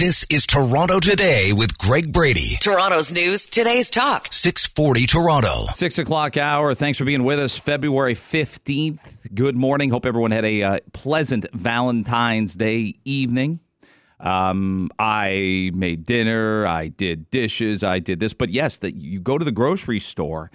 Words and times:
This 0.00 0.24
is 0.30 0.46
Toronto 0.46 0.98
Today 0.98 1.52
with 1.52 1.76
Greg 1.76 2.10
Brady. 2.10 2.56
Toronto's 2.62 3.12
news, 3.12 3.44
today's 3.44 3.90
talk. 3.90 4.28
640 4.32 5.06
Toronto. 5.06 5.66
Six 5.74 5.98
o'clock 5.98 6.38
hour. 6.38 6.74
Thanks 6.74 6.96
for 6.96 7.04
being 7.04 7.22
with 7.22 7.38
us. 7.38 7.58
February 7.58 8.14
15th. 8.14 9.34
Good 9.34 9.58
morning. 9.58 9.90
Hope 9.90 10.06
everyone 10.06 10.30
had 10.30 10.46
a 10.46 10.62
uh, 10.62 10.78
pleasant 10.94 11.44
Valentine's 11.52 12.54
Day 12.54 12.94
evening. 13.04 13.60
Um, 14.18 14.88
I 14.98 15.70
made 15.74 16.06
dinner. 16.06 16.66
I 16.66 16.88
did 16.88 17.28
dishes. 17.28 17.84
I 17.84 17.98
did 17.98 18.20
this. 18.20 18.32
But 18.32 18.48
yes, 18.48 18.78
that 18.78 18.94
you 18.94 19.20
go 19.20 19.36
to 19.36 19.44
the 19.44 19.52
grocery 19.52 20.00
store, 20.00 20.50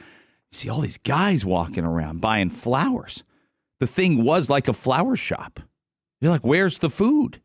you 0.51 0.57
see 0.57 0.69
all 0.69 0.81
these 0.81 0.97
guys 0.97 1.45
walking 1.45 1.85
around 1.85 2.19
buying 2.19 2.49
flowers. 2.49 3.23
The 3.79 3.85
thing 3.85 4.23
was 4.23 4.49
like 4.49 4.67
a 4.67 4.73
flower 4.73 5.15
shop. 5.15 5.59
You're 6.19 6.31
like, 6.31 6.47
where's 6.47 6.79
the 6.79 6.89
food? 6.89 7.41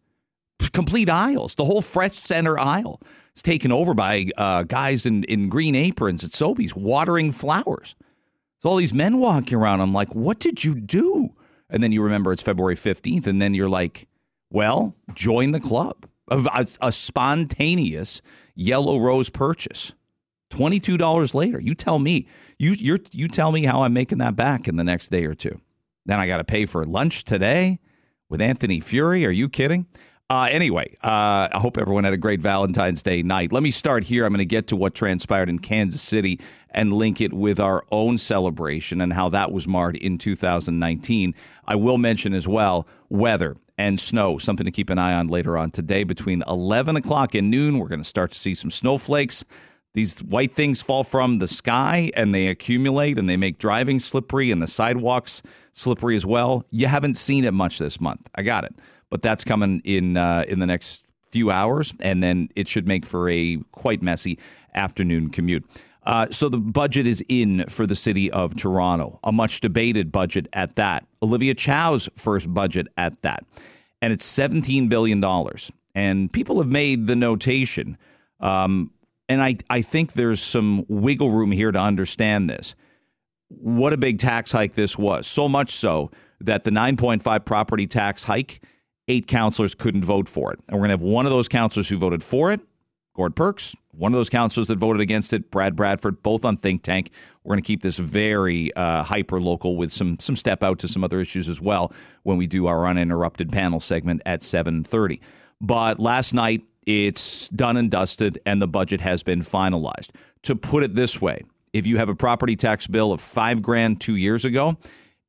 Complete 0.72 1.08
aisles. 1.08 1.54
The 1.54 1.64
whole 1.64 1.82
fresh 1.82 2.14
center 2.14 2.58
aisle 2.58 3.00
is 3.34 3.42
taken 3.42 3.72
over 3.72 3.94
by 3.94 4.26
uh, 4.36 4.64
guys 4.64 5.06
in, 5.06 5.24
in 5.24 5.48
green 5.48 5.74
aprons 5.74 6.24
at 6.24 6.30
Sobeys 6.30 6.76
watering 6.76 7.32
flowers. 7.32 7.94
So 8.60 8.68
all 8.68 8.76
these 8.76 8.94
men 8.94 9.18
walking 9.18 9.56
around. 9.56 9.80
I'm 9.80 9.92
like, 9.92 10.14
what 10.14 10.38
did 10.38 10.62
you 10.64 10.74
do? 10.74 11.30
And 11.70 11.82
then 11.82 11.92
you 11.92 12.02
remember 12.02 12.32
it's 12.32 12.42
February 12.42 12.74
15th, 12.74 13.26
and 13.26 13.40
then 13.40 13.54
you're 13.54 13.68
like, 13.68 14.08
well, 14.50 14.96
join 15.14 15.52
the 15.52 15.60
club. 15.60 16.06
A, 16.30 16.66
a, 16.80 16.92
spontaneous 16.92 18.22
yellow 18.54 18.98
rose 18.98 19.30
purchase. 19.30 19.92
$22 20.50 21.34
later. 21.34 21.60
You 21.60 21.74
tell 21.74 21.98
me. 21.98 22.28
You 22.58 22.72
you 22.72 22.98
you 23.10 23.26
tell 23.26 23.50
me 23.50 23.64
how 23.64 23.82
I'm 23.82 23.92
making 23.92 24.18
that 24.18 24.36
back 24.36 24.68
in 24.68 24.76
the 24.76 24.84
next 24.84 25.08
day 25.08 25.24
or 25.24 25.34
two. 25.34 25.60
Then 26.06 26.20
I 26.20 26.26
got 26.26 26.36
to 26.36 26.44
pay 26.44 26.66
for 26.66 26.84
lunch 26.84 27.24
today 27.24 27.80
with 28.28 28.40
Anthony 28.40 28.80
Furey. 28.80 29.26
Are 29.26 29.30
you 29.30 29.48
kidding? 29.48 29.86
Uh, 30.30 30.46
anyway, 30.48 30.86
uh, 31.02 31.48
I 31.52 31.58
hope 31.58 31.76
everyone 31.76 32.04
had 32.04 32.12
a 32.12 32.16
great 32.16 32.40
Valentine's 32.40 33.02
Day 33.02 33.20
night. 33.20 33.50
Let 33.50 33.64
me 33.64 33.72
start 33.72 34.04
here. 34.04 34.24
I'm 34.24 34.32
going 34.32 34.38
to 34.38 34.44
get 34.44 34.68
to 34.68 34.76
what 34.76 34.94
transpired 34.94 35.48
in 35.48 35.58
Kansas 35.58 36.00
City 36.00 36.38
and 36.70 36.92
link 36.92 37.20
it 37.20 37.32
with 37.32 37.58
our 37.58 37.84
own 37.90 38.16
celebration 38.16 39.00
and 39.00 39.12
how 39.12 39.28
that 39.30 39.50
was 39.50 39.66
marred 39.66 39.96
in 39.96 40.18
2019. 40.18 41.34
I 41.66 41.74
will 41.74 41.98
mention 41.98 42.32
as 42.32 42.46
well 42.46 42.86
weather 43.08 43.56
and 43.76 43.98
snow, 43.98 44.38
something 44.38 44.64
to 44.64 44.70
keep 44.70 44.88
an 44.88 45.00
eye 45.00 45.14
on 45.14 45.26
later 45.26 45.58
on 45.58 45.72
today. 45.72 46.04
Between 46.04 46.44
11 46.46 46.94
o'clock 46.94 47.34
and 47.34 47.50
noon, 47.50 47.80
we're 47.80 47.88
going 47.88 47.98
to 47.98 48.04
start 48.04 48.30
to 48.30 48.38
see 48.38 48.54
some 48.54 48.70
snowflakes. 48.70 49.44
These 49.94 50.20
white 50.20 50.52
things 50.52 50.80
fall 50.80 51.02
from 51.02 51.40
the 51.40 51.48
sky 51.48 52.12
and 52.14 52.32
they 52.32 52.46
accumulate 52.46 53.18
and 53.18 53.28
they 53.28 53.36
make 53.36 53.58
driving 53.58 53.98
slippery 53.98 54.52
and 54.52 54.62
the 54.62 54.68
sidewalks 54.68 55.42
slippery 55.72 56.14
as 56.14 56.24
well. 56.24 56.64
You 56.70 56.86
haven't 56.86 57.14
seen 57.16 57.42
it 57.42 57.52
much 57.52 57.80
this 57.80 58.00
month. 58.00 58.30
I 58.36 58.42
got 58.42 58.62
it 58.62 58.76
but 59.10 59.22
that's 59.22 59.44
coming 59.44 59.82
in 59.84 60.16
uh, 60.16 60.44
in 60.48 60.60
the 60.60 60.66
next 60.66 61.04
few 61.28 61.50
hours, 61.50 61.94
and 62.00 62.22
then 62.22 62.48
it 62.56 62.68
should 62.68 62.86
make 62.86 63.06
for 63.06 63.28
a 63.28 63.58
quite 63.70 64.02
messy 64.02 64.38
afternoon 64.74 65.30
commute. 65.30 65.64
Uh, 66.04 66.26
so 66.30 66.48
the 66.48 66.58
budget 66.58 67.06
is 67.06 67.22
in 67.28 67.64
for 67.66 67.86
the 67.86 67.94
city 67.94 68.30
of 68.30 68.56
Toronto, 68.56 69.20
a 69.22 69.30
much 69.30 69.60
debated 69.60 70.10
budget 70.10 70.48
at 70.52 70.76
that. 70.76 71.06
Olivia 71.22 71.54
Chow's 71.54 72.08
first 72.16 72.52
budget 72.52 72.86
at 72.96 73.20
that, 73.22 73.44
and 74.00 74.12
it's 74.12 74.24
seventeen 74.24 74.88
billion 74.88 75.20
dollars. 75.20 75.70
And 75.94 76.32
people 76.32 76.58
have 76.58 76.68
made 76.68 77.08
the 77.08 77.16
notation, 77.16 77.98
um, 78.38 78.92
and 79.28 79.42
I 79.42 79.56
I 79.68 79.82
think 79.82 80.12
there's 80.12 80.40
some 80.40 80.86
wiggle 80.88 81.30
room 81.30 81.52
here 81.52 81.72
to 81.72 81.80
understand 81.80 82.48
this. 82.48 82.74
What 83.48 83.92
a 83.92 83.96
big 83.96 84.18
tax 84.18 84.52
hike 84.52 84.74
this 84.74 84.96
was, 84.96 85.26
so 85.26 85.48
much 85.48 85.70
so 85.70 86.12
that 86.40 86.64
the 86.64 86.70
9.5 86.70 87.44
property 87.44 87.86
tax 87.86 88.24
hike 88.24 88.60
eight 89.10 89.26
counselors 89.26 89.74
couldn't 89.74 90.04
vote 90.04 90.28
for 90.28 90.52
it. 90.52 90.60
And 90.68 90.76
we're 90.76 90.86
going 90.86 90.96
to 90.96 91.02
have 91.04 91.12
one 91.12 91.26
of 91.26 91.32
those 91.32 91.48
counselors 91.48 91.88
who 91.88 91.98
voted 91.98 92.22
for 92.22 92.52
it, 92.52 92.60
Gord 93.14 93.34
Perks, 93.34 93.74
one 93.90 94.12
of 94.12 94.16
those 94.16 94.30
counselors 94.30 94.68
that 94.68 94.78
voted 94.78 95.00
against 95.00 95.32
it, 95.32 95.50
Brad 95.50 95.74
Bradford, 95.74 96.22
both 96.22 96.44
on 96.44 96.56
Think 96.56 96.84
Tank. 96.84 97.10
We're 97.42 97.54
going 97.54 97.62
to 97.62 97.66
keep 97.66 97.82
this 97.82 97.98
very 97.98 98.72
uh, 98.74 99.02
hyper 99.02 99.40
local 99.40 99.76
with 99.76 99.90
some 99.90 100.18
some 100.20 100.36
step 100.36 100.62
out 100.62 100.78
to 100.78 100.88
some 100.88 101.02
other 101.02 101.20
issues 101.20 101.48
as 101.48 101.60
well 101.60 101.92
when 102.22 102.36
we 102.36 102.46
do 102.46 102.66
our 102.66 102.86
uninterrupted 102.86 103.50
panel 103.50 103.80
segment 103.80 104.22
at 104.24 104.42
7:30. 104.42 105.20
But 105.60 105.98
last 105.98 106.32
night 106.32 106.62
it's 106.86 107.48
done 107.48 107.76
and 107.76 107.90
dusted 107.90 108.38
and 108.46 108.62
the 108.62 108.68
budget 108.68 109.00
has 109.00 109.22
been 109.24 109.40
finalized. 109.40 110.10
To 110.44 110.54
put 110.54 110.84
it 110.84 110.94
this 110.94 111.20
way, 111.20 111.42
if 111.72 111.86
you 111.86 111.96
have 111.98 112.08
a 112.08 112.14
property 112.14 112.56
tax 112.56 112.86
bill 112.86 113.12
of 113.12 113.20
5 113.20 113.60
grand 113.60 114.00
2 114.00 114.16
years 114.16 114.44
ago, 114.44 114.78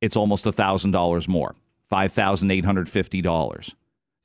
it's 0.00 0.16
almost 0.16 0.44
$1000 0.46 1.28
more. 1.28 1.54
$5,850. 1.92 3.74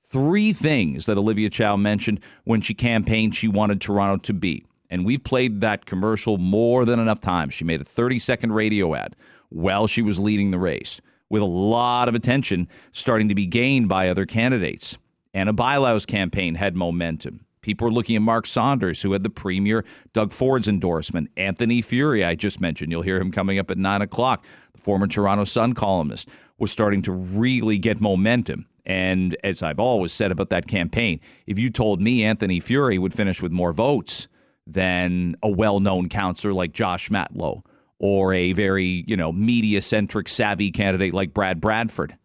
Three 0.04 0.54
things 0.54 1.06
that 1.06 1.18
Olivia 1.18 1.50
Chow 1.50 1.76
mentioned 1.76 2.22
when 2.46 2.62
she 2.62 2.74
campaigned 2.74 3.36
she 3.36 3.50
wanted 3.50 3.82
Toronto 3.82 4.22
to 4.24 4.34
be. 4.34 4.66
And 4.90 5.06
we've 5.06 5.24
played 5.24 5.60
that 5.60 5.86
commercial 5.86 6.38
more 6.38 6.86
than 6.86 6.98
enough 6.98 7.20
times. 7.20 7.54
She 7.54 7.66
made 7.66 7.82
a 7.82 7.84
30 7.86 8.20
second 8.20 8.54
radio 8.54 8.96
ad 8.96 9.18
while 9.50 9.86
she 9.86 10.02
was 10.02 10.18
leading 10.18 10.52
the 10.52 10.60
race, 10.60 11.02
with 11.30 11.42
a 11.42 11.46
lot 11.46 12.08
of 12.08 12.16
attention 12.16 12.70
starting 12.92 13.28
to 13.28 13.36
be 13.36 13.46
gained 13.46 13.90
by 13.90 14.08
other 14.08 14.26
candidates. 14.26 14.98
Anna 15.34 15.54
Bailão's 15.54 16.06
campaign 16.06 16.56
had 16.56 16.76
momentum. 16.76 17.46
People 17.62 17.88
were 17.88 17.94
looking 17.94 18.16
at 18.16 18.22
Mark 18.22 18.48
Saunders, 18.48 19.02
who 19.02 19.12
had 19.12 19.24
the 19.24 19.30
premier 19.30 19.84
Doug 20.14 20.32
Ford's 20.32 20.70
endorsement. 20.70 21.30
Anthony 21.36 21.82
Furey, 21.82 22.26
I 22.26 22.36
just 22.36 22.62
mentioned. 22.62 22.94
You'll 22.94 23.02
hear 23.02 23.20
him 23.20 23.30
coming 23.30 23.60
up 23.60 23.70
at 23.70 23.78
9 23.78 24.02
o'clock, 24.02 24.46
the 24.72 24.80
former 24.80 25.06
Toronto 25.06 25.44
Sun 25.44 25.74
columnist 25.74 26.30
was 26.58 26.72
starting 26.72 27.02
to 27.04 27.12
really 27.12 27.78
get 27.78 28.02
momentum. 28.02 28.68
And 28.86 29.36
as 29.44 29.62
I've 29.62 29.80
always 29.80 30.14
said 30.14 30.32
about 30.32 30.50
that 30.50 30.68
campaign, 30.68 31.20
if 31.46 31.60
you 31.60 31.70
told 31.70 32.02
me 32.02 32.24
Anthony 32.24 32.60
Furey 32.60 32.98
would 32.98 33.14
finish 33.14 33.42
with 33.42 33.52
more 33.52 33.74
votes 33.74 34.28
than 34.66 35.36
a 35.44 35.50
well 35.50 35.80
known 35.80 36.10
counselor 36.10 36.54
like 36.54 36.72
Josh 36.74 37.10
Matlow 37.10 37.64
or 38.00 38.34
a 38.34 38.54
very, 38.54 39.04
you 39.08 39.18
know, 39.18 39.32
media 39.32 39.82
centric 39.82 40.30
savvy 40.30 40.72
candidate 40.72 41.14
like 41.14 41.34
Brad 41.34 41.60
Bradford 41.60 42.18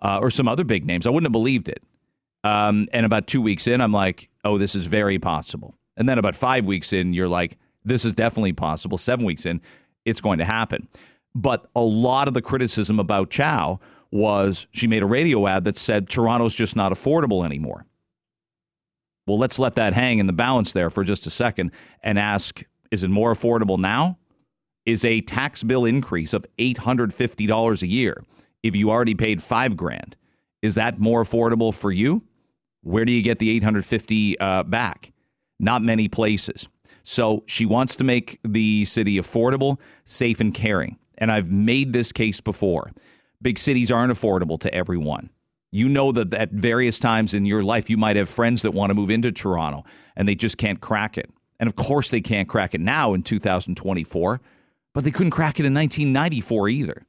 uh, 0.00 0.18
or 0.20 0.30
some 0.30 0.46
other 0.46 0.64
big 0.64 0.84
names, 0.84 1.06
I 1.06 1.10
wouldn't 1.10 1.26
have 1.26 1.32
believed 1.32 1.68
it. 1.68 1.82
Um, 2.44 2.88
and 2.92 3.06
about 3.06 3.26
two 3.26 3.40
weeks 3.40 3.66
in, 3.66 3.80
I'm 3.80 3.92
like, 3.92 4.28
oh, 4.44 4.58
this 4.58 4.74
is 4.74 4.86
very 4.86 5.18
possible. 5.18 5.74
And 5.96 6.08
then 6.08 6.18
about 6.18 6.36
five 6.36 6.66
weeks 6.66 6.92
in, 6.92 7.14
you're 7.14 7.28
like, 7.28 7.56
this 7.84 8.04
is 8.04 8.12
definitely 8.12 8.52
possible. 8.52 8.98
Seven 8.98 9.24
weeks 9.24 9.46
in, 9.46 9.62
it's 10.04 10.20
going 10.20 10.38
to 10.38 10.44
happen. 10.44 10.88
But 11.34 11.66
a 11.74 11.82
lot 11.82 12.28
of 12.28 12.34
the 12.34 12.42
criticism 12.42 13.00
about 13.00 13.30
Chow 13.30 13.80
was 14.10 14.66
she 14.70 14.86
made 14.86 15.02
a 15.02 15.06
radio 15.06 15.46
ad 15.46 15.64
that 15.64 15.76
said 15.76 16.08
Toronto's 16.08 16.54
just 16.54 16.76
not 16.76 16.92
affordable 16.92 17.44
anymore. 17.44 17.86
Well, 19.26 19.38
let's 19.38 19.58
let 19.58 19.74
that 19.74 19.94
hang 19.94 20.18
in 20.18 20.26
the 20.26 20.32
balance 20.32 20.72
there 20.72 20.90
for 20.90 21.02
just 21.02 21.26
a 21.26 21.30
second 21.30 21.72
and 22.02 22.18
ask 22.18 22.62
is 22.90 23.02
it 23.02 23.10
more 23.10 23.32
affordable 23.32 23.78
now? 23.78 24.18
Is 24.86 25.04
a 25.04 25.22
tax 25.22 25.62
bill 25.64 25.84
increase 25.84 26.34
of 26.34 26.46
$850 26.58 27.82
a 27.82 27.86
year 27.86 28.22
if 28.62 28.76
you 28.76 28.90
already 28.90 29.14
paid 29.14 29.42
5 29.42 29.76
grand 29.76 30.16
is 30.64 30.76
that 30.76 30.98
more 30.98 31.22
affordable 31.22 31.78
for 31.78 31.92
you? 31.92 32.22
Where 32.80 33.04
do 33.04 33.12
you 33.12 33.22
get 33.22 33.38
the 33.38 33.50
850 33.50 34.40
uh, 34.40 34.62
back? 34.62 35.12
Not 35.60 35.82
many 35.82 36.08
places. 36.08 36.70
So 37.02 37.44
she 37.46 37.66
wants 37.66 37.96
to 37.96 38.04
make 38.04 38.40
the 38.42 38.86
city 38.86 39.16
affordable, 39.16 39.78
safe 40.06 40.40
and 40.40 40.54
caring 40.54 40.98
and 41.18 41.30
I've 41.30 41.50
made 41.50 41.92
this 41.92 42.12
case 42.12 42.40
before. 42.40 42.92
Big 43.40 43.58
cities 43.58 43.90
aren't 43.90 44.12
affordable 44.12 44.58
to 44.60 44.72
everyone. 44.74 45.30
You 45.70 45.88
know 45.88 46.12
that 46.12 46.32
at 46.34 46.50
various 46.52 46.98
times 46.98 47.34
in 47.34 47.46
your 47.46 47.64
life, 47.64 47.90
you 47.90 47.96
might 47.96 48.16
have 48.16 48.28
friends 48.28 48.62
that 48.62 48.70
want 48.70 48.90
to 48.90 48.94
move 48.94 49.10
into 49.10 49.32
Toronto 49.32 49.84
and 50.16 50.28
they 50.28 50.34
just 50.34 50.56
can't 50.56 50.80
crack 50.80 51.18
it. 51.18 51.30
And 51.58 51.66
of 51.66 51.76
course, 51.76 52.10
they 52.10 52.20
can't 52.20 52.48
crack 52.48 52.74
it 52.74 52.80
now 52.80 53.14
in 53.14 53.22
2024, 53.22 54.40
but 54.92 55.04
they 55.04 55.10
couldn't 55.10 55.32
crack 55.32 55.58
it 55.58 55.66
in 55.66 55.74
1994 55.74 56.68
either. 56.68 57.06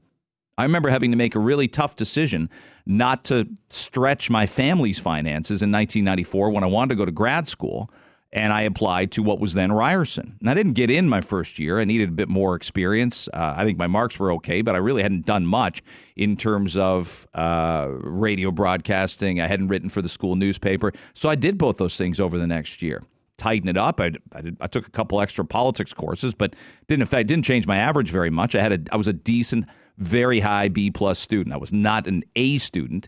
I 0.57 0.63
remember 0.63 0.89
having 0.89 1.11
to 1.11 1.17
make 1.17 1.35
a 1.35 1.39
really 1.39 1.67
tough 1.67 1.95
decision 1.95 2.49
not 2.85 3.23
to 3.25 3.49
stretch 3.69 4.29
my 4.29 4.45
family's 4.45 4.99
finances 4.99 5.61
in 5.61 5.71
1994 5.71 6.49
when 6.49 6.63
I 6.63 6.67
wanted 6.67 6.89
to 6.89 6.95
go 6.95 7.05
to 7.05 7.11
grad 7.11 7.47
school 7.47 7.91
and 8.35 8.51
I 8.51 8.63
applied 8.63 9.13
to 9.13 9.23
what 9.23 9.39
was 9.39 9.53
then 9.53 9.71
Ryerson. 9.71 10.35
And 10.41 10.49
I 10.49 10.53
didn't 10.53 10.73
get 10.73 10.91
in 10.91 11.07
my 11.07 11.21
first 11.21 11.57
year. 11.57 11.79
I 11.79 11.85
needed 11.85 12.09
a 12.09 12.11
bit 12.11 12.27
more 12.27 12.53
experience. 12.53 13.29
Uh, 13.33 13.53
I 13.55 13.63
think 13.63 13.77
my 13.77 13.87
marks 13.87 14.19
were 14.19 14.29
okay, 14.33 14.61
but 14.61 14.75
I 14.75 14.79
really 14.79 15.01
hadn't 15.01 15.25
done 15.25 15.45
much 15.45 15.81
in 16.17 16.35
terms 16.35 16.75
of 16.75 17.25
uh, 17.33 17.87
radio 18.01 18.51
broadcasting. 18.51 19.39
I 19.39 19.47
hadn't 19.47 19.69
written 19.69 19.87
for 19.87 20.01
the 20.01 20.09
school 20.09 20.35
newspaper. 20.35 20.91
So 21.13 21.29
I 21.29 21.35
did 21.35 21.57
both 21.57 21.77
those 21.77 21.97
things 21.97 22.19
over 22.19 22.37
the 22.37 22.45
next 22.45 22.81
year. 22.81 23.01
Tighten 23.37 23.69
it 23.69 23.77
up. 23.77 24.01
I, 24.01 24.11
I, 24.33 24.41
did, 24.41 24.57
I 24.59 24.67
took 24.67 24.85
a 24.85 24.91
couple 24.91 25.21
extra 25.21 25.45
politics 25.45 25.93
courses, 25.93 26.35
but 26.35 26.57
didn't 26.87 27.03
affect, 27.03 27.29
didn't 27.29 27.45
change 27.45 27.65
my 27.65 27.77
average 27.77 28.11
very 28.11 28.29
much. 28.29 28.53
I 28.53 28.61
had 28.61 28.73
a, 28.73 28.93
I 28.93 28.97
was 28.97 29.07
a 29.07 29.13
decent, 29.13 29.65
very 29.97 30.41
high 30.41 30.67
B 30.67 30.91
plus 30.91 31.19
student. 31.19 31.55
I 31.55 31.57
was 31.57 31.71
not 31.71 32.05
an 32.05 32.23
A 32.35 32.57
student 32.57 33.07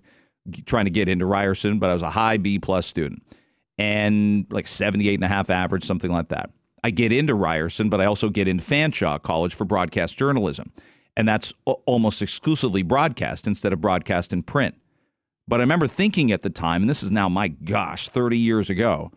trying 0.66 0.86
to 0.86 0.92
get 0.92 1.10
into 1.10 1.26
Ryerson, 1.26 1.80
but 1.80 1.90
I 1.90 1.94
was 1.94 2.02
a 2.02 2.12
high 2.12 2.38
B 2.38 2.60
plus 2.60 2.88
student 2.88 3.24
and 3.78 4.46
like 4.50 4.68
78 4.68 5.16
and 5.16 5.24
a 5.24 5.28
half 5.28 5.50
average, 5.50 5.84
something 5.84 6.12
like 6.12 6.30
that. 6.30 6.52
I 6.84 6.90
get 6.92 7.12
into 7.12 7.36
Ryerson, 7.36 7.90
but 7.90 8.02
I 8.02 8.06
also 8.06 8.30
get 8.30 8.48
into 8.48 8.64
Fanshawe 8.64 9.22
College 9.22 9.54
for 9.54 9.66
broadcast 9.66 10.18
journalism. 10.18 10.72
And 11.16 11.28
that's 11.28 11.54
almost 11.66 12.22
exclusively 12.22 12.84
broadcast 12.84 13.48
instead 13.48 13.74
of 13.74 13.82
broadcast 13.82 14.32
in 14.32 14.44
print. 14.44 14.76
But 15.48 15.60
I 15.60 15.64
remember 15.64 15.88
thinking 15.88 16.32
at 16.32 16.44
the 16.44 16.50
time, 16.50 16.84
and 16.84 16.90
this 16.90 17.02
is 17.02 17.12
now, 17.12 17.30
my 17.30 17.48
gosh, 17.48 18.10
30 18.10 18.38
years 18.38 18.70
ago, 18.70 19.12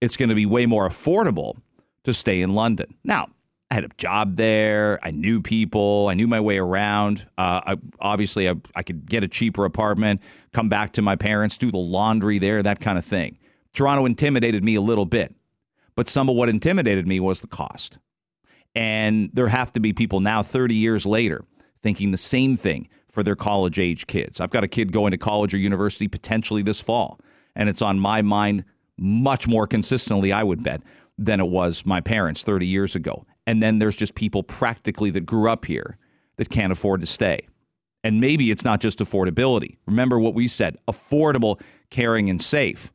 it's 0.00 0.16
going 0.16 0.30
to 0.30 0.34
be 0.34 0.46
way 0.46 0.66
more 0.66 0.88
affordable 0.88 1.56
to 2.04 2.12
stay 2.12 2.42
in 2.42 2.54
London. 2.54 2.94
Now, 3.04 3.28
I 3.70 3.74
had 3.74 3.84
a 3.84 3.90
job 3.98 4.36
there. 4.36 4.98
I 5.02 5.10
knew 5.10 5.42
people. 5.42 6.08
I 6.08 6.14
knew 6.14 6.26
my 6.26 6.40
way 6.40 6.58
around. 6.58 7.26
Uh, 7.36 7.60
I, 7.66 7.76
obviously, 8.00 8.48
I, 8.48 8.54
I 8.74 8.82
could 8.82 9.06
get 9.06 9.22
a 9.22 9.28
cheaper 9.28 9.66
apartment, 9.66 10.22
come 10.52 10.70
back 10.70 10.92
to 10.94 11.02
my 11.02 11.16
parents, 11.16 11.58
do 11.58 11.70
the 11.70 11.78
laundry 11.78 12.38
there, 12.38 12.62
that 12.62 12.80
kind 12.80 12.96
of 12.96 13.04
thing. 13.04 13.38
Toronto 13.78 14.06
intimidated 14.06 14.64
me 14.64 14.74
a 14.74 14.80
little 14.80 15.06
bit, 15.06 15.36
but 15.94 16.08
some 16.08 16.28
of 16.28 16.34
what 16.34 16.48
intimidated 16.48 17.06
me 17.06 17.20
was 17.20 17.42
the 17.42 17.46
cost. 17.46 17.98
And 18.74 19.30
there 19.32 19.46
have 19.46 19.72
to 19.74 19.78
be 19.80 19.92
people 19.92 20.18
now, 20.18 20.42
30 20.42 20.74
years 20.74 21.06
later, 21.06 21.44
thinking 21.80 22.10
the 22.10 22.16
same 22.16 22.56
thing 22.56 22.88
for 23.08 23.22
their 23.22 23.36
college 23.36 23.78
age 23.78 24.08
kids. 24.08 24.40
I've 24.40 24.50
got 24.50 24.64
a 24.64 24.68
kid 24.68 24.90
going 24.90 25.12
to 25.12 25.16
college 25.16 25.54
or 25.54 25.58
university 25.58 26.08
potentially 26.08 26.60
this 26.60 26.80
fall, 26.80 27.20
and 27.54 27.68
it's 27.68 27.80
on 27.80 28.00
my 28.00 28.20
mind 28.20 28.64
much 28.98 29.46
more 29.46 29.68
consistently, 29.68 30.32
I 30.32 30.42
would 30.42 30.64
bet, 30.64 30.82
than 31.16 31.38
it 31.38 31.48
was 31.48 31.86
my 31.86 32.00
parents 32.00 32.42
30 32.42 32.66
years 32.66 32.96
ago. 32.96 33.26
And 33.46 33.62
then 33.62 33.78
there's 33.78 33.94
just 33.94 34.16
people 34.16 34.42
practically 34.42 35.10
that 35.10 35.24
grew 35.24 35.48
up 35.48 35.66
here 35.66 35.98
that 36.36 36.50
can't 36.50 36.72
afford 36.72 37.00
to 37.02 37.06
stay. 37.06 37.46
And 38.02 38.20
maybe 38.20 38.50
it's 38.50 38.64
not 38.64 38.80
just 38.80 38.98
affordability. 38.98 39.76
Remember 39.86 40.18
what 40.18 40.34
we 40.34 40.48
said 40.48 40.78
affordable, 40.88 41.62
caring, 41.90 42.28
and 42.28 42.42
safe. 42.42 42.92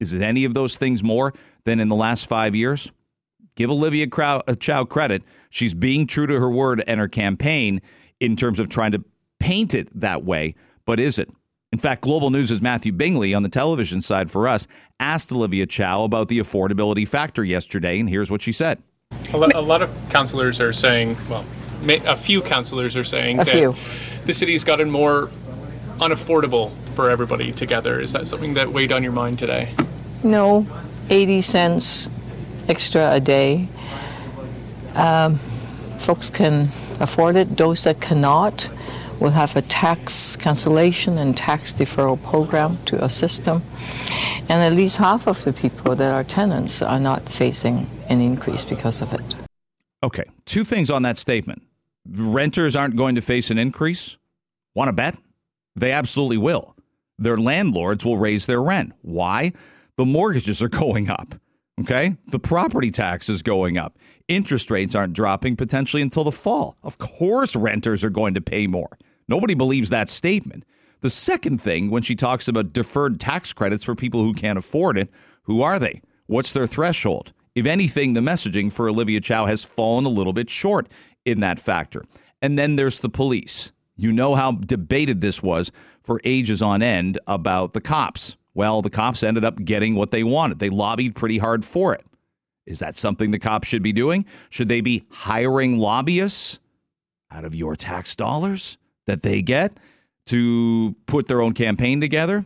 Is 0.00 0.14
it 0.14 0.22
any 0.22 0.44
of 0.44 0.54
those 0.54 0.76
things 0.76 1.04
more 1.04 1.32
than 1.64 1.78
in 1.78 1.88
the 1.88 1.94
last 1.94 2.26
five 2.26 2.56
years? 2.56 2.90
Give 3.54 3.70
Olivia 3.70 4.06
uh, 4.08 4.54
Chow 4.54 4.84
credit. 4.84 5.22
She's 5.50 5.74
being 5.74 6.06
true 6.06 6.26
to 6.26 6.40
her 6.40 6.50
word 6.50 6.82
and 6.86 6.98
her 6.98 7.08
campaign 7.08 7.82
in 8.18 8.34
terms 8.36 8.58
of 8.58 8.68
trying 8.68 8.92
to 8.92 9.04
paint 9.38 9.74
it 9.74 9.88
that 9.98 10.24
way, 10.24 10.54
but 10.86 10.98
is 10.98 11.18
it? 11.18 11.30
In 11.72 11.78
fact, 11.78 12.02
Global 12.02 12.30
News' 12.30 12.60
Matthew 12.60 12.90
Bingley 12.92 13.32
on 13.32 13.42
the 13.42 13.48
television 13.48 14.00
side 14.02 14.30
for 14.30 14.48
us 14.48 14.66
asked 14.98 15.30
Olivia 15.30 15.66
Chow 15.66 16.04
about 16.04 16.28
the 16.28 16.38
affordability 16.38 17.06
factor 17.06 17.44
yesterday, 17.44 18.00
and 18.00 18.08
here's 18.08 18.30
what 18.30 18.42
she 18.42 18.52
said. 18.52 18.82
A, 19.32 19.36
lo- 19.36 19.48
a 19.54 19.60
lot 19.60 19.82
of 19.82 19.90
counselors 20.10 20.58
are 20.60 20.72
saying, 20.72 21.16
well, 21.28 21.44
may- 21.82 22.04
a 22.06 22.16
few 22.16 22.42
counselors 22.42 22.96
are 22.96 23.04
saying 23.04 23.38
a 23.38 23.44
that 23.44 23.52
few. 23.52 23.74
the 24.26 24.34
city's 24.34 24.64
gotten 24.64 24.90
more 24.90 25.30
unaffordable 25.98 26.72
for 27.00 27.08
everybody 27.08 27.50
together. 27.50 27.98
Is 27.98 28.12
that 28.12 28.28
something 28.28 28.52
that 28.54 28.72
weighed 28.72 28.92
on 28.92 29.02
your 29.02 29.12
mind 29.12 29.38
today? 29.38 29.72
No, 30.22 30.66
80 31.08 31.40
cents 31.40 32.10
extra 32.68 33.12
a 33.14 33.20
day. 33.20 33.68
Um, 34.94 35.38
folks 35.98 36.28
can 36.28 36.68
afford 37.00 37.36
it. 37.36 37.56
Those 37.56 37.84
that 37.84 38.02
cannot 38.02 38.68
will 39.18 39.30
have 39.30 39.56
a 39.56 39.62
tax 39.62 40.36
cancellation 40.36 41.16
and 41.16 41.34
tax 41.34 41.72
deferral 41.72 42.22
program 42.22 42.76
to 42.84 43.02
assist 43.02 43.44
them. 43.44 43.62
And 44.50 44.62
at 44.62 44.74
least 44.74 44.98
half 44.98 45.26
of 45.26 45.42
the 45.44 45.54
people 45.54 45.96
that 45.96 46.12
are 46.12 46.24
tenants 46.24 46.82
are 46.82 47.00
not 47.00 47.30
facing 47.30 47.88
an 48.10 48.20
increase 48.20 48.66
because 48.66 49.00
of 49.00 49.14
it. 49.14 49.34
Okay, 50.02 50.24
two 50.44 50.64
things 50.64 50.90
on 50.90 51.00
that 51.04 51.16
statement. 51.16 51.62
Renters 52.06 52.76
aren't 52.76 52.96
going 52.96 53.14
to 53.14 53.22
face 53.22 53.50
an 53.50 53.56
increase. 53.56 54.18
Want 54.74 54.88
to 54.88 54.92
bet? 54.92 55.16
They 55.74 55.92
absolutely 55.92 56.36
will. 56.36 56.76
Their 57.20 57.36
landlords 57.36 58.04
will 58.04 58.16
raise 58.16 58.46
their 58.46 58.62
rent. 58.62 58.94
Why? 59.02 59.52
The 59.96 60.06
mortgages 60.06 60.62
are 60.62 60.68
going 60.84 61.08
up. 61.08 61.34
Okay? 61.80 62.16
The 62.28 62.38
property 62.38 62.90
tax 62.90 63.28
is 63.28 63.42
going 63.42 63.78
up. 63.78 63.98
Interest 64.26 64.70
rates 64.70 64.94
aren't 64.94 65.12
dropping 65.12 65.56
potentially 65.56 66.02
until 66.02 66.24
the 66.24 66.32
fall. 66.32 66.76
Of 66.82 66.98
course, 66.98 67.54
renters 67.54 68.02
are 68.02 68.10
going 68.10 68.34
to 68.34 68.40
pay 68.40 68.66
more. 68.66 68.98
Nobody 69.28 69.54
believes 69.54 69.90
that 69.90 70.08
statement. 70.08 70.64
The 71.02 71.10
second 71.10 71.60
thing, 71.60 71.90
when 71.90 72.02
she 72.02 72.14
talks 72.14 72.48
about 72.48 72.72
deferred 72.72 73.20
tax 73.20 73.52
credits 73.52 73.84
for 73.84 73.94
people 73.94 74.22
who 74.22 74.34
can't 74.34 74.58
afford 74.58 74.98
it, 74.98 75.08
who 75.44 75.62
are 75.62 75.78
they? 75.78 76.02
What's 76.26 76.52
their 76.52 76.66
threshold? 76.66 77.32
If 77.54 77.66
anything, 77.66 78.12
the 78.12 78.20
messaging 78.20 78.72
for 78.72 78.88
Olivia 78.88 79.20
Chow 79.20 79.46
has 79.46 79.64
fallen 79.64 80.04
a 80.04 80.10
little 80.10 80.32
bit 80.32 80.50
short 80.50 80.88
in 81.24 81.40
that 81.40 81.58
factor. 81.58 82.04
And 82.42 82.58
then 82.58 82.76
there's 82.76 83.00
the 83.00 83.08
police. 83.08 83.72
You 83.96 84.12
know 84.12 84.34
how 84.34 84.52
debated 84.52 85.20
this 85.20 85.42
was 85.42 85.70
for 86.02 86.20
ages 86.24 86.62
on 86.62 86.82
end 86.82 87.18
about 87.26 87.72
the 87.72 87.80
cops. 87.80 88.36
Well, 88.54 88.82
the 88.82 88.90
cops 88.90 89.22
ended 89.22 89.44
up 89.44 89.64
getting 89.64 89.94
what 89.94 90.10
they 90.10 90.24
wanted. 90.24 90.58
They 90.58 90.70
lobbied 90.70 91.14
pretty 91.14 91.38
hard 91.38 91.64
for 91.64 91.94
it. 91.94 92.04
Is 92.66 92.78
that 92.80 92.96
something 92.96 93.30
the 93.30 93.38
cops 93.38 93.68
should 93.68 93.82
be 93.82 93.92
doing? 93.92 94.26
Should 94.48 94.68
they 94.68 94.80
be 94.80 95.04
hiring 95.10 95.78
lobbyists 95.78 96.58
out 97.30 97.44
of 97.44 97.54
your 97.54 97.76
tax 97.76 98.14
dollars 98.14 98.76
that 99.06 99.22
they 99.22 99.42
get 99.42 99.78
to 100.26 100.94
put 101.06 101.26
their 101.26 101.42
own 101.42 101.52
campaign 101.52 102.00
together? 102.00 102.44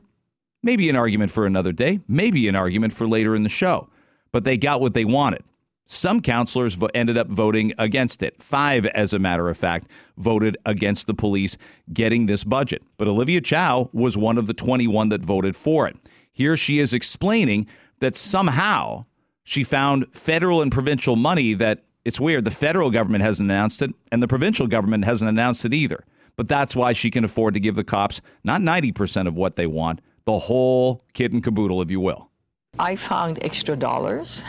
Maybe 0.62 0.89
an 0.89 0.97
argument 0.97 1.31
for 1.31 1.47
another 1.47 1.73
day, 1.73 2.00
maybe 2.09 2.49
an 2.49 2.57
argument 2.57 2.93
for 2.95 3.07
later 3.07 3.35
in 3.35 3.43
the 3.43 3.49
show. 3.49 3.89
But 4.33 4.45
they 4.45 4.57
got 4.57 4.81
what 4.81 4.95
they 4.95 5.05
wanted. 5.05 5.43
Some 5.87 6.21
counselors 6.21 6.75
vo- 6.75 6.89
ended 6.95 7.19
up 7.19 7.29
voting 7.29 7.73
against 7.79 8.23
it. 8.23 8.43
Five, 8.43 8.87
as 8.87 9.13
a 9.13 9.19
matter 9.19 9.49
of 9.49 9.57
fact, 9.57 9.89
voted 10.17 10.57
against 10.65 11.07
the 11.07 11.15
police 11.15 11.57
getting 11.93 12.27
this 12.27 12.43
budget. 12.45 12.83
But 12.97 13.09
Olivia 13.09 13.41
Chow 13.41 13.91
was 13.93 14.17
one 14.17 14.39
of 14.39 14.47
the 14.47 14.55
21 14.55 15.11
that 15.11 15.23
voted 15.25 15.55
for 15.55 15.87
it. 15.87 15.97
Here 16.33 16.57
she 16.57 16.79
is 16.79 16.95
explaining 16.95 17.67
that 18.01 18.17
somehow 18.17 19.05
she 19.45 19.63
found 19.63 20.07
federal 20.15 20.63
and 20.63 20.73
provincial 20.73 21.17
money 21.17 21.53
that 21.55 21.85
it's 22.05 22.19
weird. 22.21 22.45
The 22.45 22.51
federal 22.51 22.91
government 22.91 23.23
hasn't 23.23 23.51
announced 23.51 23.83
it, 23.83 23.91
and 24.11 24.23
the 24.23 24.29
provincial 24.29 24.67
government 24.67 25.05
hasn't 25.05 25.29
announced 25.29 25.65
it 25.65 25.75
either. 25.75 26.05
But 26.37 26.49
that's 26.49 26.75
why 26.75 26.93
she 26.93 27.11
can 27.11 27.25
afford 27.25 27.55
to 27.55 27.61
give 27.61 27.77
the 27.77 27.85
cops 27.85 28.21
not 28.43 28.61
90% 28.61 29.29
of 29.29 29.35
what 29.35 29.57
they 29.57 29.67
want, 29.67 30.01
the 30.25 30.39
whole 30.39 31.05
kit 31.13 31.33
and 31.33 31.43
caboodle, 31.45 31.81
if 31.83 31.91
you 31.91 32.01
will. 32.01 32.31
I 32.79 32.97
found 32.97 33.39
extra 33.45 33.77
dollars 33.77 34.43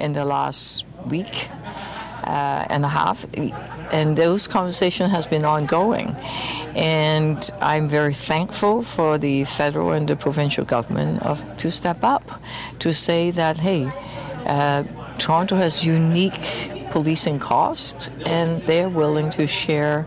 in 0.00 0.12
the 0.12 0.24
last 0.24 0.84
week 1.06 1.48
uh, 2.24 2.66
and 2.70 2.84
a 2.84 2.88
half, 2.88 3.26
and 3.92 4.16
those 4.16 4.46
conversation 4.46 5.10
has 5.10 5.26
been 5.26 5.44
ongoing. 5.44 6.16
And 6.74 7.50
I'm 7.60 7.88
very 7.88 8.14
thankful 8.14 8.82
for 8.82 9.18
the 9.18 9.44
federal 9.44 9.92
and 9.92 10.08
the 10.08 10.16
provincial 10.16 10.64
government 10.64 11.22
of 11.22 11.44
to 11.58 11.70
step 11.70 12.02
up 12.02 12.40
to 12.80 12.92
say 12.92 13.30
that 13.30 13.58
hey, 13.58 13.90
uh, 14.46 14.84
Toronto 15.18 15.56
has 15.56 15.84
unique 15.84 16.40
policing 16.90 17.38
costs, 17.38 18.08
and 18.26 18.62
they're 18.62 18.88
willing 18.88 19.30
to 19.30 19.46
share. 19.46 20.06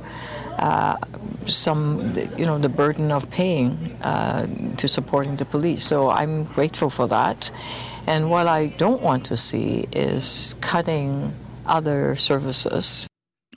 Uh, 0.57 0.97
some, 1.45 2.13
you 2.37 2.45
know, 2.45 2.57
the 2.57 2.67
burden 2.67 3.09
of 3.09 3.29
paying 3.31 3.95
uh, 4.01 4.47
to 4.75 4.87
supporting 4.87 5.37
the 5.37 5.45
police. 5.45 5.83
So 5.83 6.09
I'm 6.09 6.43
grateful 6.43 6.89
for 6.89 7.07
that. 7.07 7.51
And 8.07 8.29
what 8.29 8.47
I 8.47 8.67
don't 8.67 9.01
want 9.01 9.25
to 9.25 9.37
see 9.37 9.85
is 9.91 10.55
cutting 10.61 11.33
other 11.65 12.15
services. 12.15 13.05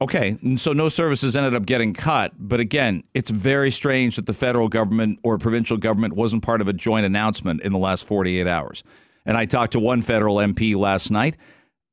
Okay, 0.03 0.37
so 0.57 0.73
no 0.73 0.89
services 0.89 1.37
ended 1.37 1.55
up 1.55 1.67
getting 1.67 1.93
cut, 1.93 2.33
but 2.37 2.59
again, 2.59 3.05
it's 3.13 3.31
very 3.31 3.71
strange 3.71 4.17
that 4.17 4.27
the 4.27 4.33
federal 4.33 4.69
government 4.69 5.21
or 5.23 5.37
provincial 5.39 5.77
government 5.77 6.15
wasn't 6.15 6.43
part 6.43 6.61
of 6.61 6.69
a 6.69 6.73
joint 6.73 7.05
announcement 7.07 7.61
in 7.63 7.73
the 7.73 7.79
last 7.79 8.07
48 8.07 8.47
hours. 8.47 8.83
And 9.27 9.37
I 9.37 9.45
talked 9.45 9.73
to 9.73 9.79
one 9.79 10.01
federal 10.01 10.37
MP 10.37 10.75
last 10.75 11.11
night, 11.11 11.37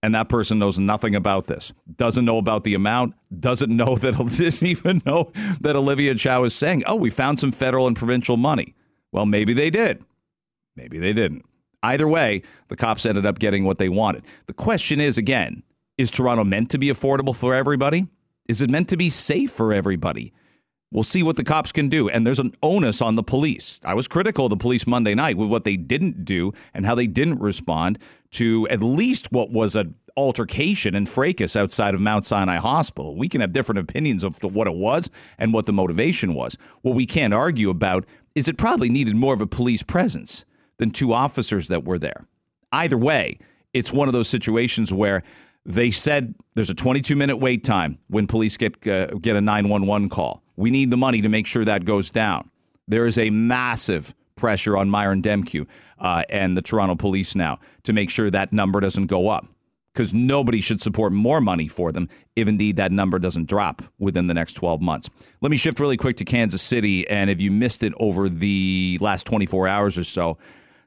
and 0.02 0.16
that 0.16 0.30
person 0.30 0.58
knows 0.58 0.80
nothing 0.80 1.16
about 1.16 1.48
this. 1.48 1.74
Doesn't 1.98 2.24
know 2.24 2.38
about 2.38 2.64
the 2.64 2.76
amount. 2.76 3.14
Doesn't 3.38 3.76
know 3.76 3.96
that. 3.98 4.16
Didn't 4.16 4.64
even 4.64 5.02
know 5.06 5.32
that 5.60 5.76
Olivia 5.76 6.16
Chow 6.16 6.46
is 6.46 6.56
saying, 6.56 6.84
"Oh, 6.88 6.96
we 6.96 7.10
found 7.10 7.40
some 7.40 7.52
federal 7.52 7.88
and 7.88 7.96
provincial 7.96 8.38
money." 8.38 8.74
Well, 9.12 9.26
maybe 9.26 9.54
they 9.54 9.70
did. 9.70 10.04
Maybe 10.78 10.98
they 10.98 11.12
didn't. 11.12 11.44
Either 11.84 12.08
way, 12.08 12.42
the 12.68 12.76
cops 12.76 13.06
ended 13.06 13.26
up 13.26 13.40
getting 13.40 13.64
what 13.64 13.78
they 13.78 13.90
wanted. 13.90 14.24
The 14.48 14.54
question 14.54 15.00
is 15.00 15.18
again: 15.18 15.64
Is 15.98 16.12
Toronto 16.12 16.44
meant 16.44 16.70
to 16.72 16.78
be 16.78 16.88
affordable 16.88 17.36
for 17.36 17.54
everybody? 17.54 18.08
Is 18.48 18.62
it 18.62 18.70
meant 18.70 18.90
to 18.90 18.98
be 18.98 19.10
safe 19.10 19.52
for 19.52 19.74
everybody? 19.74 20.34
We'll 20.92 21.04
see 21.04 21.22
what 21.22 21.36
the 21.36 21.44
cops 21.44 21.74
can 21.74 21.90
do. 21.90 22.08
And 22.08 22.26
there's 22.26 22.40
an 22.40 22.56
onus 22.64 23.02
on 23.02 23.16
the 23.16 23.24
police. 23.24 23.82
I 23.84 23.94
was 23.94 24.08
critical 24.08 24.46
of 24.46 24.52
the 24.52 24.58
police 24.58 24.88
Monday 24.88 25.16
night 25.16 25.36
with 25.36 25.50
what 25.50 25.66
they 25.66 25.76
didn't 25.76 26.24
do 26.24 26.54
and 26.74 26.86
how 26.86 26.96
they 26.96 27.08
didn't 27.08 27.40
respond 27.40 28.00
to 28.32 28.68
at 28.70 28.82
least 28.82 29.32
what 29.34 29.52
was 29.52 29.76
an 29.76 29.96
altercation 30.16 30.96
and 30.96 31.08
fracas 31.08 31.58
outside 31.58 31.94
of 31.94 32.00
Mount 32.00 32.26
Sinai 32.26 32.56
Hospital. 32.56 33.18
We 33.18 33.28
can 33.28 33.42
have 33.42 33.52
different 33.52 33.80
opinions 33.80 34.24
of 34.24 34.42
what 34.42 34.68
it 34.68 34.76
was 34.76 35.10
and 35.38 35.54
what 35.54 35.66
the 35.66 35.74
motivation 35.74 36.34
was. 36.34 36.58
What 36.84 36.96
we 36.96 37.06
can't 37.06 37.34
argue 37.34 37.70
about 37.70 38.06
is 38.34 38.48
it 38.48 38.58
probably 38.58 38.90
needed 38.90 39.16
more 39.16 39.34
of 39.34 39.42
a 39.42 39.48
police 39.48 39.84
presence 39.84 40.46
than 40.78 40.92
two 40.92 41.14
officers 41.14 41.68
that 41.68 41.84
were 41.84 42.00
there. 42.00 42.26
Either 42.72 42.98
way, 42.98 43.40
it's 43.74 43.94
one 43.94 44.08
of 44.08 44.14
those 44.14 44.30
situations 44.30 44.92
where 44.94 45.24
they 45.66 45.92
said 45.92 46.34
there's 46.56 46.70
a 46.70 46.76
22 46.76 47.16
minute 47.16 47.38
wait 47.38 47.64
time 47.64 48.00
when 48.08 48.26
police 48.28 48.58
get 48.58 48.88
uh, 48.88 49.08
get 49.22 49.36
a 49.36 49.42
911 49.42 50.10
call. 50.10 50.42
We 50.56 50.72
need 50.72 50.92
the 50.92 50.98
money 50.98 51.22
to 51.22 51.30
make 51.30 51.46
sure 51.46 51.66
that 51.66 51.86
goes 51.86 52.10
down. 52.10 52.50
There 52.88 53.06
is 53.06 53.18
a 53.18 53.30
massive 53.30 54.16
pressure 54.36 54.78
on 54.78 54.90
Myron 54.90 55.22
Demkiw 55.22 55.68
uh, 56.00 56.24
and 56.30 56.56
the 56.56 56.62
Toronto 56.62 56.96
Police 56.96 57.36
now 57.36 57.60
to 57.84 57.92
make 57.92 58.10
sure 58.10 58.30
that 58.30 58.54
number 58.54 58.80
doesn't 58.80 59.08
go 59.08 59.30
up 59.30 59.46
because 59.98 60.14
nobody 60.14 60.62
should 60.62 60.80
support 60.80 61.12
more 61.12 61.42
money 61.42 61.68
for 61.68 61.92
them 61.92 62.08
if 62.36 62.48
indeed 62.48 62.76
that 62.76 62.92
number 62.92 63.18
doesn't 63.18 63.50
drop 63.50 63.82
within 63.98 64.28
the 64.28 64.34
next 64.34 64.54
12 64.54 64.80
months. 64.80 65.10
Let 65.42 65.50
me 65.50 65.58
shift 65.58 65.80
really 65.80 65.98
quick 65.98 66.18
to 66.18 66.26
Kansas 66.26 66.62
City. 66.62 67.08
And 67.10 67.32
if 67.32 67.42
you 67.42 67.50
missed 67.50 67.82
it 67.82 67.94
over 67.98 68.30
the 68.30 69.00
last 69.02 69.26
24 69.26 69.68
hours 69.68 69.98
or 69.98 70.04
so, 70.04 70.38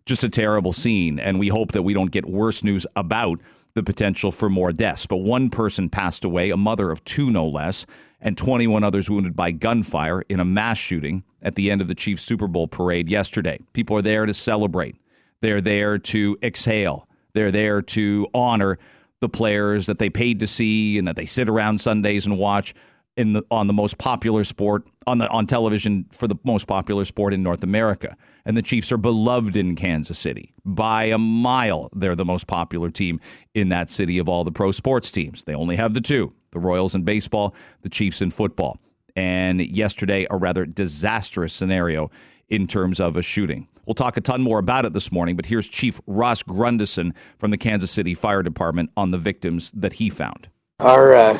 just 0.06 0.24
a 0.24 0.28
terrible 0.28 0.72
scene. 0.72 1.18
And 1.18 1.38
we 1.38 1.48
hope 1.48 1.72
that 1.72 1.82
we 1.82 1.94
don't 1.94 2.10
get 2.10 2.26
worse 2.26 2.64
news 2.64 2.86
about 2.96 3.40
the 3.74 3.82
potential 3.82 4.30
for 4.30 4.50
more 4.50 4.72
deaths. 4.72 5.06
But 5.06 5.18
one 5.18 5.50
person 5.50 5.88
passed 5.88 6.24
away, 6.24 6.50
a 6.50 6.56
mother 6.56 6.90
of 6.90 7.04
two 7.04 7.30
no 7.30 7.46
less, 7.46 7.86
and 8.20 8.36
21 8.36 8.84
others 8.84 9.08
wounded 9.08 9.36
by 9.36 9.52
gunfire 9.52 10.22
in 10.28 10.40
a 10.40 10.44
mass 10.44 10.78
shooting 10.78 11.24
at 11.42 11.54
the 11.54 11.70
end 11.70 11.80
of 11.80 11.88
the 11.88 11.94
Chiefs 11.94 12.22
Super 12.22 12.46
Bowl 12.46 12.68
parade 12.68 13.08
yesterday. 13.08 13.58
People 13.72 13.96
are 13.96 14.02
there 14.02 14.26
to 14.26 14.34
celebrate, 14.34 14.96
they're 15.40 15.60
there 15.60 15.98
to 15.98 16.36
exhale, 16.42 17.08
they're 17.32 17.50
there 17.50 17.80
to 17.80 18.26
honor 18.34 18.78
the 19.20 19.28
players 19.28 19.86
that 19.86 19.98
they 19.98 20.10
paid 20.10 20.40
to 20.40 20.46
see 20.46 20.98
and 20.98 21.06
that 21.06 21.16
they 21.16 21.26
sit 21.26 21.48
around 21.48 21.80
Sundays 21.80 22.26
and 22.26 22.38
watch 22.38 22.74
in 23.16 23.32
the, 23.34 23.44
on 23.50 23.66
the 23.66 23.72
most 23.72 23.98
popular 23.98 24.44
sport 24.44 24.86
on 25.06 25.18
the 25.18 25.28
on 25.28 25.46
television 25.46 26.06
for 26.12 26.28
the 26.28 26.36
most 26.44 26.66
popular 26.66 27.04
sport 27.04 27.34
in 27.34 27.42
North 27.42 27.62
America. 27.62 28.16
And 28.44 28.56
the 28.56 28.62
Chiefs 28.62 28.90
are 28.92 28.96
beloved 28.96 29.56
in 29.56 29.76
Kansas 29.76 30.18
City 30.18 30.54
by 30.64 31.04
a 31.04 31.18
mile. 31.18 31.90
They're 31.94 32.16
the 32.16 32.24
most 32.24 32.46
popular 32.46 32.90
team 32.90 33.20
in 33.54 33.68
that 33.70 33.90
city 33.90 34.18
of 34.18 34.28
all 34.28 34.44
the 34.44 34.52
pro 34.52 34.70
sports 34.70 35.10
teams. 35.10 35.44
They 35.44 35.54
only 35.54 35.76
have 35.76 35.94
the 35.94 36.00
two: 36.00 36.32
the 36.52 36.58
Royals 36.58 36.94
in 36.94 37.02
baseball, 37.02 37.54
the 37.82 37.88
Chiefs 37.88 38.22
in 38.22 38.30
football. 38.30 38.78
And 39.16 39.60
yesterday, 39.60 40.26
a 40.30 40.36
rather 40.36 40.64
disastrous 40.64 41.52
scenario 41.52 42.10
in 42.48 42.66
terms 42.66 43.00
of 43.00 43.16
a 43.16 43.22
shooting. 43.22 43.68
We'll 43.86 43.94
talk 43.94 44.16
a 44.16 44.20
ton 44.20 44.40
more 44.40 44.58
about 44.58 44.84
it 44.84 44.92
this 44.92 45.10
morning, 45.10 45.34
but 45.34 45.46
here's 45.46 45.68
Chief 45.68 46.00
Ross 46.06 46.42
Grundyson 46.42 47.16
from 47.38 47.50
the 47.50 47.58
Kansas 47.58 47.90
City 47.90 48.14
Fire 48.14 48.42
Department 48.42 48.90
on 48.96 49.10
the 49.10 49.18
victims 49.18 49.72
that 49.72 49.94
he 49.94 50.08
found. 50.10 50.48
Our 50.78 51.14
uh, 51.14 51.36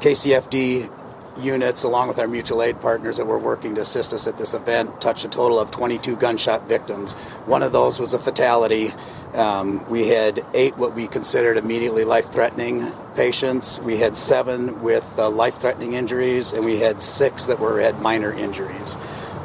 KCFD 0.00 0.90
units, 1.38 1.82
along 1.82 2.08
with 2.08 2.18
our 2.18 2.28
mutual 2.28 2.62
aid 2.62 2.80
partners 2.80 3.16
that 3.16 3.26
were 3.26 3.38
working 3.38 3.74
to 3.74 3.80
assist 3.80 4.12
us 4.12 4.26
at 4.26 4.38
this 4.38 4.54
event, 4.54 5.00
touched 5.00 5.24
a 5.24 5.28
total 5.28 5.58
of 5.58 5.70
22 5.70 6.16
gunshot 6.16 6.66
victims. 6.68 7.14
One 7.46 7.62
of 7.62 7.72
those 7.72 7.98
was 7.98 8.14
a 8.14 8.18
fatality. 8.18 8.92
Um, 9.34 9.88
we 9.90 10.08
had 10.08 10.44
eight 10.54 10.76
what 10.76 10.94
we 10.94 11.08
considered 11.08 11.56
immediately 11.56 12.04
life 12.04 12.30
threatening 12.30 12.92
patients. 13.16 13.80
We 13.80 13.96
had 13.96 14.16
seven 14.16 14.82
with 14.82 15.18
uh, 15.18 15.28
life 15.30 15.56
threatening 15.56 15.94
injuries, 15.94 16.52
and 16.52 16.64
we 16.64 16.78
had 16.78 17.00
six 17.00 17.46
that 17.46 17.58
were 17.58 17.80
had 17.80 18.00
minor 18.00 18.32
injuries. 18.32 18.96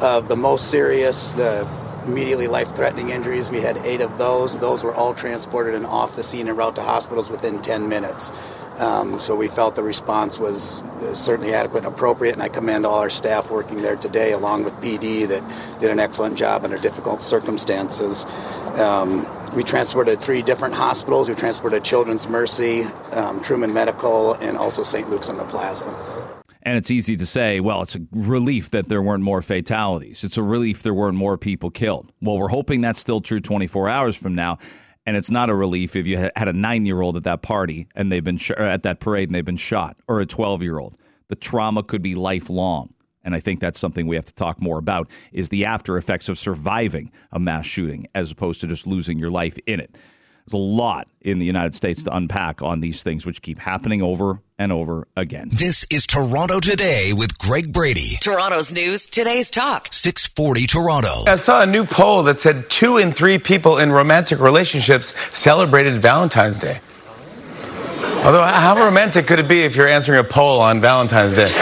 Of 0.02 0.28
the 0.28 0.36
most 0.36 0.70
serious, 0.70 1.34
the 1.34 1.68
immediately 2.06 2.48
life 2.48 2.76
threatening 2.76 3.10
injuries, 3.10 3.50
we 3.50 3.62
had 3.62 3.78
eight 3.78 4.02
of 4.02 4.18
those. 4.18 4.60
Those 4.60 4.84
were 4.84 4.94
all 4.94 5.14
transported 5.14 5.76
and 5.76 5.86
off 5.86 6.16
the 6.16 6.24
scene 6.24 6.48
and 6.48 6.58
route 6.58 6.76
to 6.76 6.82
hospitals 6.82 7.30
within 7.30 7.62
10 7.62 7.90
minutes. 7.90 8.32
Um, 8.78 9.20
so 9.20 9.36
we 9.36 9.50
felt 9.50 9.76
the 9.76 9.84
response 9.84 10.40
was 10.40 10.82
certainly 11.14 11.54
adequate 11.54 11.84
and 11.84 11.94
appropriate, 11.94 12.34
and 12.34 12.42
I 12.42 12.48
commend 12.48 12.86
all 12.86 13.00
our 13.00 13.10
staff 13.10 13.52
working 13.52 13.82
there 13.82 13.98
today, 13.98 14.32
along 14.32 14.64
with 14.64 14.74
PD, 14.76 15.28
that 15.28 15.82
did 15.82 15.92
an 15.92 16.00
excellent 16.00 16.38
job 16.38 16.64
under 16.64 16.78
difficult 16.78 17.20
circumstances. 17.20 18.26
Um, 18.76 19.28
we 19.54 19.64
transported 19.64 20.22
three 20.22 20.42
different 20.42 20.76
hospitals. 20.76 21.28
We 21.28 21.36
transported 21.36 21.84
Children's 21.84 22.28
Mercy, 22.28 22.84
um, 23.12 23.42
Truman 23.42 23.74
Medical, 23.74 24.34
and 24.36 24.56
also 24.56 24.84
St. 24.84 25.10
Luke's 25.10 25.30
on 25.30 25.38
the 25.38 25.46
Plaza. 25.46 26.19
And 26.70 26.78
it's 26.78 26.92
easy 26.92 27.18
to 27.18 27.26
say, 27.26 27.60
well, 27.60 27.82
it's 27.82 27.96
a 27.96 28.02
relief 28.12 28.70
that 28.70 28.90
there 28.90 29.02
weren't 29.02 29.24
more 29.24 29.42
fatalities. 29.42 30.24
It's 30.24 30.38
a 30.38 30.44
relief 30.44 30.84
there 30.84 30.94
weren't 30.94 31.18
more 31.18 31.36
people 31.36 31.72
killed. 31.72 32.12
Well, 32.22 32.38
we're 32.38 32.50
hoping 32.50 32.82
that's 32.82 33.00
still 33.00 33.22
true 33.22 33.40
24 33.40 33.90
hours 33.90 34.16
from 34.16 34.36
now. 34.36 34.60
And 35.04 35.18
it's 35.18 35.32
not 35.32 35.50
a 35.50 35.56
relief 35.56 35.96
if 35.96 36.06
you 36.06 36.18
had 36.18 36.48
a 36.48 36.54
nine 36.54 36.86
year 36.86 37.02
old 37.02 37.18
at 37.18 37.24
that 37.24 37.42
party 37.42 37.88
and 37.96 38.12
they've 38.12 38.24
been 38.24 38.38
sh- 38.38 38.52
at 38.52 38.84
that 38.84 39.00
parade 39.00 39.30
and 39.30 39.34
they've 39.34 39.44
been 39.44 39.58
shot, 39.58 39.98
or 40.08 40.20
a 40.20 40.28
12 40.28 40.62
year 40.62 40.78
old. 40.78 40.96
The 41.30 41.36
trauma 41.36 41.82
could 41.82 42.04
be 42.04 42.14
lifelong. 42.14 42.94
And 43.24 43.34
I 43.34 43.40
think 43.40 43.62
that's 43.62 43.80
something 43.80 44.06
we 44.06 44.16
have 44.16 44.26
to 44.26 44.36
talk 44.36 44.62
more 44.62 44.78
about 44.78 45.10
is 45.32 45.50
the 45.50 45.66
after 45.66 45.98
effects 45.98 46.30
of 46.30 46.38
surviving 46.38 47.12
a 47.32 47.40
mass 47.40 47.66
shooting 47.66 48.06
as 48.14 48.30
opposed 48.30 48.62
to 48.62 48.68
just 48.68 48.86
losing 48.86 49.18
your 49.18 49.32
life 49.32 49.58
in 49.66 49.80
it. 49.80 49.98
There's 50.50 50.60
a 50.60 50.66
lot 50.66 51.08
in 51.22 51.38
the 51.38 51.46
United 51.46 51.76
States 51.76 52.04
to 52.06 52.16
unpack 52.16 52.64
on 52.64 52.80
these 52.80 53.04
things, 53.04 53.24
which 53.24 53.44
keep 53.44 53.60
happening 53.60 54.02
over 54.02 54.42
and 54.58 54.72
over 54.72 55.08
again. 55.16 55.50
This 55.52 55.86
is 55.92 56.08
Toronto 56.08 56.60
Today 56.60 57.14
with 57.14 57.38
Greg 57.38 57.72
Brady. 57.72 58.16
Toronto's 58.20 58.74
news, 58.74 59.06
today's 59.06 59.52
talk. 59.52 59.90
640 59.92 60.66
Toronto. 60.66 61.26
I 61.28 61.36
saw 61.36 61.62
a 61.62 61.68
new 61.68 61.86
poll 61.86 62.24
that 62.24 62.40
said 62.40 62.68
two 62.68 62.98
in 62.98 63.12
three 63.12 63.38
people 63.38 63.78
in 63.78 63.92
romantic 63.92 64.40
relationships 64.40 65.14
celebrated 65.38 65.98
Valentine's 65.98 66.58
Day. 66.58 66.80
Although, 68.26 68.44
how 68.44 68.76
romantic 68.84 69.28
could 69.28 69.38
it 69.38 69.48
be 69.48 69.62
if 69.66 69.76
you're 69.76 69.88
answering 69.88 70.20
a 70.20 70.24
poll 70.24 70.62
on 70.62 70.82
Valentine's 70.82 71.36
Day? 71.36 71.54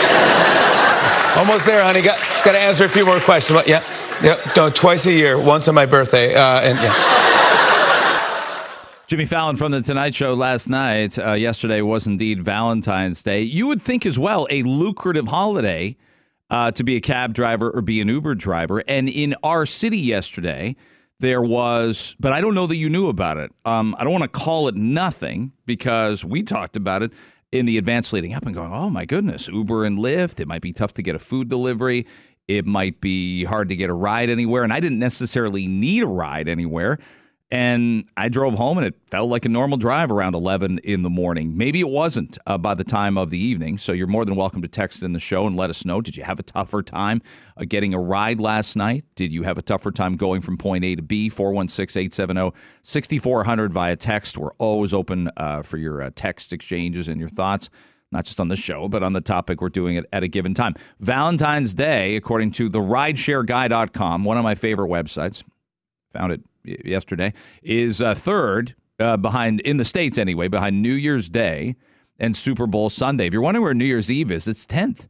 Almost 1.37 1.65
there, 1.65 1.83
honey. 1.83 2.01
Got, 2.01 2.17
just 2.19 2.45
got 2.45 2.53
to 2.53 2.59
answer 2.59 2.85
a 2.85 2.89
few 2.89 3.05
more 3.05 3.19
questions. 3.19 3.59
Yeah, 3.67 3.83
yeah. 4.23 4.37
No, 4.55 4.69
twice 4.69 5.05
a 5.07 5.11
year, 5.11 5.37
once 5.37 5.67
on 5.67 5.75
my 5.75 5.85
birthday, 5.85 6.33
uh, 6.33 6.61
and 6.61 6.79
yeah. 6.79 7.17
Jimmy 9.07 9.25
Fallon 9.25 9.55
from 9.55 9.71
The 9.71 9.81
Tonight 9.81 10.13
Show 10.13 10.33
last 10.33 10.67
night. 10.67 11.17
Uh, 11.17 11.31
yesterday 11.31 11.79
was 11.79 12.07
indeed 12.07 12.41
Valentine's 12.41 13.23
Day. 13.23 13.41
You 13.41 13.67
would 13.67 13.81
think 13.81 14.05
as 14.05 14.19
well 14.19 14.45
a 14.49 14.63
lucrative 14.63 15.29
holiday 15.29 15.95
uh, 16.49 16.71
to 16.71 16.83
be 16.83 16.97
a 16.97 16.99
cab 16.99 17.33
driver 17.33 17.71
or 17.71 17.81
be 17.81 18.01
an 18.01 18.09
Uber 18.09 18.35
driver. 18.35 18.83
And 18.85 19.07
in 19.07 19.33
our 19.43 19.65
city 19.65 19.97
yesterday, 19.97 20.75
there 21.21 21.41
was, 21.41 22.17
but 22.19 22.33
I 22.33 22.41
don't 22.41 22.53
know 22.53 22.67
that 22.67 22.75
you 22.75 22.89
knew 22.89 23.07
about 23.07 23.37
it. 23.37 23.53
Um, 23.63 23.95
I 23.97 24.03
don't 24.03 24.11
want 24.11 24.25
to 24.25 24.29
call 24.29 24.67
it 24.67 24.75
nothing 24.75 25.53
because 25.65 26.25
we 26.25 26.43
talked 26.43 26.75
about 26.75 27.01
it 27.01 27.13
in 27.53 27.65
the 27.65 27.77
advance 27.77 28.11
leading 28.11 28.33
up 28.33 28.45
and 28.45 28.53
going, 28.53 28.73
oh 28.73 28.89
my 28.89 29.05
goodness, 29.05 29.47
Uber 29.47 29.85
and 29.85 29.97
Lyft. 29.97 30.41
It 30.41 30.49
might 30.49 30.61
be 30.61 30.73
tough 30.73 30.91
to 30.93 31.01
get 31.01 31.15
a 31.15 31.19
food 31.19 31.47
delivery. 31.47 32.05
It 32.49 32.65
might 32.65 32.99
be 32.99 33.45
hard 33.45 33.69
to 33.69 33.77
get 33.77 33.89
a 33.89 33.93
ride 33.93 34.29
anywhere. 34.29 34.65
And 34.65 34.73
I 34.73 34.81
didn't 34.81 34.99
necessarily 34.99 35.65
need 35.65 36.03
a 36.03 36.07
ride 36.07 36.49
anywhere. 36.49 36.99
And 37.49 38.09
I 38.17 38.27
drove 38.27 38.55
home 38.55 38.77
and 38.77 38.85
it 38.85 38.95
felt 39.09 39.29
like 39.29 39.45
a 39.45 39.49
normal 39.49 39.77
drive 39.77 40.11
around 40.11 40.35
11 40.35 40.79
in 40.79 41.03
the 41.03 41.09
morning. 41.09 41.55
Maybe 41.55 41.79
it 41.79 41.87
wasn't 41.87 42.37
uh, 42.45 42.57
by 42.57 42.73
the 42.73 42.83
time 42.83 43.17
of 43.17 43.29
the 43.29 43.37
evening. 43.37 43.77
So 43.77 43.93
you're 43.93 44.05
more 44.05 44.25
than 44.25 44.35
welcome 44.35 44.61
to 44.63 44.67
text 44.67 45.01
in 45.01 45.13
the 45.13 45.19
show 45.19 45.47
and 45.47 45.55
let 45.55 45.69
us 45.69 45.85
know. 45.85 46.01
Did 46.01 46.17
you 46.17 46.23
have 46.23 46.39
a 46.39 46.43
tougher 46.43 46.83
time 46.83 47.21
uh, 47.55 47.63
getting 47.65 47.93
a 47.93 47.99
ride 48.01 48.41
last 48.41 48.75
night? 48.75 49.05
Did 49.15 49.31
you 49.31 49.43
have 49.43 49.57
a 49.57 49.61
tougher 49.61 49.91
time 49.91 50.17
going 50.17 50.41
from 50.41 50.57
point 50.57 50.83
A 50.83 50.95
to 50.97 51.01
B? 51.01 51.29
416 51.29 52.01
870 52.01 52.51
6400 52.81 53.71
via 53.71 53.95
text. 53.95 54.37
We're 54.37 54.51
always 54.57 54.93
open 54.93 55.29
uh, 55.37 55.61
for 55.61 55.77
your 55.77 56.01
uh, 56.01 56.09
text 56.13 56.51
exchanges 56.51 57.07
and 57.07 57.19
your 57.19 57.29
thoughts 57.29 57.69
not 58.09 58.23
just 58.23 58.39
on 58.39 58.47
the 58.47 58.55
show, 58.55 58.87
but 58.87 59.03
on 59.03 59.11
the 59.11 59.19
topic 59.19 59.59
we're 59.59 59.67
doing 59.67 59.97
it 59.97 60.05
at 60.13 60.23
a 60.23 60.29
given 60.29 60.53
time. 60.53 60.73
Valentine's 60.99 61.73
Day, 61.73 62.15
according 62.15 62.51
to 62.51 62.69
the 62.69 62.79
rideshareguy.com, 62.79 64.23
one 64.23 64.37
of 64.37 64.45
my 64.45 64.55
favorite 64.55 64.87
websites, 64.87 65.43
found 66.11 66.31
it 66.31 66.41
yesterday, 66.85 67.33
is 67.63 68.01
uh, 68.01 68.15
third 68.15 68.75
uh, 68.99 69.17
behind, 69.17 69.61
in 69.61 69.77
the 69.77 69.85
States 69.85 70.17
anyway, 70.17 70.47
behind 70.47 70.81
New 70.81 70.93
Year's 70.93 71.29
Day 71.29 71.75
and 72.19 72.35
Super 72.35 72.67
Bowl 72.67 72.89
Sunday. 72.89 73.27
If 73.27 73.33
you're 73.33 73.41
wondering 73.41 73.63
where 73.63 73.73
New 73.73 73.85
Year's 73.85 74.11
Eve 74.11 74.31
is, 74.31 74.47
it's 74.47 74.65
10th. 74.65 75.07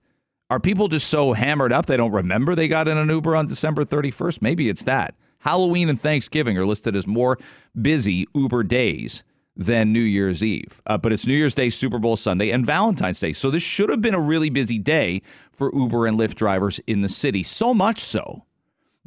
Are 0.49 0.59
people 0.59 0.87
just 0.87 1.07
so 1.07 1.33
hammered 1.33 1.73
up 1.73 1.85
they 1.85 1.97
don't 1.97 2.11
remember 2.11 2.55
they 2.55 2.67
got 2.67 2.87
in 2.87 2.97
an 2.97 3.09
Uber 3.09 3.35
on 3.35 3.47
December 3.47 3.83
31st? 3.83 4.41
Maybe 4.41 4.69
it's 4.69 4.83
that. 4.83 5.15
Halloween 5.39 5.89
and 5.89 5.99
Thanksgiving 5.99 6.57
are 6.57 6.65
listed 6.65 6.95
as 6.95 7.05
more 7.05 7.37
busy 7.79 8.27
Uber 8.33 8.63
days 8.63 9.23
than 9.57 9.91
New 9.91 9.99
Year's 9.99 10.43
Eve. 10.43 10.81
Uh, 10.85 10.97
but 10.97 11.11
it's 11.11 11.27
New 11.27 11.33
Year's 11.33 11.53
Day, 11.53 11.69
Super 11.69 11.99
Bowl 11.99 12.15
Sunday, 12.15 12.51
and 12.51 12.65
Valentine's 12.65 13.19
Day. 13.19 13.33
So 13.33 13.49
this 13.49 13.63
should 13.63 13.89
have 13.89 14.01
been 14.01 14.13
a 14.13 14.21
really 14.21 14.49
busy 14.49 14.77
day 14.79 15.21
for 15.51 15.71
Uber 15.73 16.05
and 16.05 16.17
Lyft 16.17 16.35
drivers 16.35 16.79
in 16.87 17.01
the 17.01 17.09
city. 17.09 17.43
So 17.43 17.73
much 17.73 17.99
so 17.99 18.45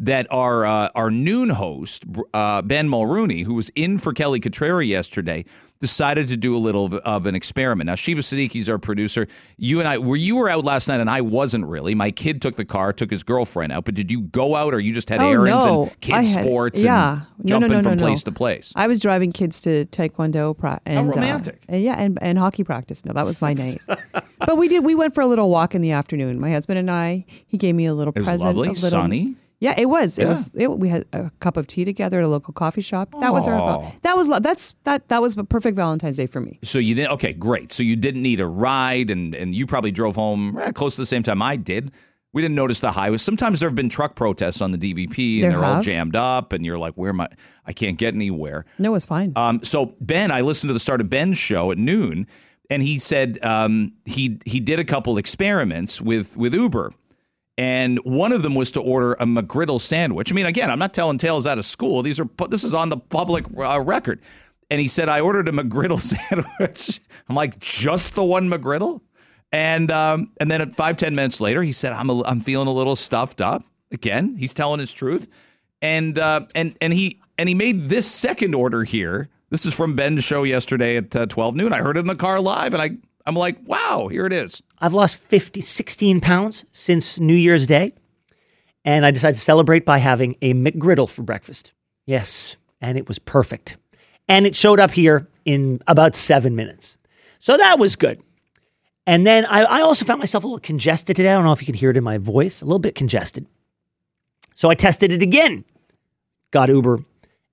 that 0.00 0.26
our 0.30 0.64
uh, 0.64 0.88
our 0.94 1.10
noon 1.10 1.50
host 1.50 2.04
uh, 2.34 2.62
Ben 2.62 2.88
Mulroney, 2.88 3.44
who 3.44 3.54
was 3.54 3.70
in 3.76 3.98
for 3.98 4.12
Kelly 4.12 4.40
Cutrara 4.40 4.86
yesterday, 4.86 5.44
decided 5.78 6.28
to 6.28 6.36
do 6.36 6.56
a 6.56 6.58
little 6.58 6.86
of, 6.86 6.94
of 6.94 7.26
an 7.26 7.34
experiment. 7.34 7.86
Now 7.86 7.96
Sheba 7.96 8.22
Siddiqui's 8.22 8.68
our 8.68 8.78
producer. 8.78 9.26
You 9.58 9.78
and 9.78 9.86
I 9.86 9.98
were 9.98 10.16
you 10.16 10.36
were 10.36 10.48
out 10.48 10.64
last 10.64 10.88
night, 10.88 11.00
and 11.00 11.10
I 11.10 11.20
wasn't 11.20 11.66
really. 11.66 11.94
My 11.94 12.10
kid 12.10 12.40
took 12.40 12.56
the 12.56 12.64
car, 12.64 12.94
took 12.94 13.10
his 13.10 13.22
girlfriend 13.22 13.72
out. 13.72 13.84
But 13.84 13.94
did 13.94 14.10
you 14.10 14.22
go 14.22 14.56
out, 14.56 14.72
or 14.72 14.80
you 14.80 14.94
just 14.94 15.10
had 15.10 15.20
oh, 15.20 15.30
errands 15.30 15.66
no. 15.66 15.82
and 15.84 16.00
kids 16.00 16.34
had, 16.34 16.46
sports? 16.46 16.82
Yeah, 16.82 17.12
and 17.12 17.22
no, 17.38 17.48
jumping 17.48 17.70
no, 17.70 17.76
no, 17.76 17.82
from 17.82 17.98
no, 17.98 18.04
place 18.06 18.22
to 18.22 18.32
place. 18.32 18.72
I 18.74 18.86
was 18.86 19.00
driving 19.00 19.32
kids 19.32 19.60
to 19.62 19.84
taekwondo 19.86 20.56
pra- 20.56 20.80
and 20.86 21.08
How 21.08 21.20
romantic. 21.20 21.56
Uh, 21.68 21.74
and 21.74 21.82
yeah, 21.82 22.00
and, 22.00 22.18
and 22.22 22.38
hockey 22.38 22.64
practice. 22.64 23.04
No, 23.04 23.12
that 23.12 23.26
was 23.26 23.42
my 23.42 23.52
night. 23.54 23.78
but 24.38 24.56
we 24.56 24.66
did. 24.68 24.82
We 24.82 24.94
went 24.94 25.14
for 25.14 25.20
a 25.20 25.26
little 25.26 25.50
walk 25.50 25.74
in 25.74 25.82
the 25.82 25.90
afternoon. 25.90 26.40
My 26.40 26.52
husband 26.52 26.78
and 26.78 26.90
I. 26.90 27.26
He 27.46 27.58
gave 27.58 27.74
me 27.74 27.84
a 27.84 27.92
little 27.92 28.14
It 28.14 28.20
was 28.20 28.28
present. 28.28 28.56
lovely, 28.56 28.68
a 28.68 28.72
little, 28.72 28.90
sunny. 28.90 29.36
Yeah, 29.60 29.74
it 29.76 29.86
was. 29.86 30.18
It 30.18 30.22
Yeah. 30.22 30.28
was. 30.30 30.50
It, 30.54 30.70
we 30.78 30.88
had 30.88 31.04
a 31.12 31.30
cup 31.40 31.56
of 31.56 31.66
tea 31.66 31.84
together 31.84 32.18
at 32.18 32.24
a 32.24 32.28
local 32.28 32.52
coffee 32.54 32.80
shop. 32.80 33.14
That 33.20 33.32
was 33.32 33.46
our. 33.46 33.92
That 34.02 34.16
was. 34.16 34.28
That's 34.40 34.74
that. 34.84 35.08
That 35.08 35.20
was 35.20 35.36
a 35.36 35.44
perfect 35.44 35.76
Valentine's 35.76 36.16
Day 36.16 36.26
for 36.26 36.40
me. 36.40 36.58
So 36.62 36.78
you 36.78 36.94
didn't. 36.94 37.12
Okay, 37.12 37.34
great. 37.34 37.70
So 37.70 37.82
you 37.82 37.94
didn't 37.96 38.22
need 38.22 38.40
a 38.40 38.46
ride, 38.46 39.10
and 39.10 39.34
and 39.34 39.54
you 39.54 39.66
probably 39.66 39.92
drove 39.92 40.16
home 40.16 40.58
eh, 40.58 40.72
close 40.72 40.96
to 40.96 41.02
the 41.02 41.06
same 41.06 41.22
time 41.22 41.42
I 41.42 41.56
did. 41.56 41.92
We 42.32 42.40
didn't 42.42 42.54
notice 42.54 42.78
the 42.78 42.92
highways. 42.92 43.22
Sometimes 43.22 43.58
there 43.58 43.68
have 43.68 43.74
been 43.74 43.88
truck 43.88 44.14
protests 44.14 44.62
on 44.62 44.70
the 44.70 44.78
DVP, 44.78 45.42
and 45.42 45.42
There 45.42 45.50
they're 45.60 45.64
all 45.64 45.82
jammed 45.82 46.14
up, 46.16 46.52
and 46.52 46.64
you're 46.64 46.78
like, 46.78 46.94
"Where 46.94 47.10
am 47.10 47.20
I? 47.20 47.28
I 47.66 47.72
can't 47.72 47.98
get 47.98 48.14
anywhere." 48.14 48.64
No, 48.78 48.90
it 48.90 48.92
was 48.92 49.04
fine. 49.04 49.32
Um, 49.36 49.60
so 49.64 49.94
Ben, 50.00 50.30
I 50.30 50.40
listened 50.40 50.68
to 50.70 50.74
the 50.74 50.80
start 50.80 51.00
of 51.00 51.10
Ben's 51.10 51.36
show 51.38 51.70
at 51.72 51.76
noon, 51.76 52.26
and 52.70 52.82
he 52.84 52.98
said 53.00 53.38
um, 53.42 53.92
he 54.06 54.38
he 54.46 54.60
did 54.60 54.78
a 54.78 54.84
couple 54.84 55.18
experiments 55.18 56.00
with 56.00 56.36
with 56.36 56.54
Uber, 56.54 56.92
And 57.60 57.98
one 58.04 58.32
of 58.32 58.40
them 58.40 58.54
was 58.54 58.70
to 58.70 58.80
order 58.80 59.12
a 59.12 59.26
McGriddle 59.26 59.82
sandwich. 59.82 60.32
I 60.32 60.34
mean, 60.34 60.46
again, 60.46 60.70
I'm 60.70 60.78
not 60.78 60.94
telling 60.94 61.18
tales 61.18 61.46
out 61.46 61.58
of 61.58 61.66
school. 61.66 62.02
These 62.02 62.18
are 62.18 62.26
this 62.48 62.64
is 62.64 62.72
on 62.72 62.88
the 62.88 62.96
public 62.96 63.44
uh, 63.54 63.78
record. 63.82 64.22
And 64.70 64.80
he 64.80 64.88
said, 64.88 65.10
I 65.10 65.20
ordered 65.20 65.46
a 65.46 65.52
McGriddle 65.52 66.00
sandwich. 66.58 67.02
I'm 67.28 67.36
like, 67.36 67.58
just 67.58 68.14
the 68.14 68.24
one 68.24 68.48
McGriddle? 68.48 69.02
And 69.52 69.90
um, 69.90 70.32
and 70.40 70.50
then 70.50 70.62
at 70.62 70.74
five 70.74 70.96
ten 70.96 71.14
minutes 71.14 71.38
later, 71.38 71.62
he 71.62 71.70
said, 71.70 71.92
I'm 71.92 72.08
a, 72.08 72.24
I'm 72.24 72.40
feeling 72.40 72.66
a 72.66 72.72
little 72.72 72.96
stuffed 72.96 73.42
up. 73.42 73.62
Again, 73.92 74.36
he's 74.36 74.54
telling 74.54 74.80
his 74.80 74.94
truth. 74.94 75.28
And 75.82 76.18
uh, 76.18 76.46
and 76.54 76.78
and 76.80 76.94
he 76.94 77.20
and 77.36 77.46
he 77.46 77.54
made 77.54 77.90
this 77.90 78.10
second 78.10 78.54
order 78.54 78.84
here. 78.84 79.28
This 79.50 79.66
is 79.66 79.74
from 79.74 79.96
Ben's 79.96 80.24
show 80.24 80.44
yesterday 80.44 80.96
at 80.96 81.14
uh, 81.14 81.26
12 81.26 81.56
noon. 81.56 81.74
I 81.74 81.78
heard 81.78 81.98
it 81.98 82.00
in 82.00 82.06
the 82.06 82.16
car 82.16 82.40
live, 82.40 82.72
and 82.72 82.80
I 82.80 82.92
I'm 83.26 83.34
like, 83.34 83.58
wow, 83.66 84.08
here 84.10 84.24
it 84.24 84.32
is. 84.32 84.62
I've 84.80 84.94
lost 84.94 85.16
50, 85.16 85.60
16 85.60 86.20
pounds 86.20 86.64
since 86.72 87.18
New 87.20 87.34
Year's 87.34 87.66
Day, 87.66 87.92
and 88.84 89.04
I 89.04 89.10
decided 89.10 89.34
to 89.34 89.40
celebrate 89.40 89.84
by 89.84 89.98
having 89.98 90.36
a 90.40 90.54
McGriddle 90.54 91.08
for 91.08 91.22
breakfast. 91.22 91.72
Yes, 92.06 92.56
and 92.80 92.96
it 92.96 93.06
was 93.06 93.18
perfect. 93.18 93.76
And 94.28 94.46
it 94.46 94.54
showed 94.56 94.80
up 94.80 94.90
here 94.90 95.28
in 95.44 95.80
about 95.86 96.14
seven 96.14 96.56
minutes. 96.56 96.96
So 97.40 97.56
that 97.56 97.78
was 97.78 97.96
good. 97.96 98.20
And 99.06 99.26
then 99.26 99.44
I, 99.46 99.62
I 99.62 99.80
also 99.82 100.04
found 100.04 100.20
myself 100.20 100.44
a 100.44 100.46
little 100.46 100.60
congested 100.60 101.16
today. 101.16 101.30
I 101.30 101.34
don't 101.34 101.44
know 101.44 101.52
if 101.52 101.60
you 101.60 101.66
can 101.66 101.74
hear 101.74 101.90
it 101.90 101.96
in 101.96 102.04
my 102.04 102.18
voice, 102.18 102.62
a 102.62 102.64
little 102.64 102.78
bit 102.78 102.94
congested. 102.94 103.46
So 104.54 104.70
I 104.70 104.74
tested 104.74 105.10
it 105.12 105.22
again, 105.22 105.64
got 106.50 106.68
Uber, 106.68 107.00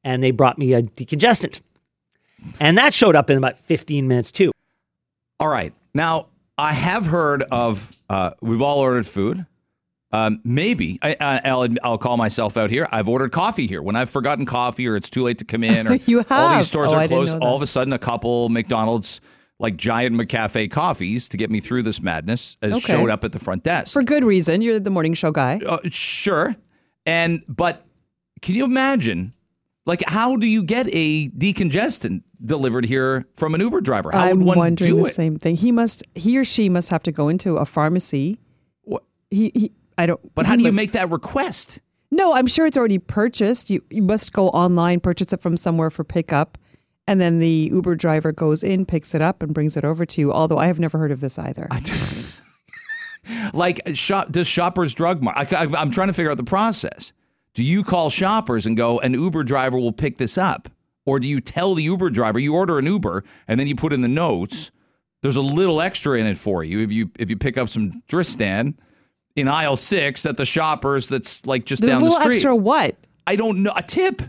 and 0.03 0.21
they 0.23 0.31
brought 0.31 0.57
me 0.57 0.73
a 0.73 0.81
decongestant. 0.81 1.61
And 2.59 2.77
that 2.77 2.93
showed 2.93 3.15
up 3.15 3.29
in 3.29 3.37
about 3.37 3.59
15 3.59 4.07
minutes 4.07 4.31
too. 4.31 4.51
All 5.39 5.47
right. 5.47 5.73
Now, 5.93 6.27
I 6.57 6.73
have 6.73 7.05
heard 7.07 7.43
of, 7.51 7.95
uh, 8.09 8.31
we've 8.41 8.61
all 8.61 8.79
ordered 8.79 9.05
food. 9.05 9.45
Um, 10.11 10.39
maybe 10.45 10.97
I, 11.03 11.41
will 11.53 11.67
I'll 11.83 11.97
call 11.97 12.15
myself 12.17 12.55
out 12.55 12.69
here. 12.69 12.87
I've 12.91 13.09
ordered 13.09 13.31
coffee 13.33 13.67
here 13.67 13.81
when 13.81 13.95
I've 13.97 14.09
forgotten 14.09 14.45
coffee 14.45 14.87
or 14.87 14.95
it's 14.95 15.09
too 15.09 15.21
late 15.23 15.37
to 15.39 15.45
come 15.45 15.63
in 15.65 15.85
or 15.87 15.95
You 16.05 16.23
all 16.29 16.55
these 16.55 16.67
stores 16.67 16.93
Oh, 16.93 16.97
are 16.99 17.07
closed. 17.07 17.37
All 17.39 17.55
of 17.57 17.61
a 17.61 17.67
sudden, 17.67 17.91
a 17.91 17.99
couple 17.99 18.47
McDonald's 18.49 19.19
like 19.59 19.75
giant 19.75 20.15
McCafe 20.15 20.71
coffees 20.71 21.27
to 21.29 21.35
get 21.37 21.49
me 21.51 21.59
through 21.59 21.81
this 21.83 22.01
madness 22.01 22.55
has 22.61 22.73
Okay. 22.75 22.93
showed 22.93 23.09
up 23.09 23.23
at 23.25 23.33
the 23.33 23.39
front 23.39 23.63
desk. 23.63 23.91
For 23.91 24.01
good 24.01 24.23
reason. 24.23 24.61
You're 24.61 24.79
the 24.79 24.89
morning 24.89 25.13
show 25.13 25.31
guy. 25.31 25.59
Uh, 25.65 25.79
sure. 25.91 26.55
And 27.05 27.43
but 27.47 27.85
can 28.41 28.55
you 28.55 28.63
imagine 28.63 29.33
like 29.87 30.03
how 30.07 30.35
do 30.35 30.45
you 30.45 30.63
get 30.63 30.87
a 30.91 31.29
decongestant 31.29 32.21
delivered 32.45 32.85
here 32.85 33.25
from 33.33 33.55
an 33.55 33.61
Uber 33.61 33.81
driver? 33.81 34.11
How 34.11 34.29
would 34.29 34.29
one 34.29 34.29
of 34.29 34.37
them? 34.37 34.39
I'm 34.41 34.45
would 34.45 34.47
one 34.47 34.57
wondering 34.57 34.91
do 34.91 35.01
the 35.01 35.07
it? 35.07 35.15
same 35.15 35.39
thing. 35.39 35.55
He 35.55 35.71
must, 35.71 36.03
he 36.13 36.37
or 36.37 36.43
she 36.43 36.69
must 36.69 36.89
have 36.89 37.01
to 37.03 37.11
go 37.11 37.29
into 37.29 37.57
a 37.57 37.65
pharmacy. 37.65 38.37
What- 38.83 39.03
He, 39.31 39.51
he 39.55 39.71
I 39.97 40.05
don't. 40.05 40.19
But 40.35 40.45
he 40.45 40.49
how 40.51 40.55
do 40.57 40.61
you 40.63 40.67
must- 40.67 40.75
make 40.75 40.91
that 40.91 41.09
request? 41.09 41.79
No, 42.11 42.33
I'm 42.35 42.47
sure 42.47 42.65
it's 42.67 42.77
already 42.77 42.99
purchased. 42.99 43.69
You 43.69 43.83
you 43.89 44.01
must 44.03 44.31
go 44.33 44.49
online, 44.49 44.99
purchase 44.99 45.33
it 45.33 45.41
from 45.41 45.57
somewhere 45.57 45.89
for 45.89 46.03
pickup, 46.03 46.57
and 47.07 47.19
then 47.19 47.39
the 47.39 47.69
Uber 47.73 47.95
driver 47.95 48.31
goes 48.31 48.63
in, 48.63 48.85
picks 48.85 49.13
it 49.15 49.21
up, 49.21 49.41
and 49.43 49.53
brings 49.53 49.75
it 49.75 49.83
over 49.83 50.05
to 50.05 50.21
you. 50.21 50.31
Although 50.31 50.57
I 50.57 50.67
have 50.67 50.79
never 50.79 50.97
heard 50.99 51.11
of 51.11 51.19
this 51.21 51.37
either. 51.39 51.67
Like 53.53 53.81
shop 53.93 54.31
does 54.31 54.47
Shoppers 54.47 54.93
Drug 54.93 55.21
Mart? 55.21 55.51
I, 55.51 55.63
am 55.81 55.91
trying 55.91 56.07
to 56.07 56.13
figure 56.13 56.31
out 56.31 56.37
the 56.37 56.43
process. 56.45 57.11
Do 57.57 57.63
you 57.63 57.83
call 57.83 58.11
Shoppers 58.11 58.67
and 58.67 58.77
go, 58.77 58.99
an 58.99 59.15
Uber 59.15 59.43
driver 59.43 59.79
will 59.79 59.91
pick 59.91 60.17
this 60.17 60.37
up, 60.37 60.69
or 61.07 61.19
do 61.19 61.27
you 61.27 61.41
tell 61.41 61.73
the 61.73 61.81
Uber 61.81 62.11
driver 62.11 62.37
you 62.37 62.53
order 62.53 62.77
an 62.77 62.85
Uber 62.85 63.23
and 63.47 63.59
then 63.59 63.65
you 63.65 63.75
put 63.75 63.93
in 63.93 64.01
the 64.01 64.07
notes? 64.07 64.69
There's 65.23 65.37
a 65.37 65.41
little 65.41 65.81
extra 65.81 66.19
in 66.19 66.27
it 66.27 66.37
for 66.37 66.63
you 66.63 66.81
if 66.81 66.91
you 66.91 67.09
if 67.17 67.31
you 67.31 67.35
pick 67.35 67.57
up 67.57 67.67
some 67.67 68.03
Dristan 68.07 68.77
in 69.35 69.47
aisle 69.47 69.75
six 69.75 70.23
at 70.27 70.37
the 70.37 70.45
Shoppers. 70.45 71.09
That's 71.09 71.47
like 71.47 71.65
just 71.65 71.81
There's 71.81 71.93
down 71.93 71.97
a 71.97 71.99
the 72.01 72.05
little 72.11 72.19
street. 72.19 72.35
extra 72.35 72.55
what? 72.55 72.95
I 73.25 73.35
don't 73.35 73.63
know 73.63 73.73
a 73.75 73.81
tip. 73.81 74.21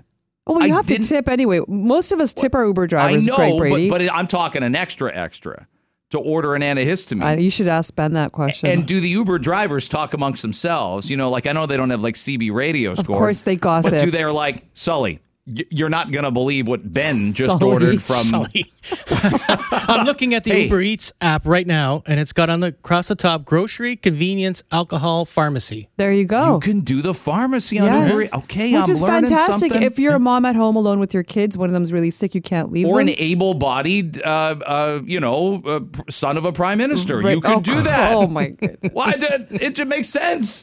Oh, 0.47 0.55
well, 0.55 0.67
you 0.67 0.73
I 0.73 0.77
have 0.79 0.87
to 0.87 0.97
tip 0.99 1.29
anyway. 1.29 1.61
Most 1.69 2.12
of 2.12 2.21
us 2.21 2.33
tip 2.33 2.55
our 2.55 2.64
Uber 2.64 2.87
drivers. 2.87 3.29
I 3.29 3.31
know, 3.31 3.37
Greg 3.37 3.59
Brady. 3.59 3.91
but 3.91 3.99
but 3.99 4.14
I'm 4.14 4.27
talking 4.27 4.62
an 4.62 4.75
extra 4.75 5.14
extra 5.14 5.69
to 6.11 6.18
order 6.18 6.55
an 6.55 6.62
antihistamine. 6.62 7.37
Uh, 7.37 7.38
you 7.38 7.51
should 7.51 7.68
ask 7.68 7.94
Ben 7.94 8.14
that 8.14 8.33
question. 8.33 8.71
And 8.71 8.87
do 8.87 9.01
the 9.01 9.09
Uber 9.09 9.38
drivers 9.38 9.88
talk 9.88 10.14
amongst 10.14 10.42
themselves? 10.42 11.11
You 11.11 11.16
know, 11.16 11.29
like 11.29 11.47
I 11.47 11.53
know 11.53 11.66
they 11.66 11.77
don't 11.77 11.90
have 11.90 12.03
like 12.03 12.14
CB 12.14 12.53
radio 12.53 12.94
score. 12.94 13.16
course 13.16 13.42
they 13.42 13.57
gossip. 13.57 13.92
But 13.92 14.01
do 14.01 14.11
they 14.11 14.25
like 14.25 14.64
Sully? 14.75 15.21
Y- 15.49 15.65
You're 15.71 15.89
not 15.89 16.11
gonna 16.11 16.31
believe 16.31 16.69
what 16.69 16.93
Ben 16.93 17.33
just 17.33 17.47
Sully. 17.51 17.65
ordered 17.73 18.03
from. 18.09 18.17
Sully. 18.25 18.73
I'm 19.11 20.05
looking 20.07 20.35
at 20.35 20.45
the 20.45 20.51
Hey. 20.51 20.65
Uber 20.65 20.81
Eats 20.81 21.13
app 21.21 21.47
right 21.47 21.67
now, 21.67 22.03
and 22.07 22.19
it's 22.21 22.33
got 22.33 22.51
on 22.51 22.61
the 22.61 22.69
across 22.69 23.09
the 23.09 23.15
top 23.15 23.45
grocery, 23.45 23.97
convenience, 23.97 24.63
alcohol, 24.73 25.25
pharmacy. 25.25 25.89
there 25.97 26.13
you 26.13 26.25
go. 26.25 26.55
You 26.55 26.61
can 26.61 26.81
do 26.81 27.03
the 27.03 27.15
pharmacy 27.15 27.79
on 27.79 27.87
Yes. 27.87 28.11
Uber. 28.11 28.23
Eats. 28.23 28.35
Okay, 28.35 28.73
Which 28.75 28.85
I'm 28.87 28.91
is 28.91 29.01
fantastic. 29.03 29.71
something. 29.73 29.83
If 29.83 29.99
you're 29.99 30.15
a 30.15 30.19
mom 30.19 30.45
at 30.45 30.57
home 30.57 30.77
alone 30.77 30.99
with 31.01 31.13
your 31.15 31.23
kids, 31.23 31.57
one 31.59 31.69
of 31.69 31.73
them's 31.75 31.93
really 31.93 32.11
sick, 32.11 32.35
you 32.35 32.41
can't 32.43 32.71
leave 32.73 32.87
or 32.87 32.99
them. 32.99 33.09
an 33.09 33.15
able-bodied, 33.19 34.23
uh, 34.23 34.57
uh, 34.67 35.01
you 35.05 35.21
know, 35.21 35.63
uh, 35.65 35.81
son 36.11 36.37
of 36.37 36.45
a 36.45 36.53
prime 36.53 36.79
minister, 36.79 37.19
Right. 37.21 37.35
you 37.35 37.41
could 37.41 37.51
Oh, 37.59 37.61
do 37.61 37.81
that. 37.83 38.13
Oh 38.15 38.27
my 38.27 38.49
goodness. 38.49 38.93
Why 38.93 39.13
did 39.13 39.49
it 39.51 39.75
just 39.75 39.89
makes 39.89 40.09
sense? 40.09 40.63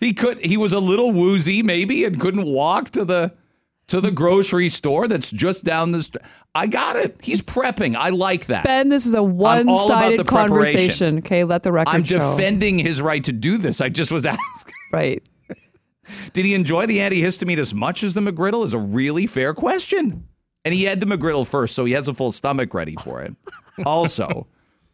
he 0.00 0.12
could 0.12 0.44
he 0.44 0.56
was 0.56 0.72
a 0.72 0.80
little 0.80 1.12
woozy 1.12 1.62
maybe 1.62 2.04
and 2.04 2.18
couldn't 2.20 2.44
walk 2.46 2.90
to 2.90 3.04
the 3.04 3.32
to 3.92 4.00
the 4.00 4.10
grocery 4.10 4.70
store 4.70 5.06
that's 5.06 5.30
just 5.30 5.64
down 5.64 5.92
the 5.92 6.02
street. 6.02 6.24
I 6.54 6.66
got 6.66 6.96
it. 6.96 7.14
He's 7.22 7.42
prepping. 7.42 7.94
I 7.94 8.08
like 8.08 8.46
that. 8.46 8.64
Ben, 8.64 8.88
this 8.88 9.04
is 9.04 9.12
a 9.12 9.22
one-sided 9.22 10.26
conversation. 10.26 11.18
Okay, 11.18 11.44
let 11.44 11.62
the 11.62 11.72
record 11.72 11.94
I'm 11.94 12.02
show. 12.02 12.18
defending 12.18 12.78
his 12.78 13.02
right 13.02 13.22
to 13.24 13.32
do 13.32 13.58
this. 13.58 13.82
I 13.82 13.90
just 13.90 14.10
was 14.10 14.24
asking. 14.26 14.74
Right. 14.94 15.22
Did 16.32 16.46
he 16.46 16.54
enjoy 16.54 16.86
the 16.86 17.00
antihistamine 17.00 17.58
as 17.58 17.74
much 17.74 18.02
as 18.02 18.14
the 18.14 18.22
McGriddle? 18.22 18.64
Is 18.64 18.72
a 18.72 18.78
really 18.78 19.26
fair 19.26 19.52
question. 19.52 20.26
And 20.64 20.72
he 20.72 20.84
had 20.84 21.00
the 21.00 21.06
McGriddle 21.06 21.46
first, 21.46 21.74
so 21.74 21.84
he 21.84 21.92
has 21.92 22.08
a 22.08 22.14
full 22.14 22.32
stomach 22.32 22.72
ready 22.72 22.96
for 22.96 23.20
it. 23.20 23.34
also, 23.84 24.46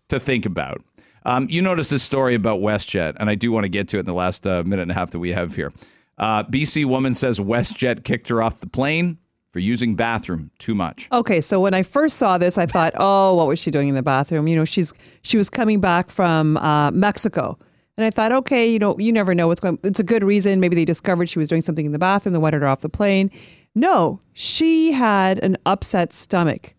to 0.09 0.19
think 0.19 0.45
about. 0.45 0.83
Um, 1.25 1.47
you 1.49 1.63
noticed 1.63 1.91
this 1.91 2.03
story 2.03 2.35
about 2.35 2.59
WestJet, 2.59 3.15
and 3.21 3.31
I 3.31 3.37
do 3.37 3.53
want 3.53 3.63
to 3.63 3.69
get 3.69 3.87
to 3.89 3.99
it 3.99 4.01
in 4.01 4.07
the 4.07 4.15
last 4.15 4.45
uh, 4.45 4.65
minute 4.65 4.83
and 4.83 4.91
a 4.91 4.95
half 4.95 5.13
that 5.13 5.21
we 5.21 5.31
have 5.31 5.55
here. 5.55 5.73
Uh, 6.19 6.43
BC 6.45 6.85
woman 6.85 7.15
says 7.15 7.39
WestJet 7.39 8.05
kicked 8.05 8.29
her 8.29 8.43
off 8.43 8.61
the 8.61 8.69
plane 8.69 9.19
for 9.53 9.61
using 9.61 9.95
bathroom 9.95 10.51
too 10.59 10.75
much. 10.75 11.09
Okay, 11.13 11.41
so 11.41 11.61
when 11.61 11.75
I 11.75 11.83
first 11.83 12.17
saw 12.17 12.39
this, 12.39 12.59
I 12.59 12.67
thought, 12.67 12.93
"Oh, 12.99 13.35
what 13.35 13.47
was 13.47 13.59
she 13.59 13.71
doing 13.71 13.89
in 13.89 13.95
the 13.95 14.03
bathroom?" 14.03 14.49
You 14.49 14.57
know, 14.57 14.65
she's 14.65 14.93
she 15.23 15.37
was 15.37 15.49
coming 15.51 15.81
back 15.81 16.11
from 16.11 16.57
uh, 16.59 16.91
Mexico, 16.91 17.59
and 17.97 18.05
I 18.05 18.11
thought, 18.11 18.33
okay, 18.33 18.71
you 18.71 18.79
know, 18.79 18.99
you 18.99 19.13
never 19.13 19.35
know 19.35 19.49
what's 19.49 19.61
going. 19.61 19.79
It's 19.85 20.01
a 20.01 20.05
good 20.05 20.23
reason. 20.23 20.61
Maybe 20.61 20.77
they 20.77 20.85
discovered 20.85 21.29
she 21.29 21.39
was 21.39 21.49
doing 21.49 21.63
something 21.63 21.87
in 21.87 21.93
the 21.93 21.99
bathroom. 21.99 22.33
They 22.33 22.39
wanted 22.39 22.63
her 22.63 22.69
off 22.69 22.81
the 22.81 22.89
plane. 22.89 23.31
No, 23.75 24.21
she 24.33 24.93
had 24.93 25.39
an 25.39 25.57
upset 25.67 26.13
stomach 26.13 26.75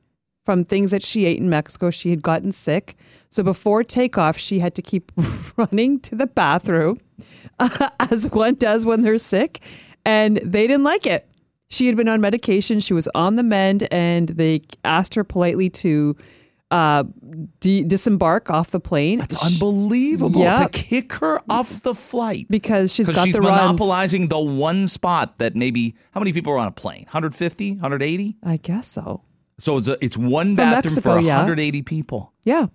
from 0.49 0.65
things 0.65 0.89
that 0.89 1.03
she 1.03 1.25
ate 1.25 1.38
in 1.38 1.47
Mexico. 1.47 1.91
She 1.91 2.09
had 2.09 2.23
gotten 2.23 2.51
sick, 2.51 2.95
so 3.29 3.43
before 3.43 3.83
takeoff, 3.83 4.35
she 4.39 4.57
had 4.57 4.73
to 4.73 4.81
keep 4.81 5.12
running 5.57 5.99
to 5.99 6.15
the 6.15 6.25
bathroom, 6.25 6.97
as 7.99 8.27
one 8.31 8.55
does 8.55 8.83
when 8.83 9.03
they're 9.03 9.19
sick, 9.19 9.62
and 10.05 10.38
they 10.38 10.65
didn't 10.65 10.83
like 10.85 11.05
it. 11.05 11.27
She 11.67 11.85
had 11.85 11.95
been 11.95 12.07
on 12.07 12.19
medication. 12.19 12.79
She 12.79 12.95
was 12.95 13.07
on 13.13 13.35
the 13.35 13.43
mend, 13.43 13.88
and 13.91 14.29
they 14.29 14.62
asked 14.83 15.13
her 15.13 15.23
politely 15.23 15.69
to 15.69 16.15
uh, 16.71 17.03
de- 17.59 17.83
disembark 17.83 18.49
off 18.49 18.71
the 18.71 18.79
plane. 18.79 19.21
It's 19.21 19.53
unbelievable 19.53 20.41
Yeah. 20.41 20.63
to 20.63 20.69
kick 20.69 21.13
her 21.13 21.41
off 21.47 21.83
the 21.83 21.93
flight. 21.93 22.47
because 22.49 22.91
she's 22.91 23.07
got 23.07 23.23
she's 23.23 23.35
the 23.35 23.41
runs. 23.41 23.62
monopolizing 23.62 24.29
the 24.29 24.39
one 24.39 24.88
spot 24.88 25.38
that 25.38 25.55
maybe, 25.55 25.93
how 26.13 26.19
many 26.19 26.33
people 26.33 26.53
are 26.53 26.57
on 26.57 26.67
a 26.67 26.71
plane? 26.71 27.03
150, 27.03 27.73
180? 27.73 28.38
I 28.43 28.57
guess 28.57 28.88
so. 28.88 29.21
So 29.60 29.78
it's, 29.78 29.88
a, 29.88 30.04
it's 30.04 30.17
one 30.17 30.56
bathroom 30.56 30.76
Mexico, 30.84 31.15
for 31.15 31.19
yeah. 31.19 31.36
180 31.38 31.82
people. 31.84 32.34
Yeah. 32.43 32.67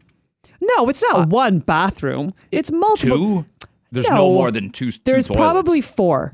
No, 0.60 0.88
it's 0.88 1.02
not 1.10 1.28
one 1.28 1.58
bathroom. 1.58 2.32
It's 2.52 2.70
multiple. 2.70 3.38
Uh, 3.38 3.42
Two? 3.42 3.46
There's 3.92 4.08
no, 4.08 4.16
No. 4.16 4.32
more 4.32 4.50
than 4.50 4.70
two, 4.70 4.90
two 4.92 4.98
There's 5.04 5.26
toilets. 5.26 5.40
probably 5.40 5.80
four. 5.80 6.32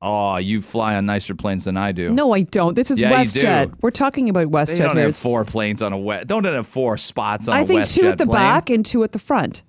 Oh, 0.00 0.36
you 0.36 0.62
fly 0.62 0.94
on 0.96 1.06
nicer 1.06 1.34
planes 1.34 1.64
than 1.64 1.76
I 1.76 1.90
do. 1.92 2.10
No, 2.10 2.32
I 2.32 2.42
don't. 2.42 2.74
This 2.76 2.90
is 2.90 3.00
Yeah, 3.00 3.12
WestJet. 3.12 3.74
We're 3.80 3.90
talking 3.90 4.28
about 4.28 4.40
They 4.50 4.58
WestJet 4.58 4.78
don't 4.78 4.96
here. 4.96 5.06
have 5.06 5.16
four 5.16 5.44
planes 5.44 5.82
on 5.82 5.92
a 5.92 5.98
wet. 5.98 6.26
Don't 6.28 6.44
have 6.44 6.66
four 6.68 6.96
spots 6.96 7.48
on 7.48 7.56
I 7.56 7.60
a 7.62 7.66
think 7.66 7.84
two 7.86 8.06
at 8.06 8.18
the 8.18 8.26
plane. 8.26 8.34
back 8.36 8.70
and 8.70 8.86
two 8.86 9.02
at 9.02 9.10
the 9.12 9.18
front. 9.18 9.64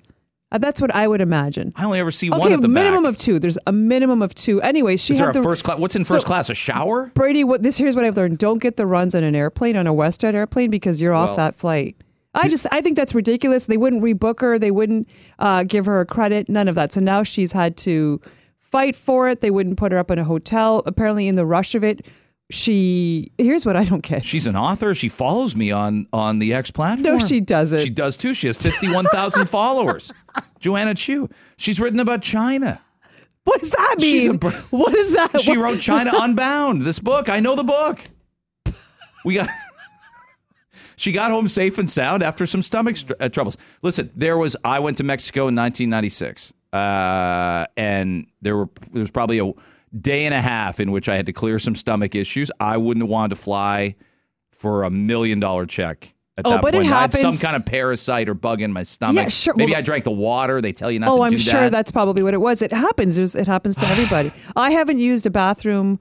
Uh, 0.52 0.58
that's 0.58 0.82
what 0.82 0.94
I 0.96 1.08
would 1.08 1.22
imagine. 1.22 1.72
I 1.76 1.86
only 1.86 2.00
ever 2.00 2.10
see 2.10 2.30
one 2.32 2.42
Okay, 2.42 2.54
at 2.54 2.62
the 2.62 2.68
minimum 2.68 3.04
back. 3.04 3.12
of 3.12 3.18
two. 3.18 3.38
There's 3.38 3.58
a 3.68 3.72
minimum 3.72 4.22
of 4.24 4.34
two. 4.34 4.60
Anyway, 4.62 4.98
she 4.98 5.14
Is 5.14 5.20
had 5.20 5.26
there 5.26 5.30
a 5.30 5.34
the 5.34 5.44
first 5.44 5.64
class? 5.64 5.78
What's 5.78 5.96
in 5.96 6.04
So- 6.04 6.16
first 6.16 6.26
class? 6.26 6.50
A 6.50 6.56
shower? 6.56 7.12
Brady, 7.14 7.44
what 7.44 7.62
this 7.62 7.78
here's 7.78 7.96
what 7.96 8.04
I've 8.06 8.18
learned: 8.18 8.40
don't 8.40 8.60
get 8.62 8.76
the 8.78 8.88
runs 8.88 9.14
on 9.14 9.24
an 9.24 9.36
airplane 9.36 9.76
on 9.78 9.86
a 9.86 9.94
WestJet 9.94 10.34
airplane 10.34 10.70
because 10.72 11.02
you're 11.02 11.14
Well- 11.14 11.30
off 11.30 11.36
that 11.36 11.56
flight. 11.56 11.96
I 12.34 12.48
just 12.48 12.66
I 12.72 12.82
think 12.82 12.96
that's 12.96 13.14
ridiculous. 13.16 13.66
They 13.66 13.78
wouldn't 13.78 14.04
rebook 14.04 14.42
her. 14.42 14.58
They 14.60 14.72
wouldn't 14.72 15.08
uh, 15.40 15.64
give 15.64 15.86
her 15.88 16.00
a 16.00 16.06
credit. 16.06 16.48
None 16.50 16.68
of 16.68 16.76
that. 16.76 16.94
So 16.94 17.00
now 17.00 17.24
she's 17.24 17.52
had 17.52 17.76
to 17.78 18.20
fight 18.60 18.96
for 18.96 19.28
it. 19.30 19.42
They 19.42 19.50
wouldn't 19.52 19.78
put 19.78 19.92
her 19.92 19.98
up 19.98 20.10
in 20.12 20.20
a 20.20 20.24
hotel. 20.24 20.84
Apparently, 20.86 21.28
in 21.28 21.36
the 21.36 21.46
rush 21.46 21.74
of 21.76 21.84
it, 21.84 22.06
she 22.50 23.32
here's 23.38 23.66
what 23.66 23.76
I 23.76 23.84
don't 23.86 24.02
get. 24.02 24.26
She's 24.26 24.48
an 24.48 24.56
author. 24.56 24.94
She 24.96 25.10
follows 25.10 25.56
me 25.56 25.72
on 25.72 26.08
on 26.12 26.40
the 26.40 26.54
X 26.54 26.72
platform. 26.72 27.18
No, 27.18 27.20
she 27.20 27.40
doesn't. 27.42 27.80
She 27.80 27.90
does 27.90 28.18
too. 28.18 28.34
She 28.34 28.48
has 28.48 28.58
51,000 28.62 29.46
followers. 29.50 30.12
Joanna 30.60 30.96
Chiu. 30.96 31.30
She's 31.58 31.80
written 31.80 32.00
about 32.00 32.22
China. 32.22 32.82
What 33.44 33.62
does 33.62 33.72
that 33.72 33.96
mean? 34.00 34.12
She's 34.12 34.28
a 34.28 34.34
what 34.70 34.94
is 34.96 35.14
that? 35.14 35.42
She 35.42 35.58
wrote 35.58 35.80
China 35.80 36.12
Unbound, 36.20 36.82
this 36.84 37.00
book. 37.00 37.30
I 37.30 37.40
know 37.40 37.56
the 37.56 37.64
book. 37.64 38.02
We 39.26 39.36
got. 39.36 39.50
She 40.96 41.14
got 41.14 41.32
home 41.32 41.48
safe 41.48 41.78
and 41.78 41.90
sound 41.90 42.24
after 42.24 42.46
some 42.46 42.62
stomach 42.62 42.98
str- 42.98 43.14
uh, 43.22 43.30
troubles. 43.30 43.56
Listen, 43.82 44.12
there 44.18 44.38
was. 44.38 44.58
I 44.66 44.80
went 44.80 44.98
to 44.98 45.04
Mexico 45.06 45.48
in 45.48 45.56
1996, 45.56 46.52
uh, 46.74 47.68
and 47.78 48.28
there 48.42 48.58
were 48.58 48.68
there 48.92 49.00
was 49.00 49.10
probably 49.10 49.40
a 49.40 49.50
day 49.98 50.26
and 50.26 50.34
a 50.34 50.42
half 50.42 50.80
in 50.80 50.92
which 50.92 51.08
I 51.10 51.16
had 51.16 51.26
to 51.28 51.34
clear 51.34 51.60
some 51.60 51.76
stomach 51.76 52.16
issues. 52.16 52.52
I 52.60 52.78
wouldn't 52.78 53.04
have 53.04 53.10
wanted 53.10 53.36
to 53.36 53.42
fly 53.42 53.96
for 54.52 54.84
a 54.84 54.90
million 54.90 55.40
dollar 55.40 55.66
check. 55.66 56.14
At 56.38 56.46
Oh, 56.48 56.52
that 56.52 56.62
but 56.62 56.74
it 56.74 56.80
point, 56.82 56.94
I 56.94 57.02
had 57.02 57.14
some 57.14 57.36
kind 57.38 57.56
of 57.56 57.66
parasite 57.66 58.30
or 58.30 58.34
bug 58.34 58.62
in 58.62 58.72
my 58.72 58.84
stomach. 58.84 59.24
Yeah, 59.24 59.28
sure. 59.30 59.54
Maybe 59.56 59.72
Well- 59.74 59.80
I 59.80 59.82
drank 59.82 60.06
the 60.06 60.12
water. 60.12 60.62
They 60.62 60.72
tell 60.72 60.90
you 60.90 61.00
not 61.00 61.12
oh, 61.12 61.18
to 61.18 61.24
I'm 61.24 61.30
do 61.32 61.38
sure 61.38 61.62
that. 61.64 61.72
that's 61.72 61.92
probably 61.92 62.24
what 62.24 62.34
it 62.34 62.40
was. 62.42 62.62
It 62.62 62.72
happens. 62.72 63.18
It 63.36 63.48
happens 63.48 63.76
to 63.78 63.86
everybody. 63.88 64.32
I 64.56 64.72
haven't 64.72 65.00
used 65.00 65.26
a 65.26 65.30
bathroom. 65.30 66.00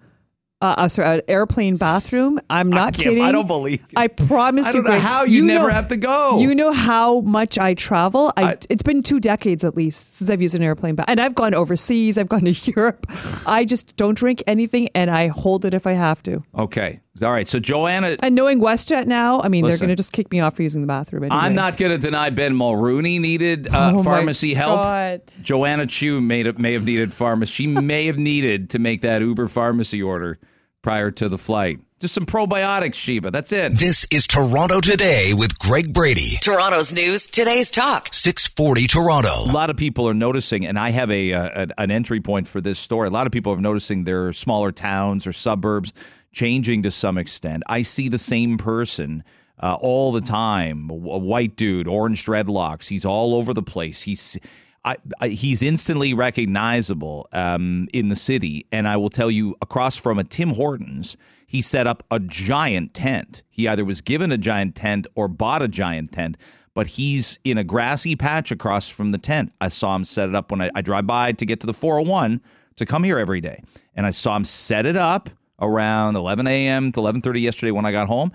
Uh, 0.61 0.75
uh, 0.77 0.89
sorry, 0.89 1.19
an 1.19 1.23
airplane 1.29 1.77
bathroom. 1.77 2.41
I'm 2.51 2.69
not 2.69 2.93
can't- 2.95 3.05
kidding. 3.05 3.23
I 3.23 3.31
don't 3.31 3.47
believe 3.47 3.81
you. 3.81 3.87
I 3.97 4.09
promise 4.09 4.67
I 4.67 4.71
you. 4.73 4.83
know 4.83 4.91
Greg, 4.91 5.01
how 5.01 5.23
you 5.23 5.45
never 5.45 5.71
have 5.71 5.87
to 5.89 5.97
go. 5.97 6.41
You 6.41 6.53
know 6.53 6.73
how 6.73 7.21
much 7.21 7.59
I 7.59 7.75
travel. 7.75 8.33
I, 8.37 8.43
I- 8.43 8.59
it's 8.69 8.83
been 8.83 9.05
two 9.05 9.21
decades 9.21 9.63
at 9.63 9.77
least 9.77 10.17
since 10.17 10.29
I've 10.29 10.43
used 10.43 10.57
an 10.57 10.63
airplane 10.65 10.97
bath, 10.97 11.07
and 11.09 11.21
I've 11.21 11.37
gone 11.37 11.55
overseas. 11.55 12.19
I've 12.19 12.29
gone 12.29 12.41
to 12.41 12.51
Europe. 12.77 13.07
I 13.47 13.65
just 13.65 13.97
don't 13.97 14.19
drink 14.19 14.43
anything, 14.49 14.89
and 14.97 15.13
I 15.13 15.29
hold 15.29 15.65
it 15.65 15.75
if 15.75 15.87
I 15.87 15.93
have 15.93 16.25
to. 16.25 16.43
Okay. 16.57 16.99
All 17.23 17.33
right. 17.33 17.49
So 17.49 17.59
Joanna, 17.59 18.17
And 18.23 18.35
knowing 18.35 18.61
WestJet 18.61 19.07
now, 19.07 19.41
I 19.41 19.49
mean, 19.49 19.65
they're 19.65 19.79
going 19.79 19.89
to 19.89 19.97
just 19.97 20.13
kick 20.13 20.31
me 20.31 20.41
off 20.41 20.57
for 20.57 20.63
using 20.63 20.81
the 20.81 20.87
bathroom. 20.87 21.25
Anyway. 21.25 21.39
I'm 21.41 21.55
not 21.55 21.77
going 21.77 21.93
to 21.93 21.99
deny 21.99 22.31
Ben 22.31 22.55
Mulroney 22.55 23.21
needed 23.21 23.69
uh, 23.69 23.93
Oh 23.95 24.03
pharmacy 24.03 24.55
help. 24.55 24.83
God. 24.83 25.23
Joanna 25.43 25.87
Chiu 25.87 26.21
may 26.21 26.45
have, 26.45 26.59
may 26.59 26.73
have 26.75 26.85
needed 26.85 27.13
pharmacy. 27.13 27.53
She 27.53 27.67
may 27.67 28.07
have 28.07 28.19
needed 28.19 28.71
to 28.71 28.79
make 28.79 29.01
that 29.03 29.23
Uber 29.23 29.49
pharmacy 29.49 30.03
order 30.03 30.39
prior 30.83 31.11
to 31.13 31.29
the 31.29 31.39
flight. 31.39 31.81
Just 32.01 32.15
some 32.15 32.27
probiotics, 32.27 32.95
Sheba. 32.95 33.33
That's 33.33 33.51
it. 33.51 33.77
This 33.77 34.07
is 34.13 34.29
Toronto 34.29 34.81
Today 34.81 35.35
with 35.35 35.59
Greg 35.59 35.93
Brady. 35.93 36.37
Toronto's 36.41 36.93
news, 36.93 37.27
today's 37.27 37.73
talk. 37.73 38.15
640 38.15 38.87
Toronto. 38.87 39.51
A 39.51 39.53
lot 39.53 39.69
of 39.69 39.77
people 39.77 40.09
are 40.09 40.15
noticing, 40.15 40.65
and 40.65 40.79
I 40.79 40.91
have 40.91 41.11
a, 41.11 41.33
uh, 41.33 41.67
a 41.77 41.83
an 41.83 41.91
entry 41.91 42.21
point 42.21 42.47
for 42.47 42.61
this 42.61 42.79
story. 42.79 43.09
A 43.09 43.11
lot 43.11 43.27
of 43.27 43.33
people 43.33 43.53
are 43.53 43.61
noticing 43.61 44.05
their 44.05 44.33
smaller 44.33 44.71
towns 44.71 45.27
or 45.27 45.33
suburbs 45.33 45.93
changing 46.33 46.83
to 46.83 46.91
some 46.91 47.19
extent. 47.19 47.63
I 47.67 47.83
see 47.83 48.09
the 48.09 48.19
same 48.19 48.59
person 48.59 49.25
uh, 49.61 49.77
all 49.81 50.13
the 50.13 50.21
time. 50.21 50.91
A 50.91 50.95
white 50.95 51.57
dude, 51.57 51.89
orange 51.89 52.25
dreadlocks. 52.25 52.89
He's 52.89 53.05
all 53.05 53.35
over 53.35 53.53
the 53.53 53.63
place. 53.63 54.03
He's 54.03 54.39
I, 54.85 54.97
I, 55.21 55.29
he's 55.29 55.63
instantly 55.63 56.15
recognizable 56.15 57.29
um, 57.33 57.89
in 57.93 58.09
the 58.09 58.17
city, 58.17 58.67
and 58.71 58.87
I 58.87 58.97
will 58.97 59.11
tell 59.11 59.31
you, 59.31 59.57
across 59.61 59.97
from 59.97 60.19
a 60.19 60.25
Tim 60.25 60.51
Hortons, 60.51 61.17
he 61.47 61.61
set 61.61 61.87
up 61.87 62.05
a 62.11 62.21
giant 62.21 62.95
tent. 62.95 63.43
He 63.51 63.67
either 63.67 63.85
was 63.85 64.01
given 64.01 64.31
a 64.31 64.39
giant 64.39 64.77
tent 64.77 65.07
or 65.15 65.29
bought 65.29 65.63
a 65.63 65.69
giant 65.69 66.13
tent, 66.13 66.37
but 66.75 66.87
he's 66.87 67.39
in 67.45 67.59
a 67.59 67.65
grassy 67.65 68.15
patch 68.15 68.51
across 68.51 68.89
from 68.89 69.13
the 69.13 69.19
tent. 69.19 69.53
I 69.61 69.69
saw 69.69 69.97
him 69.97 70.05
set 70.05 70.29
it 70.29 70.35
up 70.35 70.51
when 70.51 70.63
I, 70.63 70.71
I 70.75 70.81
drive 70.81 71.07
by 71.07 71.33
to 71.33 71.45
get 71.45 71.61
to 71.61 71.67
the 71.67 71.75
401 71.75 72.41
to 72.77 72.87
come 72.87 73.03
here 73.03 73.19
every 73.19 73.41
day, 73.41 73.63
and 73.95 74.07
I 74.07 74.11
saw 74.11 74.37
him 74.37 74.45
set 74.45 74.87
it 74.87 74.97
up 74.97 75.29
around 75.61 76.17
11 76.17 76.47
a.m. 76.47 76.93
to 76.93 77.01
11:30 77.01 77.41
yesterday 77.41 77.71
when 77.71 77.85
I 77.85 77.93
got 77.93 78.09
home, 78.09 78.33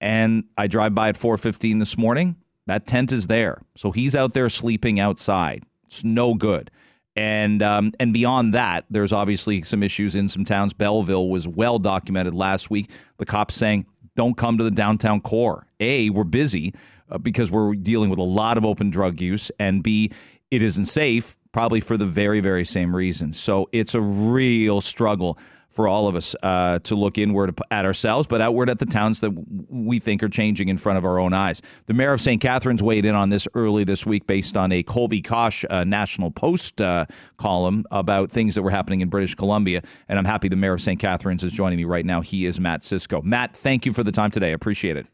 and 0.00 0.44
I 0.56 0.66
drive 0.66 0.94
by 0.94 1.10
at 1.10 1.16
4:15 1.16 1.78
this 1.78 1.96
morning. 1.96 2.36
That 2.66 2.86
tent 2.86 3.10
is 3.12 3.26
there, 3.26 3.62
so 3.76 3.90
he's 3.90 4.14
out 4.14 4.34
there 4.34 4.48
sleeping 4.48 5.00
outside. 5.00 5.64
It's 5.84 6.04
no 6.04 6.34
good. 6.34 6.70
And 7.16 7.62
um, 7.62 7.92
and 7.98 8.12
beyond 8.12 8.54
that, 8.54 8.84
there's 8.88 9.12
obviously 9.12 9.62
some 9.62 9.82
issues 9.82 10.14
in 10.14 10.28
some 10.28 10.44
towns. 10.44 10.72
Belleville 10.72 11.28
was 11.28 11.48
well 11.48 11.78
documented 11.78 12.34
last 12.34 12.70
week. 12.70 12.90
The 13.18 13.26
cops 13.26 13.54
saying, 13.56 13.86
"Don't 14.14 14.36
come 14.36 14.56
to 14.58 14.64
the 14.64 14.70
downtown 14.70 15.20
core." 15.20 15.66
A, 15.80 16.10
we're 16.10 16.24
busy 16.24 16.72
uh, 17.10 17.18
because 17.18 17.50
we're 17.50 17.74
dealing 17.74 18.10
with 18.10 18.18
a 18.18 18.24
lot 18.24 18.56
of 18.56 18.64
open 18.64 18.90
drug 18.90 19.20
use, 19.20 19.50
and 19.58 19.82
B, 19.82 20.12
it 20.50 20.62
isn't 20.62 20.84
safe, 20.84 21.36
probably 21.52 21.80
for 21.80 21.96
the 21.96 22.06
very 22.06 22.38
very 22.38 22.64
same 22.64 22.94
reason. 22.94 23.32
So 23.32 23.68
it's 23.72 23.94
a 23.94 24.00
real 24.00 24.80
struggle 24.80 25.36
for 25.70 25.88
all 25.88 26.08
of 26.08 26.16
us 26.16 26.34
uh, 26.42 26.80
to 26.80 26.94
look 26.94 27.16
inward 27.16 27.58
at 27.70 27.84
ourselves, 27.84 28.26
but 28.26 28.40
outward 28.40 28.68
at 28.68 28.78
the 28.78 28.86
towns 28.86 29.20
that 29.20 29.30
we 29.68 29.98
think 30.00 30.22
are 30.22 30.28
changing 30.28 30.68
in 30.68 30.76
front 30.76 30.98
of 30.98 31.04
our 31.04 31.18
own 31.18 31.32
eyes. 31.32 31.62
The 31.86 31.94
mayor 31.94 32.12
of 32.12 32.20
St. 32.20 32.40
Catharines 32.40 32.82
weighed 32.82 33.04
in 33.04 33.14
on 33.14 33.30
this 33.30 33.46
early 33.54 33.84
this 33.84 34.04
week 34.04 34.26
based 34.26 34.56
on 34.56 34.72
a 34.72 34.82
Colby 34.82 35.22
Cosh 35.22 35.64
uh, 35.70 35.84
National 35.84 36.30
Post 36.30 36.80
uh, 36.80 37.06
column 37.36 37.84
about 37.90 38.30
things 38.30 38.54
that 38.56 38.62
were 38.62 38.70
happening 38.70 39.00
in 39.00 39.08
British 39.08 39.34
Columbia. 39.34 39.82
And 40.08 40.18
I'm 40.18 40.24
happy 40.24 40.48
the 40.48 40.56
mayor 40.56 40.74
of 40.74 40.80
St. 40.80 41.00
Catharines 41.00 41.44
is 41.44 41.52
joining 41.52 41.78
me 41.78 41.84
right 41.84 42.04
now. 42.04 42.20
He 42.20 42.46
is 42.46 42.58
Matt 42.58 42.80
Siscoe. 42.80 43.22
Matt, 43.22 43.56
thank 43.56 43.86
you 43.86 43.92
for 43.92 44.02
the 44.02 44.12
time 44.12 44.30
today. 44.30 44.48
I 44.48 44.52
appreciate 44.52 44.96
it. 44.96 45.06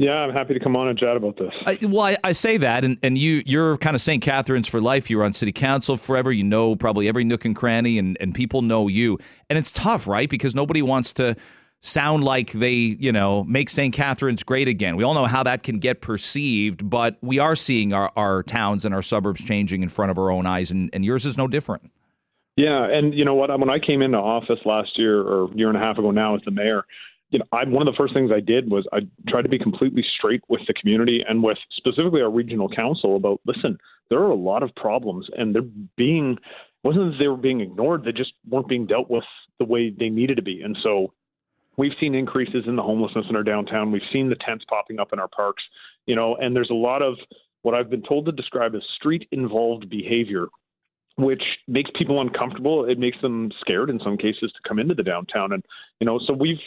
Yeah, 0.00 0.12
I'm 0.12 0.32
happy 0.32 0.54
to 0.54 0.60
come 0.60 0.76
on 0.76 0.88
and 0.88 0.98
chat 0.98 1.14
about 1.14 1.36
this. 1.36 1.52
I, 1.66 1.76
well, 1.82 2.00
I, 2.00 2.16
I 2.24 2.32
say 2.32 2.56
that, 2.56 2.84
and, 2.84 2.96
and 3.02 3.18
you 3.18 3.42
you're 3.44 3.76
kind 3.76 3.94
of 3.94 4.00
St. 4.00 4.22
Catharines 4.22 4.66
for 4.66 4.80
life. 4.80 5.10
You 5.10 5.18
were 5.18 5.24
on 5.24 5.34
city 5.34 5.52
council 5.52 5.98
forever. 5.98 6.32
You 6.32 6.42
know 6.42 6.74
probably 6.74 7.06
every 7.06 7.22
nook 7.22 7.44
and 7.44 7.54
cranny, 7.54 7.98
and, 7.98 8.16
and 8.18 8.34
people 8.34 8.62
know 8.62 8.88
you. 8.88 9.18
And 9.50 9.58
it's 9.58 9.70
tough, 9.70 10.06
right? 10.06 10.30
Because 10.30 10.54
nobody 10.54 10.80
wants 10.80 11.12
to 11.14 11.36
sound 11.80 12.24
like 12.24 12.52
they, 12.52 12.72
you 12.72 13.12
know, 13.12 13.44
make 13.44 13.68
St. 13.68 13.92
Catharines 13.92 14.42
great 14.42 14.68
again. 14.68 14.96
We 14.96 15.04
all 15.04 15.12
know 15.12 15.26
how 15.26 15.42
that 15.42 15.64
can 15.64 15.78
get 15.78 16.00
perceived, 16.00 16.88
but 16.88 17.18
we 17.20 17.38
are 17.38 17.54
seeing 17.54 17.92
our, 17.92 18.10
our 18.16 18.42
towns 18.42 18.86
and 18.86 18.94
our 18.94 19.02
suburbs 19.02 19.44
changing 19.44 19.82
in 19.82 19.90
front 19.90 20.10
of 20.10 20.18
our 20.18 20.30
own 20.30 20.46
eyes, 20.46 20.70
and, 20.70 20.88
and 20.94 21.04
yours 21.04 21.26
is 21.26 21.36
no 21.36 21.46
different. 21.46 21.90
Yeah, 22.56 22.86
and 22.90 23.12
you 23.12 23.26
know 23.26 23.34
what? 23.34 23.50
When 23.60 23.68
I 23.68 23.78
came 23.78 24.00
into 24.00 24.16
office 24.16 24.60
last 24.64 24.98
year 24.98 25.20
or 25.20 25.50
year 25.54 25.68
and 25.68 25.76
a 25.76 25.80
half 25.80 25.98
ago 25.98 26.10
now 26.10 26.36
as 26.36 26.40
the 26.46 26.50
mayor, 26.52 26.84
you 27.30 27.38
know, 27.38 27.44
I, 27.52 27.64
one 27.64 27.86
of 27.86 27.92
the 27.92 27.96
first 27.96 28.12
things 28.12 28.30
I 28.34 28.40
did 28.40 28.70
was 28.70 28.86
I 28.92 29.00
tried 29.28 29.42
to 29.42 29.48
be 29.48 29.58
completely 29.58 30.04
straight 30.16 30.42
with 30.48 30.62
the 30.66 30.74
community 30.74 31.24
and 31.26 31.42
with 31.42 31.58
specifically 31.76 32.20
our 32.22 32.30
regional 32.30 32.68
council 32.68 33.16
about 33.16 33.40
listen, 33.46 33.78
there 34.08 34.18
are 34.18 34.30
a 34.30 34.36
lot 34.36 34.62
of 34.62 34.74
problems 34.74 35.28
and 35.36 35.54
they're 35.54 35.62
being 35.96 36.36
wasn't 36.82 37.12
that 37.12 37.18
they 37.18 37.28
were 37.28 37.36
being 37.36 37.60
ignored, 37.60 38.04
they 38.04 38.12
just 38.12 38.32
weren't 38.48 38.68
being 38.68 38.86
dealt 38.86 39.10
with 39.10 39.24
the 39.58 39.64
way 39.64 39.90
they 39.90 40.08
needed 40.08 40.36
to 40.36 40.42
be. 40.42 40.62
And 40.62 40.76
so 40.82 41.12
we've 41.76 41.92
seen 42.00 42.14
increases 42.14 42.64
in 42.66 42.76
the 42.76 42.82
homelessness 42.82 43.26
in 43.28 43.36
our 43.36 43.42
downtown. 43.42 43.92
We've 43.92 44.02
seen 44.12 44.28
the 44.28 44.36
tents 44.36 44.64
popping 44.68 44.98
up 44.98 45.12
in 45.12 45.18
our 45.18 45.28
parks, 45.28 45.62
you 46.06 46.16
know, 46.16 46.36
and 46.36 46.56
there's 46.56 46.70
a 46.70 46.74
lot 46.74 47.02
of 47.02 47.16
what 47.62 47.74
I've 47.74 47.90
been 47.90 48.02
told 48.02 48.26
to 48.26 48.32
describe 48.32 48.74
as 48.74 48.82
street 48.96 49.28
involved 49.30 49.88
behavior 49.88 50.48
which 51.16 51.42
makes 51.68 51.90
people 51.98 52.20
uncomfortable. 52.20 52.84
It 52.84 52.98
makes 52.98 53.20
them 53.20 53.50
scared 53.60 53.90
in 53.90 54.00
some 54.02 54.16
cases 54.16 54.52
to 54.52 54.68
come 54.68 54.78
into 54.78 54.94
the 54.94 55.02
downtown. 55.02 55.52
And, 55.52 55.62
you 56.00 56.06
know, 56.06 56.18
so 56.26 56.32
we've 56.32 56.60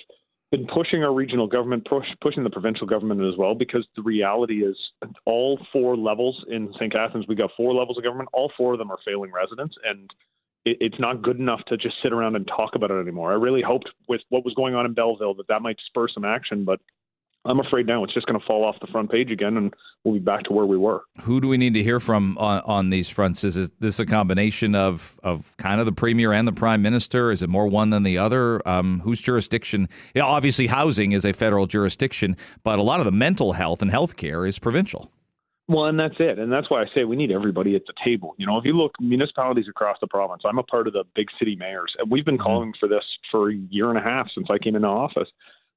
been 0.54 0.68
pushing 0.68 1.04
our 1.04 1.12
regional 1.12 1.48
government, 1.48 1.84
push, 1.90 2.06
pushing 2.22 2.44
the 2.44 2.50
provincial 2.50 2.86
government 2.86 3.20
as 3.22 3.36
well, 3.36 3.56
because 3.56 3.88
the 3.96 4.04
reality 4.04 4.64
is 4.64 4.78
all 5.26 5.60
four 5.74 5.98
levels 5.98 6.46
in 6.48 6.72
St. 6.76 6.94
Catharines, 6.94 7.28
we 7.28 7.34
got 7.34 7.50
four 7.58 7.74
levels 7.74 7.98
of 7.98 8.04
government. 8.04 8.30
All 8.34 8.52
four 8.56 8.74
of 8.74 8.78
them 8.78 8.92
are 8.92 9.00
failing 9.04 9.32
residents. 9.32 9.74
And 9.84 10.12
it, 10.64 10.78
it's 10.80 11.00
not 11.00 11.24
good 11.24 11.40
enough 11.40 11.62
to 11.70 11.78
just 11.78 11.96
sit 12.04 12.14
around 12.14 12.36
and 12.36 12.48
talk 12.48 12.76
about 12.76 12.92
it 12.92 13.02
anymore. 13.02 13.32
I 13.32 13.36
really 13.36 13.64
hoped 13.64 13.90
with 14.08 14.22
what 14.30 14.46
was 14.46 14.54
going 14.54 14.76
on 14.76 14.86
in 14.86 14.94
Belleville 14.94 15.34
that 15.34 15.48
that 15.48 15.64
might 15.64 15.78
spur 15.88 16.08
some 16.08 16.24
action, 16.24 16.66
but 16.66 16.80
I'm 17.46 17.60
afraid 17.60 17.88
now 17.88 18.04
it's 18.04 18.14
just 18.14 18.28
going 18.28 18.40
to 18.40 18.46
fall 18.46 18.64
off 18.64 18.76
the 18.80 18.92
front 18.92 19.10
page 19.10 19.32
again, 19.32 19.58
and 19.58 19.74
we'll 20.04 20.14
be 20.14 20.20
back 20.20 20.44
to 20.44 20.54
where 20.54 20.66
we 20.66 20.78
were. 20.78 21.04
Who 21.22 21.40
do 21.40 21.48
we 21.48 21.58
need 21.58 21.74
to 21.76 21.84
hear 21.84 22.00
from 22.00 22.38
on, 22.38 22.62
on 22.66 22.90
these 22.90 23.10
fronts? 23.10 23.44
Is, 23.44 23.58
is 23.58 23.72
this 23.80 24.00
a 24.00 24.06
combination 24.06 24.76
of 24.76 25.20
of 25.24 25.56
kind 25.58 25.80
of 25.80 25.86
the 25.86 25.92
premier 25.92 26.34
and 26.34 26.48
the 26.48 26.54
prime 26.54 26.82
minister? 26.82 27.32
Is 27.32 27.42
it 27.42 27.50
more 27.50 27.68
one 27.68 27.90
than 27.90 28.04
the 28.04 28.18
other? 28.18 28.68
Um, 28.68 29.00
whose 29.02 29.22
jurisdiction? 29.22 29.90
Yeah, 30.14 30.24
obviously, 30.24 30.68
housing 30.68 31.12
is 31.12 31.26
a 31.26 31.34
federal 31.34 31.68
jurisdiction, 31.68 32.38
but 32.64 32.80
a 32.80 32.84
lot 32.84 33.00
of 33.00 33.06
the 33.06 33.12
mental 33.12 33.54
health 33.54 33.82
and 33.82 33.92
health 33.92 34.18
care 34.18 34.46
is 34.46 34.60
provincial. 34.60 35.12
Well, 35.70 35.86
and 35.86 35.98
that's 35.98 36.16
it. 36.20 36.40
And 36.40 36.52
that's 36.52 36.70
why 36.70 36.82
I 36.82 36.86
say 36.94 37.06
we 37.06 37.16
need 37.16 37.32
everybody 37.32 37.76
at 37.76 37.84
the 37.88 37.94
table. 38.04 38.36
You 38.38 38.46
know, 38.46 38.58
if 38.58 38.66
you 38.66 38.74
look 38.74 38.92
municipalities 39.00 39.68
across 39.70 39.98
the 40.02 40.08
province, 40.08 40.42
I'm 40.46 40.58
a 40.58 40.64
part 40.64 40.88
of 40.88 40.94
the 40.94 41.06
big 41.16 41.28
city 41.40 41.56
mayors, 41.56 41.94
and 41.98 42.12
we've 42.12 42.26
been 42.26 42.38
calling 42.38 42.74
for 42.80 42.90
this 42.90 43.06
for 43.32 43.50
a 43.50 43.56
year 43.56 43.90
and 43.90 43.98
a 43.98 44.02
half 44.02 44.28
since 44.36 44.48
I 44.50 44.58
came 44.58 44.76
into 44.76 44.90
office. 44.90 45.30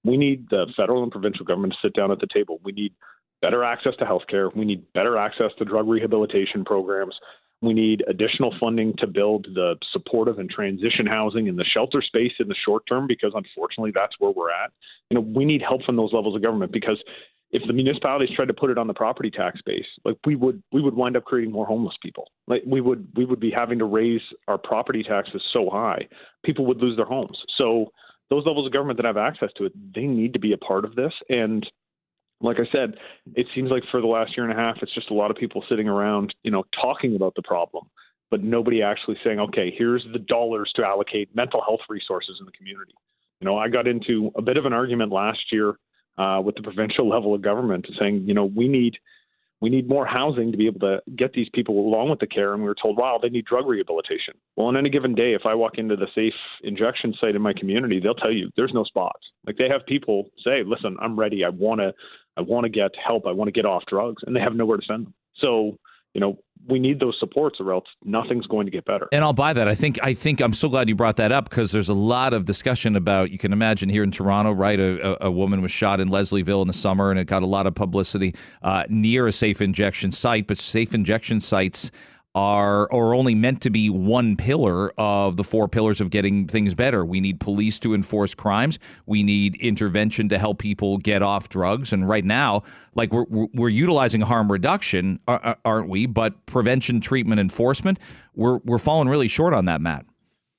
We 0.05 0.17
need 0.17 0.49
the 0.51 0.67
federal 0.77 1.03
and 1.03 1.13
provincial 1.13 1.45
government 1.45 1.75
to 1.75 1.79
sit 1.87 1.95
down 1.95 2.11
at 2.11 2.19
the 2.21 2.27
table. 2.33 2.61
We 2.65 2.73
need 2.73 2.95
better 3.43 3.65
access 3.65 3.95
to 3.99 4.07
health 4.07 4.23
care. 4.29 4.49
We 4.51 4.65
need 4.65 4.93
better 4.93 5.17
access 5.17 5.51
to 5.59 5.65
drug 5.65 5.89
rehabilitation 5.89 6.65
programs. 6.65 7.15
We 7.63 7.73
need 7.73 8.05
additional 8.07 8.55
funding 8.61 8.95
to 8.99 9.07
build 9.07 9.47
the 9.55 9.77
supportive 9.93 10.39
and 10.39 10.51
transition 10.51 11.07
housing 11.07 11.49
and 11.49 11.59
the 11.59 11.65
shelter 11.65 12.03
space 12.03 12.33
in 12.39 12.49
the 12.49 12.55
short 12.65 12.85
term 12.87 13.07
because 13.07 13.33
unfortunately 13.35 13.93
that's 13.95 14.15
where 14.19 14.31
we're 14.31 14.51
at. 14.51 14.73
You 15.11 15.17
know, 15.17 15.21
we 15.23 15.45
need 15.45 15.63
help 15.63 15.83
from 15.85 15.97
those 15.97 16.13
levels 16.13 16.37
of 16.37 16.43
government 16.43 16.71
because 16.71 17.03
if 17.51 17.63
the 17.67 17.73
municipalities 17.73 18.35
tried 18.35 18.49
to 18.49 18.55
put 18.55 18.71
it 18.71 18.79
on 18.79 18.87
the 18.87 18.95
property 18.95 19.31
tax 19.31 19.61
base, 19.65 19.87
like 20.05 20.17
we 20.27 20.35
would 20.35 20.63
we 20.73 20.83
would 20.83 20.95
wind 20.95 21.17
up 21.17 21.25
creating 21.25 21.53
more 21.53 21.67
homeless 21.67 21.97
people. 22.03 22.29
Like 22.47 22.63
we 22.67 22.81
would 22.81 23.09
we 23.15 23.25
would 23.25 23.41
be 23.41 23.51
having 23.51 23.79
to 23.79 23.85
raise 23.85 24.21
our 24.49 24.59
property 24.59 25.03
taxes 25.03 25.43
so 25.53 25.71
high, 25.71 26.09
people 26.45 26.67
would 26.67 26.79
lose 26.79 26.97
their 26.97 27.07
homes. 27.07 27.39
So 27.57 27.93
those 28.31 28.45
levels 28.45 28.67
of 28.67 28.73
government 28.73 28.99
that 28.99 29.07
have 29.07 29.17
access 29.17 29.51
to 29.57 29.65
it, 29.65 29.95
they 29.95 30.03
need 30.03 30.33
to 30.33 30.41
be 30.41 30.53
a 30.53 30.59
part 30.59 30.85
of 30.85 30.97
this. 30.97 31.13
And 31.29 31.67
like 32.41 32.59
I 32.59 32.71
said, 32.71 32.95
it 33.35 33.47
seems 33.55 33.71
like 33.71 33.83
for 33.91 34.01
the 34.01 34.07
last 34.07 34.37
year 34.37 34.49
and 34.49 34.53
a 34.53 34.63
half, 34.63 34.77
it's 34.83 34.95
just 34.95 35.11
a 35.11 35.15
lot 35.15 35.31
of 35.31 35.37
people 35.37 35.65
sitting 35.69 35.89
around, 35.89 36.35
you 36.43 36.51
know, 36.51 36.65
talking 36.81 37.17
about 37.17 37.35
the 37.35 37.43
problem. 37.43 37.87
but 38.31 38.43
nobody 38.43 38.83
actually 38.83 39.17
saying, 39.23 39.39
okay, 39.39 39.73
here's 39.77 40.05
the 40.13 40.19
dollars 40.19 40.71
to 40.75 40.85
allocate 40.85 41.35
mental 41.35 41.63
health 41.63 41.81
resources 41.89 42.37
in 42.41 42.47
the 42.47 42.53
community. 42.53 42.93
You 43.41 43.45
know, 43.45 43.57
I 43.57 43.69
got 43.69 43.87
into 43.87 44.31
a 44.37 44.43
bit 44.43 44.57
of 44.57 44.65
an 44.67 44.73
argument 44.73 45.13
last 45.13 45.53
year 45.53 45.79
uh, 46.19 46.41
with 46.45 46.57
the 46.57 46.63
provincial 46.63 47.09
level 47.15 47.35
of 47.35 47.43
government 47.43 47.87
saying, 47.99 48.25
you 48.27 48.35
know, 48.35 48.45
we 48.45 48.69
need 48.69 48.97
we 49.61 49.71
need 49.71 49.89
more 49.89 50.05
housing 50.05 50.53
to 50.53 50.59
be 50.59 50.67
able 50.67 50.81
to 50.81 51.01
get 51.17 51.33
these 51.33 51.49
people 51.55 51.79
along 51.79 52.11
with 52.11 52.19
the 52.19 52.27
care. 52.27 52.53
And 52.53 52.63
we 52.63 52.69
were 52.69 52.77
told, 52.81 52.99
wow, 52.99 53.19
they 53.21 53.31
need 53.31 53.47
drug 53.47 53.67
rehabilitation. 53.67 54.35
Well, 54.55 54.67
on 54.67 54.77
any 54.77 54.91
given 54.91 55.15
day, 55.15 55.33
if 55.33 55.47
I 55.47 55.55
walk 55.55 55.79
into 55.79 55.97
the 55.97 56.09
safe 56.15 56.35
injection 56.63 57.15
site 57.19 57.35
in 57.35 57.41
my 57.41 57.55
community, 57.55 57.99
they'll 57.99 58.15
tell 58.15 58.33
you 58.33 58.51
there's 58.57 58.75
no 58.75 58.85
spots. 58.85 59.21
Like 59.47 59.57
they 59.57 59.69
have 59.71 59.87
people 59.87 60.29
say, 60.45 60.63
listen, 60.63 60.99
I'm 61.01 61.19
ready. 61.19 61.43
I 61.43 61.49
want 61.49 61.81
to, 61.81 61.95
I 62.37 62.43
want 62.43 62.65
to 62.65 62.71
get 62.71 62.93
help. 63.05 63.27
I 63.27 63.33
want 63.33 63.49
to 63.49 63.53
get 63.53 63.65
off 63.65 63.85
drugs, 63.87 64.23
and 64.27 64.35
they 64.35 64.41
have 64.41 64.55
nowhere 64.55 64.77
to 64.77 64.85
send 64.87 65.07
them. 65.07 65.15
So, 65.41 65.79
you 66.15 66.21
know, 66.21 66.39
we 66.69 66.79
need 66.79 66.99
those 66.99 67.17
supports 67.21 67.59
or 67.61 67.73
else 67.73 67.85
nothing's 68.05 68.47
going 68.47 68.67
to 68.67 68.73
get 68.73 68.85
better. 68.85 69.09
And 69.13 69.23
I'll 69.23 69.33
buy 69.33 69.53
that. 69.53 69.69
I 69.69 69.75
think 69.75 69.99
I 70.03 70.15
think 70.15 70.41
I'm 70.41 70.53
so 70.53 70.69
glad 70.69 70.89
you 70.89 70.97
brought 70.97 71.17
that 71.17 71.31
up 71.31 71.49
because 71.49 71.73
there's 71.73 71.89
a 71.89 71.95
lot 71.95 72.33
of 72.33 72.47
discussion 72.47 72.97
about 72.97 73.31
you 73.31 73.39
can 73.39 73.53
imagine 73.53 73.89
here 73.89 74.03
in 74.03 74.11
Toronto, 74.11 74.53
right? 74.53 74.79
A, 74.81 75.27
a, 75.27 75.31
woman 75.31 75.63
was 75.63 75.71
shot 75.71 76.01
in 76.01 76.09
Leslieville 76.09 76.63
in 76.63 76.69
the 76.69 76.75
summer 76.75 77.11
and 77.11 77.21
it 77.21 77.27
got 77.27 77.43
a 77.43 77.47
lot 77.47 77.67
of 77.67 77.75
publicity 77.75 78.35
uh, 78.63 78.85
near 78.89 79.27
a 79.27 79.33
safe 79.33 79.61
injection 79.61 80.11
site, 80.11 80.47
but 80.47 80.59
safe 80.59 80.95
injection 80.95 81.41
sites 81.41 81.91
are 82.37 82.87
or 82.93 83.15
only 83.15 83.35
meant 83.35 83.63
to 83.63 83.71
be 83.71 83.89
one 83.89 84.37
pillar 84.37 84.93
of 84.99 85.39
the 85.39 85.43
four 85.43 85.67
pillars 85.69 86.03
of 86.03 86.11
getting 86.11 86.47
things 86.47 86.75
better. 86.75 87.03
We 87.03 87.19
need 87.19 87.41
police 87.41 87.81
to 87.81 87.95
enforce 87.95 88.35
crimes. 88.35 88.79
We 89.07 89.23
need 89.23 89.57
intervention 89.57 90.29
to 90.29 90.39
help 90.39 90.59
people 90.59 90.99
get 90.99 91.23
off 91.23 91.49
drugs. 91.49 91.95
And 91.95 92.07
right 92.07 92.27
now, 92.27 92.63
like 92.95 93.11
we're 93.11 93.25
we're 93.55 93.71
utilizing 93.71 94.21
harm 94.21 94.53
reduction, 94.53 95.19
aren't 95.27 95.89
we? 95.89 96.05
But 96.05 96.45
prevention, 96.45 97.01
treatment, 97.01 97.41
enforcement, 97.41 97.99
we're 98.35 98.59
we're 98.59 98.79
falling 98.79 99.09
really 99.09 99.29
short 99.29 99.55
on 99.55 99.65
that, 99.65 99.81
Matt. 99.81 100.05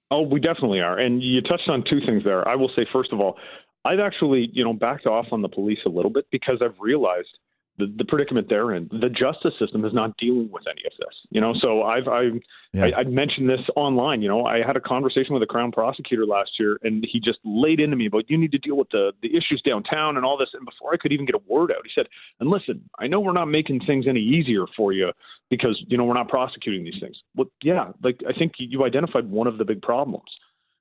Oh, 0.10 0.22
we 0.22 0.40
definitely 0.40 0.80
are. 0.80 0.98
And 0.98 1.22
you 1.22 1.42
touched 1.42 1.70
on 1.70 1.84
two 1.88 2.00
things 2.08 2.24
there. 2.24 2.48
I 2.48 2.56
will 2.56 2.72
say 2.76 2.88
first 2.92 3.13
of 3.13 3.20
all, 3.20 3.38
I've 3.86 4.00
actually, 4.00 4.50
you 4.52 4.63
know, 4.63 4.74
backed 4.74 5.06
off 5.06 5.28
on 5.32 5.44
the 5.44 5.50
police 5.50 5.80
a 5.86 5.90
little 5.90 6.12
bit 6.12 6.26
because 6.32 6.60
I've 6.60 6.80
realized 6.80 7.38
the, 7.78 7.94
the 7.98 8.06
predicament 8.06 8.48
they're 8.50 8.74
in. 8.74 8.90
The 8.92 9.10
justice 9.10 9.54
system 9.60 9.86
is 9.86 9.94
not 9.94 10.18
dealing 10.18 10.50
with 10.52 10.63
any 10.70 10.82
of 10.86 10.94
this. 10.98 11.16
You 11.30 11.42
know, 11.42 11.54
so 11.62 11.84
I've 11.84 12.08
I, 12.08 12.30
yeah. 12.74 12.86
I 12.86 13.00
I 13.00 13.04
mentioned 13.04 13.50
this 13.50 13.62
online. 13.76 14.22
You 14.22 14.30
know, 14.30 14.46
I 14.46 14.66
had 14.66 14.76
a 14.76 14.82
conversation 14.82 15.34
with 15.34 15.44
a 15.44 15.48
crown 15.48 15.72
prosecutor 15.72 16.26
last 16.26 16.52
year, 16.60 16.80
and 16.84 17.06
he 17.12 17.20
just 17.20 17.40
laid 17.44 17.80
into 17.80 17.96
me 17.96 18.08
about 18.08 18.30
you 18.30 18.38
need 18.38 18.52
to 18.52 18.58
deal 18.58 18.78
with 18.78 18.90
the 18.92 19.12
the 19.22 19.30
issues 19.30 19.62
downtown 19.66 20.18
and 20.18 20.26
all 20.26 20.38
this. 20.38 20.50
And 20.54 20.66
before 20.66 20.94
I 20.94 20.98
could 20.98 21.12
even 21.12 21.26
get 21.26 21.36
a 21.36 21.42
word 21.48 21.72
out, 21.72 21.84
he 21.84 21.92
said, 21.94 22.08
"And 22.40 22.50
listen, 22.50 22.90
I 23.00 23.08
know 23.08 23.20
we're 23.20 23.34
not 23.34 23.46
making 23.46 23.82
things 23.86 24.06
any 24.08 24.22
easier 24.22 24.66
for 24.76 24.92
you 24.92 25.12
because 25.50 25.82
you 25.88 25.98
know 25.98 26.04
we're 26.04 26.16
not 26.16 26.30
prosecuting 26.30 26.84
these 26.84 27.00
things." 27.00 27.18
Well, 27.36 27.48
yeah, 27.62 27.92
like 28.04 28.22
I 28.28 28.34
think 28.38 28.54
you 28.58 28.86
identified 28.86 29.30
one 29.30 29.48
of 29.48 29.58
the 29.58 29.66
big 29.66 29.82
problems 29.82 30.30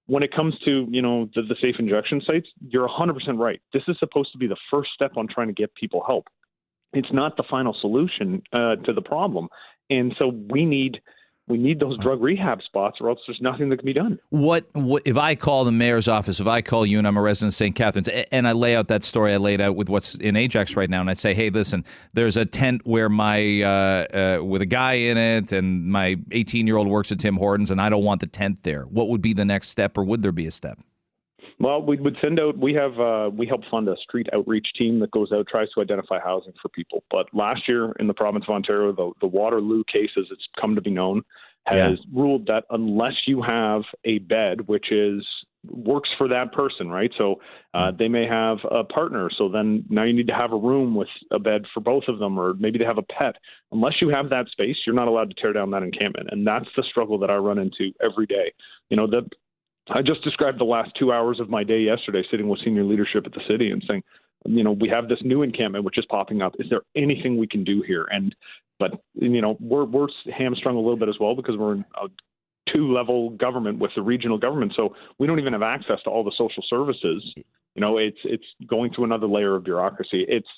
when 0.07 0.23
it 0.23 0.33
comes 0.35 0.55
to 0.65 0.87
you 0.91 1.03
know 1.03 1.29
the, 1.35 1.43
the 1.43 1.57
safe 1.61 1.77
injection 1.79 2.23
sites, 2.27 2.49
you're 2.69 2.89
100% 2.89 3.17
right. 3.39 3.61
This 3.73 3.83
is 3.89 3.97
supposed 3.99 4.33
to 4.33 4.39
be 4.39 4.47
the 4.47 4.57
first 4.71 4.91
step 4.95 5.17
on 5.17 5.27
trying 5.29 5.49
to 5.49 5.53
get 5.53 5.75
people 5.75 6.03
help 6.07 6.29
it's 6.97 7.13
not 7.13 7.37
the 7.37 7.45
final 7.49 7.77
solution 7.81 8.43
uh, 8.53 8.77
to 8.77 8.93
the 8.93 9.03
problem. 9.03 9.49
And 9.91 10.15
so 10.19 10.29
we 10.29 10.65
need 10.65 11.01
we 11.49 11.59
need 11.59 11.79
those 11.79 11.97
drug 11.99 12.21
rehab 12.23 12.61
spots, 12.63 12.99
or 13.01 13.09
else 13.09 13.21
there's 13.27 13.41
nothing 13.41 13.69
that 13.69 13.77
can 13.77 13.87
be 13.87 13.93
done. 13.93 14.19
What, 14.31 14.67
what 14.73 15.03
if 15.05 15.17
I 15.17 15.37
call 15.37 15.65
the 15.65 15.71
mayor's 15.71 16.09
office? 16.09 16.41
If 16.41 16.49
I 16.49 16.61
call 16.61 16.85
you 16.85 16.99
and 16.99 17.07
I'm 17.07 17.17
a 17.17 17.23
resident 17.23 17.53
of 17.53 17.57
St. 17.57 17.75
Catharines, 17.77 18.09
and 18.33 18.49
I 18.49 18.53
lay 18.53 18.75
out 18.75 18.89
that 18.89 19.05
story 19.05 19.33
I 19.33 19.37
laid 19.37 19.61
out 19.61 19.77
with 19.77 19.89
what's 19.89 20.17
in 20.17 20.35
Ajax 20.35 20.75
right 20.75 20.91
now, 20.91 21.01
and 21.01 21.09
I 21.09 21.15
say, 21.15 21.35
hey, 21.35 21.51
listen, 21.51 21.85
there's 22.15 22.37
a 22.37 22.45
tent 22.45 22.85
where 22.85 23.09
my 23.09 23.63
uh, 23.63 24.39
uh, 24.41 24.45
with 24.45 24.61
a 24.61 24.67
guy 24.67 24.95
in 24.95 25.17
it, 25.17 25.53
and 25.53 25.87
my 25.87 26.17
18 26.33 26.67
year 26.67 26.77
old 26.77 26.89
works 26.89 27.13
at 27.13 27.21
Tim 27.21 27.37
Hortons, 27.37 27.71
and 27.71 27.81
I 27.81 27.91
don't 27.91 28.05
want 28.05 28.23
the 28.23 28.27
tent 28.27 28.65
there. 28.65 28.83
What 28.83 29.09
would 29.11 29.23
be 29.23 29.33
the 29.33 29.45
next 29.45 29.69
step, 29.69 29.97
or 29.97 30.03
would 30.03 30.23
there 30.23 30.33
be 30.33 30.49
a 30.49 30.53
step? 30.53 30.81
Well, 31.59 31.83
we 31.83 31.97
would 31.97 32.17
send 32.21 32.39
out. 32.39 32.59
We 32.59 32.75
have 32.75 33.01
uh, 33.01 33.31
we 33.33 33.47
help 33.47 33.63
fund 33.71 33.89
a 33.89 33.97
street 33.97 34.27
outreach 34.35 34.69
team 34.77 35.01
that 35.01 35.11
goes 35.11 35.33
out 35.33 35.47
tries 35.49 35.71
to 35.71 35.81
identify 35.81 36.19
housing 36.21 36.53
for 36.61 36.69
people. 36.69 37.03
But 37.11 37.27
last 37.33 37.63
year 37.67 37.93
in 37.99 38.07
the 38.07 38.15
province 38.15 38.45
of 38.47 38.55
Ontario, 38.55 38.93
the, 38.93 39.13
the 39.23 39.27
Waterloo 39.27 39.83
case, 39.91 40.11
as 40.19 40.27
it's 40.31 40.47
come 40.61 40.75
to 40.75 40.83
be 40.83 40.91
known, 40.91 41.23
has 41.67 41.77
yeah. 41.99 42.21
ruled 42.21 42.47
that 42.47 42.65
unless 42.71 43.15
you 43.27 43.41
have 43.43 43.83
a 44.05 44.19
bed, 44.19 44.69
which 44.69 44.93
is 44.93 45.27
works 45.71 46.11
for 46.17 46.29
that 46.29 46.53
person, 46.53 46.89
right? 46.89 47.11
So 47.19 47.37
uh, 47.75 47.91
they 47.99 48.07
may 48.07 48.27
have 48.27 48.59
a 48.71 48.85
partner, 48.85 49.31
so 49.37 49.49
then 49.49 49.85
now 49.89 50.05
you 50.05 50.13
need 50.13 50.29
to 50.29 50.35
have 50.35 50.53
a 50.53 50.57
room 50.57 50.95
with 50.95 51.09
a 51.33 51.39
bed 51.39 51.63
for 51.75 51.81
both 51.81 52.05
of 52.07 52.19
them, 52.19 52.39
or 52.39 52.55
maybe 52.55 52.79
they 52.79 52.85
have 52.85 52.99
a 52.99 53.03
pet. 53.03 53.37
Unless 53.73 53.95
you 54.01 54.09
have 54.11 54.31
that 54.31 54.47
space, 54.49 54.77
you're 54.87 54.95
not 54.95 55.09
allowed 55.09 55.31
to 55.31 55.41
tear 55.41 55.53
down 55.53 55.71
that 55.73 55.83
encampment, 55.83 56.29
and 56.31 56.47
that's 56.47 56.69
the 56.77 56.85
struggle 56.89 57.19
that 57.19 57.31
I 57.31 57.37
run 57.37 57.59
into 57.59 57.93
every 58.05 58.27
day. 58.27 58.53
You 58.91 58.97
know, 58.97 59.07
the 59.07 59.29
I 59.89 60.03
just 60.03 60.23
described 60.23 60.59
the 60.59 60.65
last 60.65 60.91
two 60.99 61.13
hours 61.13 61.39
of 61.41 61.49
my 61.49 61.63
day 61.63 61.81
yesterday 61.81 62.23
sitting 62.31 62.49
with 62.49 62.61
senior 62.65 62.85
leadership 62.85 63.25
at 63.27 63.33
the 63.33 63.43
city 63.49 63.71
and 63.71 63.85
saying, 63.87 64.03
you 64.45 64.65
know, 64.65 64.73
we 64.73 64.89
have 64.89 65.09
this 65.09 65.19
new 65.23 65.43
encampment 65.43 65.85
which 65.85 65.99
is 65.99 66.05
popping 66.07 66.43
up. 66.43 66.55
Is 66.59 66.69
there 66.71 66.83
anything 66.97 67.37
we 67.37 67.47
can 67.47 67.65
do 67.65 67.83
here? 67.83 68.07
And 68.11 68.35
but 68.79 69.01
you 69.15 69.41
know, 69.41 69.57
we're 69.61 69.85
we're 69.85 70.09
hamstrung 70.37 70.77
a 70.77 70.81
little 70.81 70.97
bit 70.97 71.09
as 71.09 71.17
well 71.19 71.35
because 71.35 71.57
we're 71.57 71.75
in 71.75 71.85
a 72.01 72.09
two 72.73 72.93
level 72.93 73.31
government 73.31 73.79
with 73.79 73.93
the 73.95 74.03
regional 74.03 74.39
government, 74.39 74.73
so 74.77 74.95
we 75.19 75.27
don't 75.27 75.39
even 75.39 75.53
have 75.53 75.63
access 75.63 76.03
to 76.05 76.11
all 76.11 76.25
the 76.25 76.33
social 76.37 76.63
services. 76.69 77.25
You 77.75 77.81
know, 77.81 77.99
it's 77.99 78.19
it's 78.25 78.45
going 78.67 78.93
through 78.93 79.05
another 79.05 79.27
layer 79.27 79.57
of 79.57 79.65
bureaucracy. 79.65 80.25
It's 80.29 80.49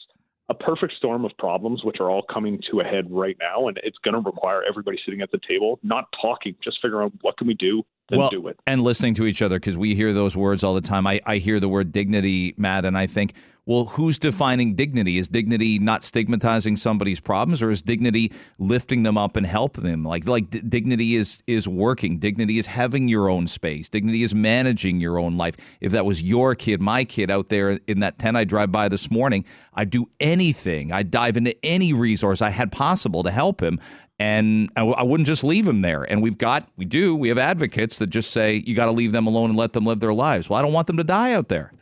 a 0.48 0.54
perfect 0.54 0.94
storm 0.96 1.24
of 1.24 1.36
problems 1.38 1.84
which 1.84 2.00
are 2.00 2.10
all 2.10 2.22
coming 2.22 2.60
to 2.70 2.80
a 2.80 2.84
head 2.84 3.06
right 3.10 3.36
now 3.40 3.68
and 3.68 3.78
it's 3.82 3.98
going 3.98 4.14
to 4.14 4.20
require 4.20 4.62
everybody 4.68 4.98
sitting 5.04 5.20
at 5.20 5.30
the 5.30 5.40
table 5.46 5.78
not 5.82 6.06
talking 6.20 6.54
just 6.62 6.78
figuring 6.80 7.04
out 7.04 7.12
what 7.20 7.36
can 7.36 7.46
we 7.46 7.54
do 7.54 7.82
then 8.08 8.18
well, 8.18 8.30
do 8.30 8.48
it. 8.48 8.58
and 8.66 8.82
listening 8.82 9.12
to 9.14 9.26
each 9.26 9.42
other 9.42 9.56
because 9.58 9.76
we 9.76 9.94
hear 9.94 10.14
those 10.14 10.34
words 10.34 10.64
all 10.64 10.72
the 10.72 10.80
time. 10.80 11.06
I, 11.06 11.20
I 11.26 11.36
hear 11.36 11.60
the 11.60 11.68
word 11.68 11.92
dignity 11.92 12.54
matt 12.56 12.84
and 12.84 12.96
i 12.96 13.06
think 13.06 13.34
well, 13.68 13.84
who's 13.84 14.18
defining 14.18 14.74
dignity? 14.74 15.18
Is 15.18 15.28
dignity 15.28 15.78
not 15.78 16.02
stigmatizing 16.02 16.78
somebody's 16.78 17.20
problems, 17.20 17.62
or 17.62 17.70
is 17.70 17.82
dignity 17.82 18.32
lifting 18.58 19.02
them 19.02 19.18
up 19.18 19.36
and 19.36 19.46
helping 19.46 19.84
them? 19.84 20.04
Like, 20.04 20.26
like 20.26 20.48
d- 20.48 20.60
dignity 20.60 21.16
is 21.16 21.42
is 21.46 21.68
working. 21.68 22.18
Dignity 22.18 22.56
is 22.56 22.68
having 22.68 23.08
your 23.08 23.28
own 23.28 23.46
space. 23.46 23.90
Dignity 23.90 24.22
is 24.22 24.34
managing 24.34 25.00
your 25.00 25.18
own 25.18 25.36
life. 25.36 25.54
If 25.82 25.92
that 25.92 26.06
was 26.06 26.22
your 26.22 26.54
kid, 26.54 26.80
my 26.80 27.04
kid 27.04 27.30
out 27.30 27.48
there 27.48 27.78
in 27.86 28.00
that 28.00 28.18
tent 28.18 28.38
I 28.38 28.44
drive 28.44 28.72
by 28.72 28.88
this 28.88 29.10
morning, 29.10 29.44
I'd 29.74 29.90
do 29.90 30.06
anything. 30.18 30.90
I'd 30.90 31.10
dive 31.10 31.36
into 31.36 31.54
any 31.62 31.92
resource 31.92 32.40
I 32.40 32.48
had 32.48 32.72
possible 32.72 33.22
to 33.22 33.30
help 33.30 33.62
him 33.62 33.78
and 34.18 34.70
I 34.76 35.02
wouldn't 35.02 35.28
just 35.28 35.44
leave 35.44 35.68
him 35.68 35.82
there. 35.82 36.02
And 36.02 36.20
we've 36.20 36.38
got, 36.38 36.68
we 36.76 36.84
do, 36.84 37.14
we 37.14 37.28
have 37.28 37.38
advocates 37.38 37.98
that 37.98 38.08
just 38.08 38.32
say 38.32 38.62
you 38.66 38.74
got 38.74 38.86
to 38.86 38.92
leave 38.92 39.12
them 39.12 39.28
alone 39.28 39.50
and 39.50 39.58
let 39.58 39.74
them 39.74 39.84
live 39.84 40.00
their 40.00 40.14
lives. 40.14 40.50
Well, 40.50 40.58
I 40.58 40.62
don't 40.62 40.72
want 40.72 40.88
them 40.88 40.96
to 40.96 41.04
die 41.04 41.34
out 41.34 41.46
there. 41.46 41.72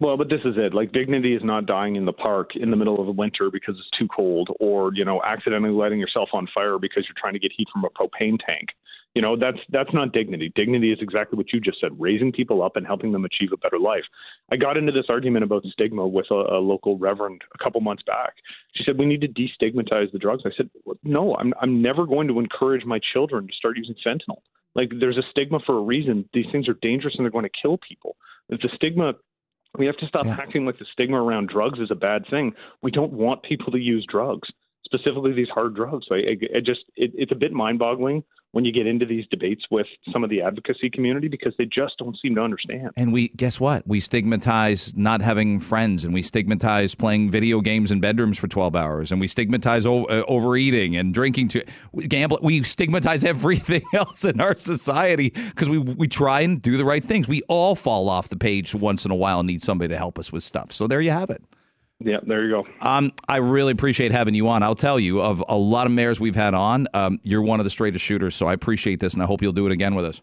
Well, 0.00 0.16
but 0.16 0.28
this 0.28 0.40
is 0.44 0.54
it. 0.56 0.74
Like 0.74 0.92
dignity 0.92 1.34
is 1.34 1.42
not 1.42 1.66
dying 1.66 1.96
in 1.96 2.04
the 2.04 2.12
park 2.12 2.50
in 2.54 2.70
the 2.70 2.76
middle 2.76 3.00
of 3.00 3.06
the 3.06 3.12
winter 3.12 3.50
because 3.50 3.74
it's 3.78 3.98
too 3.98 4.06
cold, 4.14 4.48
or 4.60 4.92
you 4.94 5.04
know, 5.04 5.20
accidentally 5.24 5.72
lighting 5.72 5.98
yourself 5.98 6.28
on 6.32 6.46
fire 6.54 6.78
because 6.78 7.04
you're 7.08 7.20
trying 7.20 7.32
to 7.32 7.40
get 7.40 7.52
heat 7.56 7.66
from 7.72 7.84
a 7.84 7.90
propane 7.90 8.38
tank. 8.44 8.68
You 9.16 9.22
know, 9.22 9.36
that's 9.36 9.58
that's 9.70 9.92
not 9.92 10.12
dignity. 10.12 10.52
Dignity 10.54 10.92
is 10.92 10.98
exactly 11.00 11.36
what 11.36 11.52
you 11.52 11.58
just 11.58 11.80
said: 11.80 11.90
raising 11.98 12.30
people 12.30 12.62
up 12.62 12.76
and 12.76 12.86
helping 12.86 13.10
them 13.10 13.24
achieve 13.24 13.50
a 13.52 13.56
better 13.56 13.78
life. 13.78 14.04
I 14.52 14.56
got 14.56 14.76
into 14.76 14.92
this 14.92 15.06
argument 15.08 15.42
about 15.42 15.64
stigma 15.72 16.06
with 16.06 16.26
a, 16.30 16.34
a 16.34 16.60
local 16.60 16.96
reverend 16.96 17.42
a 17.52 17.58
couple 17.62 17.80
months 17.80 18.04
back. 18.06 18.34
She 18.76 18.84
said 18.84 18.98
we 18.98 19.06
need 19.06 19.22
to 19.22 19.28
destigmatize 19.28 20.12
the 20.12 20.18
drugs. 20.18 20.44
I 20.46 20.50
said, 20.56 20.70
no, 21.02 21.34
I'm 21.34 21.52
I'm 21.60 21.82
never 21.82 22.06
going 22.06 22.28
to 22.28 22.38
encourage 22.38 22.84
my 22.84 23.00
children 23.12 23.48
to 23.48 23.54
start 23.54 23.76
using 23.76 23.96
fentanyl. 24.06 24.42
Like 24.76 24.90
there's 25.00 25.18
a 25.18 25.28
stigma 25.32 25.58
for 25.66 25.76
a 25.76 25.82
reason. 25.82 26.28
These 26.32 26.46
things 26.52 26.68
are 26.68 26.78
dangerous 26.80 27.14
and 27.16 27.24
they're 27.24 27.32
going 27.32 27.44
to 27.44 27.60
kill 27.60 27.78
people. 27.78 28.14
If 28.50 28.60
the 28.60 28.68
stigma 28.76 29.14
we 29.78 29.86
have 29.86 29.96
to 29.98 30.06
stop 30.06 30.26
yeah. 30.26 30.36
acting 30.38 30.66
like 30.66 30.78
the 30.78 30.86
stigma 30.92 31.22
around 31.22 31.48
drugs 31.48 31.78
is 31.78 31.90
a 31.90 31.94
bad 31.94 32.24
thing. 32.28 32.52
We 32.82 32.90
don't 32.90 33.12
want 33.12 33.42
people 33.42 33.72
to 33.72 33.78
use 33.78 34.04
drugs, 34.10 34.48
specifically 34.88 35.32
these 35.32 35.48
hard 35.48 35.74
drugs. 35.74 36.06
I, 36.10 36.14
I, 36.14 36.56
I 36.56 36.60
just 36.64 36.80
it, 36.96 37.12
it's 37.14 37.32
a 37.32 37.36
bit 37.36 37.52
mind-boggling 37.52 38.24
when 38.52 38.64
you 38.64 38.72
get 38.72 38.86
into 38.86 39.04
these 39.04 39.26
debates 39.30 39.62
with 39.70 39.86
some 40.10 40.24
of 40.24 40.30
the 40.30 40.40
advocacy 40.40 40.88
community 40.88 41.28
because 41.28 41.52
they 41.58 41.66
just 41.66 41.92
don't 41.98 42.16
seem 42.20 42.34
to 42.34 42.40
understand. 42.40 42.90
And 42.96 43.12
we 43.12 43.28
guess 43.28 43.60
what? 43.60 43.86
We 43.86 44.00
stigmatize 44.00 44.96
not 44.96 45.20
having 45.20 45.60
friends 45.60 46.02
and 46.04 46.14
we 46.14 46.22
stigmatize 46.22 46.94
playing 46.94 47.30
video 47.30 47.60
games 47.60 47.92
in 47.92 48.00
bedrooms 48.00 48.38
for 48.38 48.48
12 48.48 48.74
hours 48.74 49.12
and 49.12 49.20
we 49.20 49.26
stigmatize 49.26 49.86
o- 49.86 50.06
uh, 50.06 50.24
overeating 50.26 50.96
and 50.96 51.12
drinking 51.12 51.48
to 51.48 51.64
gamble. 52.08 52.38
We 52.42 52.62
stigmatize 52.62 53.24
everything 53.24 53.82
else 53.94 54.24
in 54.24 54.40
our 54.40 54.56
society 54.56 55.30
because 55.30 55.68
we 55.68 55.78
we 55.78 56.08
try 56.08 56.40
and 56.40 56.62
do 56.62 56.78
the 56.78 56.84
right 56.86 57.04
things. 57.04 57.28
We 57.28 57.42
all 57.48 57.74
fall 57.74 58.08
off 58.08 58.28
the 58.28 58.36
page 58.36 58.74
once 58.74 59.04
in 59.04 59.10
a 59.10 59.16
while 59.16 59.40
and 59.40 59.46
need 59.46 59.62
somebody 59.62 59.88
to 59.88 59.98
help 59.98 60.18
us 60.18 60.32
with 60.32 60.42
stuff. 60.42 60.72
So 60.72 60.86
there 60.86 61.02
you 61.02 61.10
have 61.10 61.28
it. 61.28 61.42
Yeah, 62.00 62.18
there 62.24 62.44
you 62.44 62.62
go. 62.62 62.68
Um, 62.80 63.12
I 63.28 63.38
really 63.38 63.72
appreciate 63.72 64.12
having 64.12 64.34
you 64.34 64.48
on. 64.48 64.62
I'll 64.62 64.76
tell 64.76 65.00
you, 65.00 65.20
of 65.20 65.42
a 65.48 65.56
lot 65.56 65.86
of 65.86 65.92
mayors 65.92 66.20
we've 66.20 66.36
had 66.36 66.54
on, 66.54 66.86
um, 66.94 67.18
you're 67.24 67.42
one 67.42 67.58
of 67.58 67.64
the 67.64 67.70
straightest 67.70 68.04
shooters. 68.04 68.36
So 68.36 68.46
I 68.46 68.52
appreciate 68.52 69.00
this, 69.00 69.14
and 69.14 69.22
I 69.22 69.26
hope 69.26 69.42
you'll 69.42 69.52
do 69.52 69.66
it 69.66 69.72
again 69.72 69.94
with 69.96 70.04
us. 70.04 70.20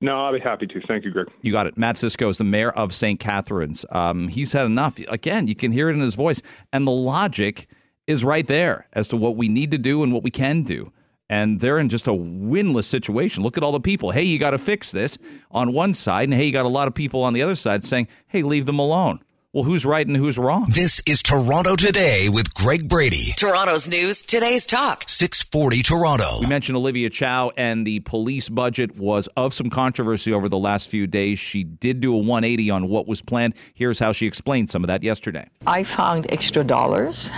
No, 0.00 0.24
I'll 0.24 0.32
be 0.32 0.38
happy 0.38 0.68
to. 0.68 0.80
Thank 0.86 1.04
you, 1.04 1.10
Greg. 1.10 1.26
You 1.42 1.50
got 1.50 1.66
it. 1.66 1.76
Matt 1.76 1.96
Siscoe 1.96 2.28
is 2.30 2.38
the 2.38 2.44
mayor 2.44 2.70
of 2.70 2.94
St. 2.94 3.18
Catharines. 3.18 3.84
Um, 3.90 4.28
he's 4.28 4.52
had 4.52 4.66
enough. 4.66 4.96
Again, 5.08 5.48
you 5.48 5.56
can 5.56 5.72
hear 5.72 5.90
it 5.90 5.94
in 5.94 6.00
his 6.00 6.14
voice, 6.14 6.40
and 6.72 6.86
the 6.86 6.92
logic 6.92 7.66
is 8.06 8.22
right 8.24 8.46
there 8.46 8.86
as 8.92 9.08
to 9.08 9.16
what 9.16 9.34
we 9.36 9.48
need 9.48 9.72
to 9.72 9.78
do 9.78 10.04
and 10.04 10.12
what 10.12 10.22
we 10.22 10.30
can 10.30 10.62
do. 10.62 10.92
and 11.28 11.60
they're 11.60 11.78
in 11.78 11.88
just 11.90 12.06
a 12.06 12.12
winless 12.12 12.84
situation. 12.84 13.42
Look 13.42 13.58
at 13.58 13.62
all 13.62 13.72
the 13.72 13.80
people. 13.80 14.12
Hey, 14.12 14.22
you 14.22 14.38
got 14.38 14.52
to 14.52 14.58
fix 14.58 14.92
this 14.92 15.18
on 15.50 15.72
one 15.74 15.92
side, 15.92 16.24
and 16.28 16.32
hey, 16.34 16.44
you 16.44 16.52
got 16.52 16.64
a 16.64 16.68
lot 16.68 16.88
of 16.88 16.94
people 16.94 17.22
on 17.22 17.34
the 17.34 17.42
other 17.42 17.54
side 17.54 17.84
saying, 17.84 18.08
hey, 18.28 18.42
leave 18.42 18.64
them 18.64 18.78
alone. 18.78 19.20
Well, 19.58 19.64
who's 19.64 19.84
right 19.84 20.06
and 20.06 20.16
who's 20.16 20.38
wrong? 20.38 20.66
This 20.70 21.02
is 21.04 21.20
Toronto 21.20 21.74
Today 21.74 22.28
with 22.28 22.54
Greg 22.54 22.88
Brady. 22.88 23.32
Toronto's 23.36 23.88
news, 23.88 24.22
today's 24.22 24.64
talk. 24.64 25.02
640 25.08 25.82
Toronto. 25.82 26.36
We 26.42 26.46
mentioned 26.46 26.76
Olivia 26.76 27.10
Chow, 27.10 27.50
and 27.56 27.84
the 27.84 27.98
police 27.98 28.48
budget 28.48 28.96
was 28.96 29.26
of 29.36 29.52
some 29.52 29.68
controversy 29.68 30.32
over 30.32 30.48
the 30.48 30.56
last 30.56 30.88
few 30.88 31.08
days. 31.08 31.40
She 31.40 31.64
did 31.64 31.98
do 31.98 32.14
a 32.14 32.18
180 32.18 32.70
on 32.70 32.88
what 32.88 33.08
was 33.08 33.20
planned. 33.20 33.54
Here's 33.74 33.98
how 33.98 34.12
she 34.12 34.28
explained 34.28 34.70
some 34.70 34.84
of 34.84 34.86
that 34.86 35.02
yesterday. 35.02 35.48
I 35.66 35.82
found 35.82 36.30
extra 36.30 36.62
dollars 36.62 37.28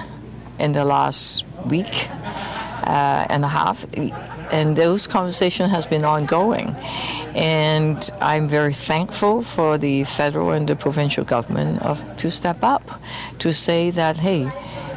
in 0.59 0.73
the 0.73 0.85
last 0.85 1.47
week 1.65 2.11
uh, 2.91 3.25
and 3.31 3.45
a 3.45 3.49
half, 3.49 3.87
and 4.51 4.75
those 4.75 5.07
conversation 5.07 5.71
has 5.71 5.87
been 5.87 6.05
ongoing. 6.05 6.75
And 7.37 8.11
I'm 8.21 8.49
very 8.49 8.75
thankful 8.75 9.43
for 9.43 9.79
the 9.79 10.03
federal 10.05 10.51
and 10.51 10.69
the 10.69 10.75
provincial 10.75 11.25
government 11.25 11.83
of 11.83 11.97
to 12.17 12.31
step 12.33 12.59
up 12.63 13.01
to 13.39 13.55
say 13.55 13.93
that 13.93 14.17
hey, 14.17 14.51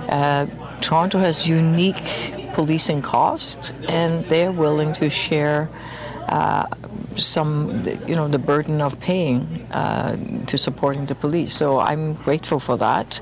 uh, 0.09 0.47
Toronto 0.81 1.19
has 1.19 1.47
unique 1.47 2.03
policing 2.53 3.03
costs, 3.03 3.71
and 3.87 4.25
they're 4.25 4.51
willing 4.51 4.93
to 4.93 5.09
share. 5.09 5.69
Uh, 6.27 6.65
some, 7.15 7.85
you 8.07 8.15
know, 8.15 8.27
the 8.27 8.39
burden 8.39 8.81
of 8.81 8.99
paying 8.99 9.67
uh, 9.69 10.15
to 10.47 10.57
supporting 10.57 11.05
the 11.05 11.13
police. 11.13 11.53
So 11.53 11.77
I'm 11.77 12.13
grateful 12.13 12.59
for 12.59 12.75
that. 12.77 13.21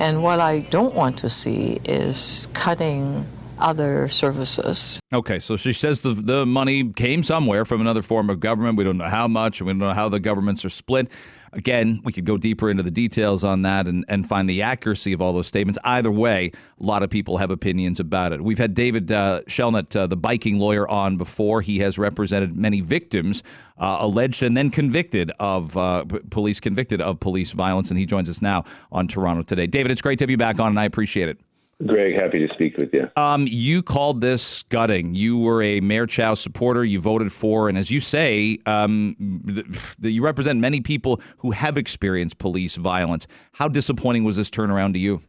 And 0.00 0.22
what 0.22 0.40
I 0.40 0.60
don't 0.60 0.94
want 0.94 1.18
to 1.18 1.28
see 1.28 1.80
is 1.84 2.48
cutting 2.54 3.26
other 3.58 4.08
services. 4.08 5.00
Okay, 5.12 5.38
so 5.38 5.56
she 5.56 5.72
says 5.72 6.00
the 6.00 6.10
the 6.10 6.46
money 6.46 6.92
came 6.92 7.22
somewhere 7.22 7.64
from 7.64 7.80
another 7.80 8.02
form 8.02 8.30
of 8.30 8.40
government. 8.40 8.76
We 8.76 8.84
don't 8.84 8.98
know 8.98 9.04
how 9.04 9.28
much, 9.28 9.60
and 9.60 9.66
we 9.66 9.72
don't 9.72 9.78
know 9.78 9.90
how 9.90 10.08
the 10.08 10.20
governments 10.20 10.64
are 10.64 10.70
split. 10.70 11.10
Again, 11.52 12.02
we 12.04 12.12
could 12.12 12.26
go 12.26 12.36
deeper 12.36 12.68
into 12.68 12.82
the 12.82 12.90
details 12.90 13.42
on 13.42 13.62
that 13.62 13.86
and, 13.86 14.04
and 14.08 14.26
find 14.26 14.50
the 14.50 14.60
accuracy 14.60 15.14
of 15.14 15.22
all 15.22 15.32
those 15.32 15.46
statements. 15.46 15.78
Either 15.84 16.10
way, 16.10 16.50
a 16.78 16.84
lot 16.84 17.02
of 17.02 17.08
people 17.08 17.38
have 17.38 17.50
opinions 17.50 17.98
about 17.98 18.32
it. 18.32 18.42
We've 18.42 18.58
had 18.58 18.74
David 18.74 19.10
uh, 19.10 19.40
Shellnutt, 19.46 19.96
uh, 19.96 20.06
the 20.06 20.18
biking 20.18 20.58
lawyer, 20.58 20.86
on 20.86 21.16
before. 21.16 21.62
He 21.62 21.78
has 21.78 21.98
represented 21.98 22.56
many 22.56 22.82
victims, 22.82 23.42
uh, 23.78 23.98
alleged 24.00 24.42
and 24.42 24.54
then 24.54 24.70
convicted 24.70 25.32
of 25.38 25.76
uh, 25.76 26.04
p- 26.04 26.18
police 26.30 26.60
convicted 26.60 27.00
of 27.00 27.20
police 27.20 27.52
violence, 27.52 27.90
and 27.90 27.98
he 27.98 28.04
joins 28.04 28.28
us 28.28 28.42
now 28.42 28.64
on 28.92 29.08
Toronto 29.08 29.42
today. 29.42 29.66
David, 29.66 29.90
it's 29.90 30.02
great 30.02 30.18
to 30.18 30.24
have 30.24 30.30
you 30.30 30.36
back 30.36 30.60
on, 30.60 30.68
and 30.68 30.80
I 30.80 30.84
appreciate 30.84 31.30
it. 31.30 31.38
Greg, 31.84 32.14
happy 32.14 32.46
to 32.46 32.52
speak 32.54 32.74
with 32.78 32.88
you. 32.94 33.10
Um, 33.16 33.46
you 33.46 33.82
called 33.82 34.22
this 34.22 34.62
gutting. 34.64 35.14
You 35.14 35.38
were 35.38 35.62
a 35.62 35.80
Mayor 35.80 36.06
Chow 36.06 36.32
supporter. 36.32 36.82
You 36.84 37.00
voted 37.00 37.30
for, 37.30 37.68
and 37.68 37.76
as 37.76 37.90
you 37.90 38.00
say, 38.00 38.56
um, 38.64 39.42
th- 39.46 39.66
th- 40.00 40.14
you 40.14 40.24
represent 40.24 40.58
many 40.58 40.80
people 40.80 41.20
who 41.38 41.50
have 41.50 41.76
experienced 41.76 42.38
police 42.38 42.76
violence. 42.76 43.26
How 43.52 43.68
disappointing 43.68 44.24
was 44.24 44.36
this 44.36 44.48
turnaround 44.48 44.94
to 44.94 44.98
you? 44.98 45.22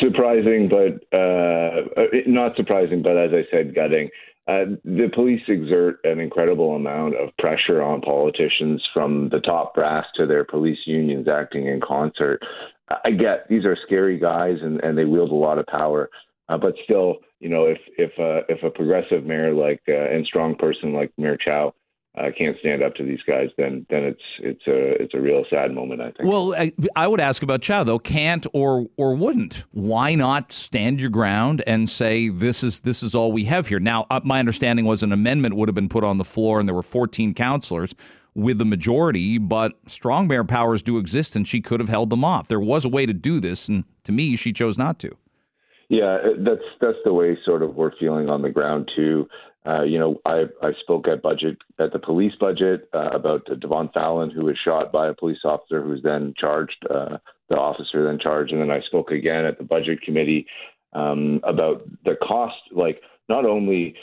Surprising, 0.00 0.70
but 0.70 1.16
uh, 1.16 1.82
not 2.26 2.56
surprising, 2.56 3.02
but 3.02 3.18
as 3.18 3.30
I 3.32 3.44
said, 3.50 3.74
gutting. 3.74 4.08
Uh, 4.48 4.76
the 4.84 5.10
police 5.12 5.42
exert 5.48 5.98
an 6.04 6.20
incredible 6.20 6.76
amount 6.76 7.16
of 7.16 7.36
pressure 7.36 7.82
on 7.82 8.00
politicians 8.00 8.80
from 8.94 9.28
the 9.30 9.40
top 9.40 9.74
brass 9.74 10.06
to 10.14 10.24
their 10.24 10.44
police 10.44 10.78
unions 10.86 11.26
acting 11.26 11.66
in 11.66 11.80
concert. 11.80 12.40
I 12.88 13.10
get 13.10 13.48
these 13.48 13.64
are 13.64 13.76
scary 13.86 14.18
guys 14.18 14.58
and, 14.62 14.82
and 14.82 14.96
they 14.96 15.04
wield 15.04 15.30
a 15.30 15.34
lot 15.34 15.58
of 15.58 15.66
power, 15.66 16.08
uh, 16.48 16.56
but 16.56 16.74
still, 16.84 17.16
you 17.40 17.48
know, 17.48 17.66
if 17.66 17.78
if 17.98 18.12
uh, 18.18 18.46
if 18.48 18.62
a 18.62 18.70
progressive 18.70 19.24
mayor 19.24 19.52
like 19.52 19.82
uh, 19.88 19.92
and 19.92 20.24
strong 20.26 20.54
person 20.54 20.92
like 20.92 21.12
Mayor 21.18 21.36
Chow 21.36 21.74
uh, 22.16 22.30
can't 22.36 22.56
stand 22.60 22.82
up 22.82 22.94
to 22.94 23.02
these 23.02 23.18
guys, 23.26 23.48
then 23.58 23.84
then 23.90 24.04
it's 24.04 24.22
it's 24.38 24.66
a 24.68 25.02
it's 25.02 25.14
a 25.14 25.20
real 25.20 25.44
sad 25.50 25.74
moment. 25.74 26.00
I 26.00 26.12
think. 26.12 26.28
Well, 26.28 26.54
I, 26.54 26.72
I 26.94 27.08
would 27.08 27.20
ask 27.20 27.42
about 27.42 27.60
Chow 27.60 27.82
though. 27.82 27.98
Can't 27.98 28.46
or 28.52 28.86
or 28.96 29.16
wouldn't? 29.16 29.64
Why 29.72 30.14
not 30.14 30.52
stand 30.52 31.00
your 31.00 31.10
ground 31.10 31.64
and 31.66 31.90
say 31.90 32.28
this 32.28 32.62
is 32.62 32.80
this 32.80 33.02
is 33.02 33.14
all 33.14 33.32
we 33.32 33.44
have 33.44 33.66
here? 33.66 33.80
Now, 33.80 34.06
uh, 34.10 34.20
my 34.22 34.38
understanding 34.38 34.84
was 34.84 35.02
an 35.02 35.12
amendment 35.12 35.56
would 35.56 35.68
have 35.68 35.74
been 35.74 35.88
put 35.88 36.04
on 36.04 36.18
the 36.18 36.24
floor, 36.24 36.60
and 36.60 36.68
there 36.68 36.76
were 36.76 36.82
14 36.82 37.34
councilors 37.34 37.94
with 38.36 38.58
the 38.58 38.64
majority, 38.66 39.38
but 39.38 39.72
strong 39.86 40.28
mayor 40.28 40.44
powers 40.44 40.82
do 40.82 40.98
exist, 40.98 41.34
and 41.34 41.48
she 41.48 41.60
could 41.60 41.80
have 41.80 41.88
held 41.88 42.10
them 42.10 42.22
off. 42.22 42.48
There 42.48 42.60
was 42.60 42.84
a 42.84 42.88
way 42.88 43.06
to 43.06 43.14
do 43.14 43.40
this, 43.40 43.66
and 43.66 43.84
to 44.04 44.12
me, 44.12 44.36
she 44.36 44.52
chose 44.52 44.76
not 44.76 44.98
to. 45.00 45.16
Yeah, 45.88 46.18
that's 46.38 46.64
that's 46.80 46.98
the 47.04 47.14
way 47.14 47.38
sort 47.44 47.62
of 47.62 47.74
we're 47.76 47.96
feeling 47.98 48.28
on 48.28 48.42
the 48.42 48.50
ground 48.50 48.90
too. 48.94 49.26
Uh, 49.66 49.82
you 49.82 49.98
know, 49.98 50.20
I 50.26 50.44
I 50.62 50.72
spoke 50.82 51.08
at 51.08 51.22
budget 51.22 51.56
at 51.80 51.92
the 51.92 51.98
police 51.98 52.34
budget 52.38 52.88
uh, 52.92 53.10
about 53.12 53.46
Devon 53.60 53.88
Fallon, 53.94 54.30
who 54.30 54.44
was 54.44 54.58
shot 54.62 54.92
by 54.92 55.08
a 55.08 55.14
police 55.14 55.38
officer, 55.44 55.82
who 55.82 55.90
was 55.90 56.02
then 56.02 56.34
charged. 56.38 56.86
Uh, 56.88 57.18
the 57.48 57.56
officer 57.56 58.04
then 58.04 58.18
charged, 58.20 58.52
and 58.52 58.60
then 58.60 58.70
I 58.70 58.80
spoke 58.80 59.12
again 59.12 59.44
at 59.44 59.56
the 59.56 59.64
budget 59.64 60.02
committee 60.02 60.46
um, 60.92 61.40
about 61.44 61.82
the 62.04 62.16
cost, 62.16 62.56
like 62.72 63.00
not 63.28 63.46
only 63.46 63.94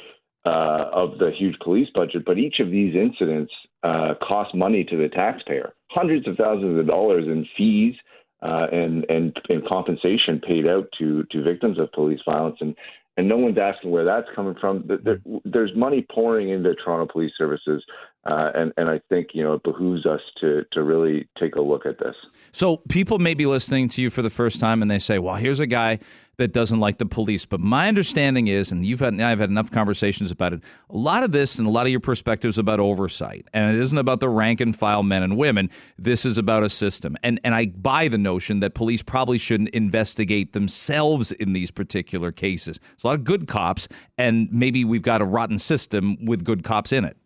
uh, 0.46 0.86
of 0.94 1.18
the 1.20 1.32
huge 1.38 1.58
police 1.62 1.90
budget, 1.94 2.24
but 2.26 2.38
each 2.38 2.60
of 2.60 2.72
these 2.72 2.96
incidents 2.96 3.52
uh, 3.84 4.14
cost 4.22 4.56
money 4.56 4.84
to 4.84 4.98
the 4.98 5.10
taxpayer, 5.10 5.74
hundreds 5.90 6.28
of 6.28 6.36
thousands 6.38 6.80
of 6.80 6.88
dollars 6.88 7.26
in 7.26 7.46
fees 7.58 7.96
uh, 8.42 8.68
and, 8.72 9.06
and 9.10 9.36
and 9.50 9.66
compensation 9.68 10.40
paid 10.46 10.68
out 10.68 10.88
to 11.00 11.24
to 11.32 11.42
victims 11.44 11.80
of 11.80 11.92
police 11.94 12.20
violence, 12.26 12.58
and 12.60 12.76
and 13.16 13.30
no 13.30 13.38
one's 13.38 13.58
asking 13.58 13.92
where 13.92 14.04
that's 14.04 14.28
coming 14.36 14.56
from. 14.60 14.90
There, 15.04 15.22
there's 15.46 15.72
money 15.76 16.06
pouring 16.12 16.50
into 16.50 16.74
Toronto 16.76 17.12
Police 17.12 17.32
Services, 17.38 17.84
uh, 18.26 18.52
and 18.56 18.74
and 18.76 18.90
I 18.90 19.00
think 19.08 19.30
you 19.34 19.44
know 19.44 19.54
it 19.54 19.64
behooves 19.64 20.06
us 20.06 20.20
to 20.42 20.64
to 20.74 20.84
really 20.84 21.30
take 21.40 21.56
a 21.56 21.62
look 21.62 21.86
at 21.86 22.00
this. 22.00 22.16
So 22.52 22.78
people 22.90 23.20
may 23.20 23.34
be 23.34 23.46
listening 23.46 23.88
to 23.90 24.02
you 24.02 24.10
for 24.10 24.22
the 24.22 24.30
first 24.30 24.60
time, 24.60 24.82
and 24.82 24.92
they 24.92 25.00
say, 25.00 25.20
"Well, 25.20 25.36
here's 25.36 25.60
a 25.60 25.68
guy 25.68 26.00
that 26.38 26.54
doesn't 26.54 26.80
like 26.80 26.98
the 26.98 27.06
police." 27.06 27.46
But 27.46 27.60
my 27.60 27.88
understanding 27.88 28.48
is, 28.48 28.72
and 28.72 28.86
you've 28.86 29.00
had 29.00 29.20
I've 29.20 29.40
had 29.40 29.50
enough 29.50 29.72
conversations 29.72 30.32
about 30.32 30.54
it. 30.54 30.62
A 30.90 30.98
lot 30.98 31.24
of 31.24 31.32
this 31.32 31.60
and 31.60 31.68
a 31.68 31.72
lot 31.72 31.86
of 31.86 31.92
your 31.92 32.00
perspectives 32.00 32.58
about 32.58 32.80
oversight, 32.80 33.46
and 33.54 33.76
it 33.76 33.82
isn't 33.82 33.98
about 33.98 34.20
the 34.20 34.30
rank 34.30 34.62
and 34.62 34.76
file 34.76 35.04
men 35.04 35.24
and 35.24 35.38
women. 35.38 35.70
This 35.98 36.26
is 36.26 36.38
about 36.38 36.64
a 36.64 36.70
system, 36.70 37.16
and 37.24 37.40
and 37.44 37.54
I 37.54 37.68
buy 37.68 38.08
the 38.08 38.18
notion 38.18 38.60
that 38.62 38.74
police 38.74 39.04
probably 39.04 39.38
shouldn't 39.38 39.70
investigate 39.70 40.54
themselves 40.54 41.32
in 41.32 41.54
these 41.54 41.72
particular 41.72 42.32
cases. 42.32 42.80
There's 42.80 43.04
a 43.04 43.08
lot 43.08 43.16
of 43.16 43.24
good 43.24 43.48
cops, 43.48 43.88
and 44.18 44.50
maybe 44.52 44.86
we've 44.86 45.02
got 45.02 45.22
a 45.22 45.26
rotten 45.26 45.58
system 45.58 46.18
with 46.26 46.44
good 46.44 46.64
cops 46.64 46.92
in 46.92 47.06
it. 47.06 47.18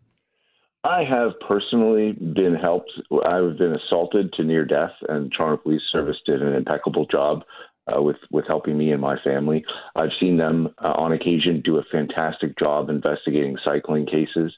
I 0.83 1.03
have 1.03 1.31
personally 1.45 2.13
been 2.13 2.55
helped. 2.55 2.91
I've 3.25 3.57
been 3.57 3.75
assaulted 3.75 4.31
to 4.33 4.43
near 4.43 4.63
death, 4.63 4.93
and 5.09 5.33
Toronto 5.35 5.61
Police 5.61 5.81
Service 5.91 6.17
did 6.25 6.41
an 6.41 6.53
impeccable 6.53 7.05
job 7.05 7.43
uh, 7.87 8.01
with 8.01 8.17
with 8.31 8.45
helping 8.47 8.77
me 8.77 8.91
and 8.91 9.01
my 9.01 9.17
family. 9.23 9.63
I've 9.95 10.09
seen 10.19 10.37
them 10.37 10.69
uh, 10.83 10.93
on 10.95 11.13
occasion 11.13 11.61
do 11.63 11.77
a 11.77 11.83
fantastic 11.91 12.57
job 12.57 12.89
investigating 12.89 13.57
cycling 13.63 14.05
cases. 14.05 14.53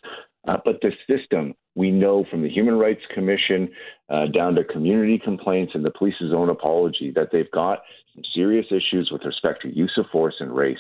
Uh, 0.48 0.58
but 0.63 0.80
the 0.82 0.92
system, 1.08 1.54
we 1.76 1.92
know 1.92 2.26
from 2.32 2.42
the 2.42 2.50
Human 2.50 2.76
Rights 2.76 3.02
Commission 3.13 3.70
uh, 4.10 4.28
down 4.28 4.56
to 4.56 4.63
community 4.63 5.20
complaints 5.22 5.74
and 5.76 5.84
the 5.84 5.92
police's 5.92 6.34
own 6.34 6.50
apology 6.50 7.12
that 7.13 7.30
they've 7.32 7.52
got 7.52 7.80
some 8.15 8.24
serious 8.34 8.65
issues 8.72 9.10
with 9.12 9.24
respect 9.26 9.62
to 9.62 9.76
use 9.76 9.94
of 9.98 10.06
force 10.12 10.36
and 10.39 10.56
race. 10.56 10.78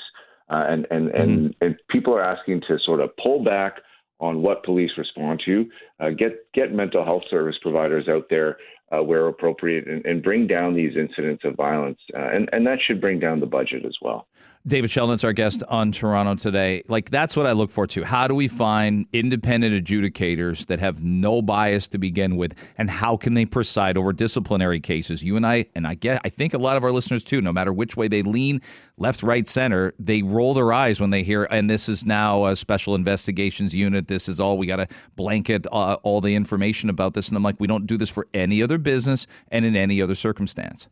Uh, 0.49 0.65
and 0.67 0.87
and, 0.89 1.09
mm-hmm. 1.09 1.21
and 1.21 1.55
and 1.61 1.75
people 1.89 2.13
are 2.13 2.23
asking 2.23 2.61
to 2.67 2.77
sort 2.83 3.01
of 3.01 3.09
pull 3.21 3.43
back 3.43 3.75
on 4.19 4.41
what 4.41 4.63
police 4.63 4.91
respond 4.97 5.41
to, 5.45 5.65
uh, 5.99 6.09
get 6.09 6.51
get 6.53 6.73
mental 6.73 7.05
health 7.05 7.23
service 7.29 7.55
providers 7.61 8.07
out 8.09 8.25
there 8.29 8.57
uh, 8.91 9.03
where 9.03 9.27
appropriate, 9.27 9.87
and, 9.87 10.05
and, 10.05 10.23
bring 10.23 10.47
down 10.47 10.73
these 10.73 10.95
incidents 10.95 11.43
of 11.45 11.55
violence, 11.55 11.99
uh, 12.15 12.29
and 12.33 12.49
and 12.51 12.65
that 12.65 12.79
should 12.81 12.99
bring 12.99 13.19
down 13.19 13.39
the 13.39 13.45
budget 13.45 13.85
as 13.85 13.95
well. 14.01 14.27
David 14.67 14.89
Shellnutt's 14.89 15.23
our 15.23 15.31
guest 15.31 15.63
on 15.69 15.91
Toronto 15.91 16.35
today. 16.35 16.83
Like 16.89 17.09
that's 17.09 17.37
what 17.37 17.45
I 17.45 17.53
look 17.53 17.69
for 17.69 17.87
too. 17.87 18.03
How 18.03 18.27
do 18.27 18.35
we 18.35 18.47
find 18.47 19.07
independent 19.13 19.73
adjudicators 19.73 20.67
that 20.67 20.79
have 20.79 21.01
no 21.01 21.41
bias 21.41 21.87
to 21.89 21.97
begin 21.97 22.35
with, 22.35 22.73
and 22.77 22.89
how 22.89 23.15
can 23.15 23.35
they 23.35 23.45
preside 23.45 23.97
over 23.97 24.11
disciplinary 24.11 24.81
cases? 24.81 25.23
You 25.23 25.37
and 25.37 25.47
I, 25.47 25.67
and 25.75 25.87
I 25.87 25.95
get, 25.95 26.21
I 26.25 26.29
think 26.29 26.53
a 26.53 26.57
lot 26.57 26.75
of 26.75 26.83
our 26.83 26.91
listeners 26.91 27.23
too. 27.23 27.41
No 27.41 27.53
matter 27.53 27.71
which 27.71 27.95
way 27.95 28.09
they 28.09 28.21
lean, 28.21 28.61
left, 28.97 29.23
right, 29.23 29.47
center, 29.47 29.93
they 29.97 30.21
roll 30.21 30.53
their 30.53 30.73
eyes 30.73 30.99
when 30.99 31.09
they 31.09 31.23
hear, 31.23 31.45
and 31.49 31.69
this 31.69 31.87
is 31.87 32.05
now 32.05 32.45
a 32.45 32.55
special 32.55 32.95
investigations 32.95 33.73
unit. 33.73 34.07
This 34.07 34.27
is 34.27 34.41
all 34.41 34.57
we 34.57 34.67
got 34.67 34.77
to 34.77 34.87
blanket 35.15 35.67
uh, 35.71 35.97
all 36.03 36.19
the 36.19 36.35
information 36.35 36.89
about 36.89 37.13
this, 37.13 37.29
and 37.29 37.37
I'm 37.37 37.43
like, 37.43 37.59
we 37.59 37.67
don't 37.67 37.87
do 37.87 37.97
this 37.97 38.09
for 38.09 38.27
any 38.33 38.61
other 38.61 38.77
business 38.77 39.25
and 39.51 39.63
in 39.63 39.77
any 39.77 40.01
other 40.01 40.15
circumstance. 40.15 40.87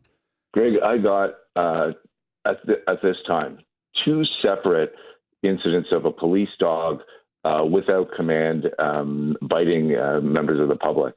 Greg, 0.52 0.74
I 0.82 0.96
got 0.96 1.30
uh, 1.54 1.92
at, 2.46 2.64
the, 2.66 2.74
at 2.88 3.02
this 3.02 3.16
time 3.26 3.58
two 4.04 4.22
separate 4.42 4.92
incidents 5.42 5.88
of 5.92 6.04
a 6.04 6.12
police 6.12 6.48
dog 6.58 7.00
uh, 7.44 7.64
without 7.64 8.08
command 8.16 8.66
um, 8.78 9.36
biting 9.42 9.96
uh, 9.96 10.20
members 10.20 10.60
of 10.60 10.68
the 10.68 10.76
public. 10.76 11.14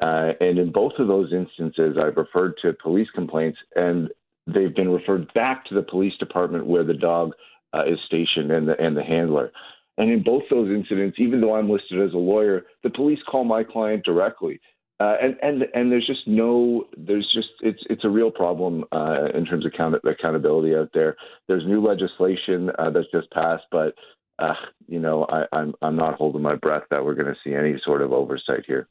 Uh, 0.00 0.32
and 0.40 0.58
in 0.58 0.70
both 0.72 0.92
of 0.98 1.08
those 1.08 1.32
instances, 1.32 1.96
I've 2.00 2.16
referred 2.16 2.54
to 2.62 2.72
police 2.82 3.08
complaints, 3.14 3.58
and 3.74 4.08
they've 4.46 4.74
been 4.74 4.90
referred 4.90 5.32
back 5.34 5.64
to 5.66 5.74
the 5.74 5.82
police 5.82 6.14
department 6.18 6.66
where 6.66 6.84
the 6.84 6.94
dog 6.94 7.32
uh, 7.74 7.84
is 7.84 7.98
stationed 8.06 8.50
and 8.50 8.68
the 8.68 8.80
and 8.80 8.96
the 8.96 9.02
handler. 9.02 9.50
And 9.98 10.10
in 10.10 10.22
both 10.22 10.44
those 10.48 10.70
incidents, 10.70 11.18
even 11.18 11.40
though 11.40 11.56
I'm 11.56 11.68
listed 11.68 12.00
as 12.00 12.14
a 12.14 12.18
lawyer, 12.18 12.66
the 12.84 12.90
police 12.90 13.18
call 13.28 13.44
my 13.44 13.64
client 13.64 14.04
directly. 14.04 14.60
Uh, 15.00 15.14
and 15.22 15.36
and 15.42 15.64
and 15.74 15.92
there's 15.92 16.06
just 16.06 16.26
no 16.26 16.84
there's 16.96 17.30
just 17.32 17.48
it's 17.60 17.82
it's 17.88 18.04
a 18.04 18.08
real 18.08 18.32
problem 18.32 18.84
uh, 18.90 19.26
in 19.32 19.44
terms 19.44 19.64
of 19.64 19.72
account- 19.72 20.02
accountability 20.04 20.74
out 20.74 20.90
there. 20.92 21.16
There's 21.46 21.64
new 21.66 21.80
legislation 21.80 22.70
uh, 22.78 22.90
that's 22.90 23.06
just 23.12 23.30
passed, 23.30 23.64
but 23.70 23.94
uh, 24.40 24.54
you 24.88 24.98
know 24.98 25.24
I, 25.28 25.44
I'm 25.52 25.74
I'm 25.82 25.94
not 25.94 26.14
holding 26.14 26.42
my 26.42 26.56
breath 26.56 26.82
that 26.90 27.04
we're 27.04 27.14
going 27.14 27.32
to 27.32 27.36
see 27.44 27.54
any 27.54 27.80
sort 27.84 28.02
of 28.02 28.12
oversight 28.12 28.64
here. 28.66 28.88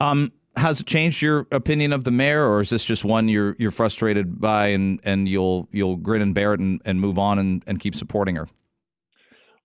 Um, 0.00 0.32
has 0.56 0.80
it 0.80 0.86
changed 0.86 1.22
your 1.22 1.46
opinion 1.50 1.92
of 1.92 2.04
the 2.04 2.10
mayor, 2.10 2.46
or 2.46 2.60
is 2.60 2.70
this 2.70 2.84
just 2.84 3.04
one 3.04 3.28
you're 3.28 3.56
you're 3.58 3.70
frustrated 3.70 4.40
by, 4.40 4.68
and, 4.68 5.00
and 5.04 5.28
you'll 5.28 5.68
you'll 5.72 5.96
grin 5.96 6.22
and 6.22 6.34
bear 6.34 6.54
it 6.54 6.60
and, 6.60 6.80
and 6.84 7.00
move 7.00 7.18
on 7.18 7.38
and, 7.38 7.62
and 7.66 7.80
keep 7.80 7.94
supporting 7.94 8.36
her? 8.36 8.48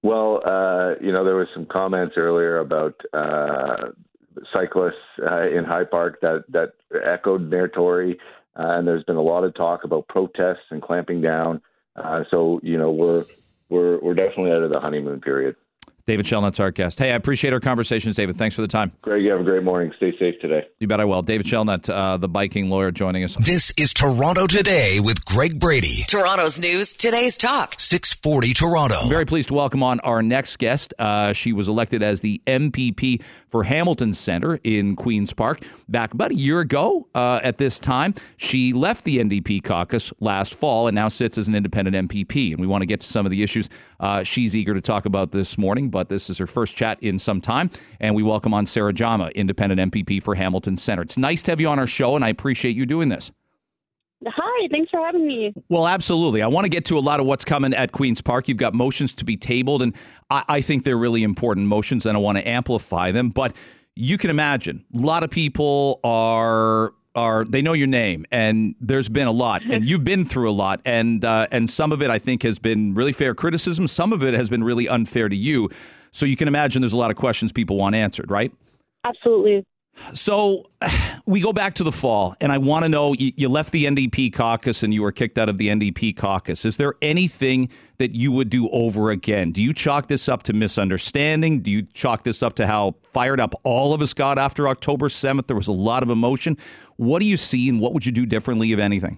Well, 0.03 0.41
uh, 0.45 0.95
you 1.01 1.11
know, 1.11 1.23
there 1.23 1.35
was 1.35 1.47
some 1.53 1.65
comments 1.65 2.15
earlier 2.17 2.59
about 2.59 2.93
uh, 3.13 3.89
cyclists 4.53 4.95
uh, 5.21 5.47
in 5.47 5.63
High 5.63 5.85
Park 5.85 6.19
that 6.21 6.45
that 6.49 6.73
echoed 7.03 7.41
Mayor 7.41 7.67
Tory, 7.67 8.19
uh, 8.57 8.77
and 8.77 8.87
there's 8.87 9.03
been 9.03 9.15
a 9.15 9.21
lot 9.21 9.43
of 9.43 9.53
talk 9.53 9.83
about 9.83 10.07
protests 10.07 10.65
and 10.69 10.81
clamping 10.81 11.21
down. 11.21 11.61
Uh, 11.95 12.23
so, 12.29 12.59
you 12.63 12.77
know, 12.77 12.91
we're 12.91 13.25
we're 13.69 13.99
we're 13.99 14.13
definitely 14.13 14.51
out 14.51 14.63
of 14.63 14.69
the 14.69 14.79
honeymoon 14.79 15.21
period. 15.21 15.55
David 16.07 16.27
Shellnutt's 16.27 16.59
our 16.59 16.69
guest. 16.69 16.99
Hey, 16.99 17.11
I 17.11 17.15
appreciate 17.15 17.51
our 17.51 17.59
conversations, 17.59 18.15
David. 18.15 18.35
Thanks 18.35 18.55
for 18.55 18.61
the 18.61 18.67
time. 18.67 18.91
Greg, 19.01 19.23
you 19.23 19.31
have 19.31 19.39
a 19.39 19.43
great 19.43 19.63
morning. 19.63 19.91
Stay 19.97 20.11
safe 20.19 20.39
today. 20.39 20.67
You 20.79 20.87
bet 20.87 20.99
I 20.99 21.05
will. 21.05 21.23
David 21.23 21.47
Shellnutt, 21.47 21.89
uh, 21.89 22.17
the 22.17 22.29
biking 22.29 22.69
lawyer, 22.69 22.91
joining 22.91 23.23
us. 23.23 23.35
This 23.37 23.73
is 23.75 23.91
Toronto 23.91 24.45
Today 24.45 24.99
with 24.99 25.25
Greg 25.25 25.59
Brady. 25.59 26.03
Toronto's 26.07 26.59
news, 26.59 26.93
today's 26.93 27.37
talk. 27.39 27.79
640 27.79 28.53
Toronto. 28.53 28.99
I'm 29.01 29.09
very 29.09 29.25
pleased 29.25 29.47
to 29.47 29.55
welcome 29.55 29.81
on 29.81 29.99
our 30.01 30.21
next 30.21 30.57
guest. 30.57 30.93
Uh, 30.99 31.33
she 31.33 31.53
was 31.53 31.67
elected 31.67 32.03
as 32.03 32.21
the 32.21 32.39
MPP 32.45 33.23
for 33.47 33.63
Hamilton 33.63 34.13
Centre 34.13 34.59
in 34.63 34.95
Queen's 34.95 35.33
Park 35.33 35.63
back 35.89 36.13
about 36.13 36.29
a 36.29 36.35
year 36.35 36.59
ago 36.59 37.07
uh, 37.15 37.39
at 37.41 37.57
this 37.57 37.79
time. 37.79 38.13
She 38.37 38.73
left 38.73 39.05
the 39.05 39.17
NDP 39.17 39.63
caucus 39.63 40.13
last 40.19 40.53
fall 40.53 40.87
and 40.87 40.93
now 40.93 41.07
sits 41.07 41.39
as 41.39 41.47
an 41.47 41.55
independent 41.55 42.09
MPP. 42.09 42.51
And 42.51 42.59
we 42.59 42.67
want 42.67 42.83
to 42.83 42.85
get 42.85 42.99
to 42.99 43.07
some 43.07 43.25
of 43.25 43.31
the 43.31 43.41
issues 43.41 43.69
uh, 43.99 44.21
she's 44.21 44.55
eager 44.55 44.75
to 44.75 44.81
talk 44.81 45.05
about 45.05 45.31
this 45.31 45.57
morning, 45.57 45.89
but 45.95 46.09
this 46.09 46.29
is 46.29 46.37
her 46.39 46.45
first 46.45 46.75
chat 46.75 47.01
in 47.01 47.17
some 47.17 47.39
time. 47.39 47.71
And 48.01 48.13
we 48.15 48.21
welcome 48.21 48.53
on 48.53 48.65
Sarah 48.65 48.91
Jama, 48.91 49.31
independent 49.33 49.93
MPP 49.93 50.21
for 50.21 50.35
Hamilton 50.35 50.75
Centre. 50.75 51.01
It's 51.01 51.17
nice 51.17 51.41
to 51.43 51.53
have 51.53 51.61
you 51.61 51.69
on 51.69 51.79
our 51.79 51.87
show, 51.87 52.17
and 52.17 52.25
I 52.25 52.27
appreciate 52.27 52.75
you 52.75 52.85
doing 52.85 53.07
this. 53.07 53.31
Hi, 54.27 54.67
thanks 54.69 54.91
for 54.91 54.99
having 54.99 55.25
me. 55.25 55.53
Well, 55.69 55.87
absolutely. 55.87 56.41
I 56.41 56.47
want 56.47 56.65
to 56.65 56.69
get 56.69 56.83
to 56.87 56.97
a 56.97 56.99
lot 56.99 57.21
of 57.21 57.25
what's 57.25 57.45
coming 57.45 57.73
at 57.73 57.93
Queen's 57.93 58.19
Park. 58.19 58.49
You've 58.49 58.57
got 58.57 58.73
motions 58.73 59.13
to 59.13 59.23
be 59.23 59.37
tabled, 59.37 59.81
and 59.81 59.95
I, 60.29 60.43
I 60.49 60.61
think 60.61 60.83
they're 60.83 60.97
really 60.97 61.23
important 61.23 61.67
motions, 61.67 62.05
and 62.05 62.17
I 62.17 62.19
want 62.19 62.37
to 62.39 62.45
amplify 62.45 63.11
them. 63.11 63.29
But 63.29 63.55
you 63.95 64.17
can 64.17 64.29
imagine 64.29 64.83
a 64.93 64.99
lot 64.99 65.23
of 65.23 65.29
people 65.29 66.01
are 66.03 66.93
are 67.15 67.45
they 67.45 67.61
know 67.61 67.73
your 67.73 67.87
name 67.87 68.25
and 68.31 68.75
there's 68.79 69.09
been 69.09 69.27
a 69.27 69.31
lot 69.31 69.61
and 69.69 69.85
you've 69.87 70.03
been 70.03 70.25
through 70.25 70.49
a 70.49 70.53
lot 70.53 70.81
and 70.85 71.23
uh, 71.23 71.47
and 71.51 71.69
some 71.69 71.91
of 71.91 72.01
it 72.01 72.09
I 72.09 72.19
think 72.19 72.43
has 72.43 72.59
been 72.59 72.93
really 72.93 73.13
fair 73.13 73.33
criticism 73.33 73.87
some 73.87 74.13
of 74.13 74.23
it 74.23 74.33
has 74.33 74.49
been 74.49 74.63
really 74.63 74.87
unfair 74.87 75.29
to 75.29 75.35
you 75.35 75.69
so 76.11 76.25
you 76.25 76.35
can 76.35 76.47
imagine 76.47 76.81
there's 76.81 76.93
a 76.93 76.97
lot 76.97 77.11
of 77.11 77.17
questions 77.17 77.51
people 77.51 77.77
want 77.77 77.95
answered 77.95 78.29
right 78.29 78.51
Absolutely. 79.03 79.65
so 80.13 80.65
we 81.25 81.41
go 81.41 81.53
back 81.53 81.73
to 81.75 81.83
the 81.83 81.91
fall, 81.91 82.35
and 82.39 82.51
I 82.51 82.57
want 82.57 82.83
to 82.83 82.89
know 82.89 83.13
you, 83.13 83.31
you 83.35 83.49
left 83.49 83.71
the 83.71 83.85
NDP 83.85 84.33
caucus 84.33 84.83
and 84.83 84.93
you 84.93 85.01
were 85.01 85.11
kicked 85.11 85.37
out 85.37 85.49
of 85.49 85.57
the 85.57 85.69
NDP 85.69 86.15
caucus. 86.15 86.65
Is 86.65 86.77
there 86.77 86.93
anything 87.01 87.69
that 87.97 88.13
you 88.13 88.31
would 88.31 88.49
do 88.49 88.69
over 88.69 89.09
again? 89.09 89.51
Do 89.51 89.61
you 89.61 89.73
chalk 89.73 90.07
this 90.07 90.29
up 90.29 90.43
to 90.43 90.53
misunderstanding? 90.53 91.61
Do 91.61 91.71
you 91.71 91.83
chalk 91.93 92.23
this 92.23 92.43
up 92.43 92.53
to 92.55 92.67
how 92.67 92.95
fired 93.11 93.39
up 93.39 93.55
all 93.63 93.93
of 93.93 94.01
us 94.01 94.13
got 94.13 94.37
after 94.37 94.67
October 94.67 95.07
7th? 95.07 95.47
There 95.47 95.55
was 95.55 95.67
a 95.67 95.73
lot 95.73 96.03
of 96.03 96.09
emotion. 96.09 96.57
What 96.97 97.19
do 97.19 97.27
you 97.27 97.37
see, 97.37 97.67
and 97.69 97.81
what 97.81 97.93
would 97.93 98.05
you 98.05 98.11
do 98.11 98.25
differently, 98.25 98.71
if 98.71 98.79
anything? 98.79 99.17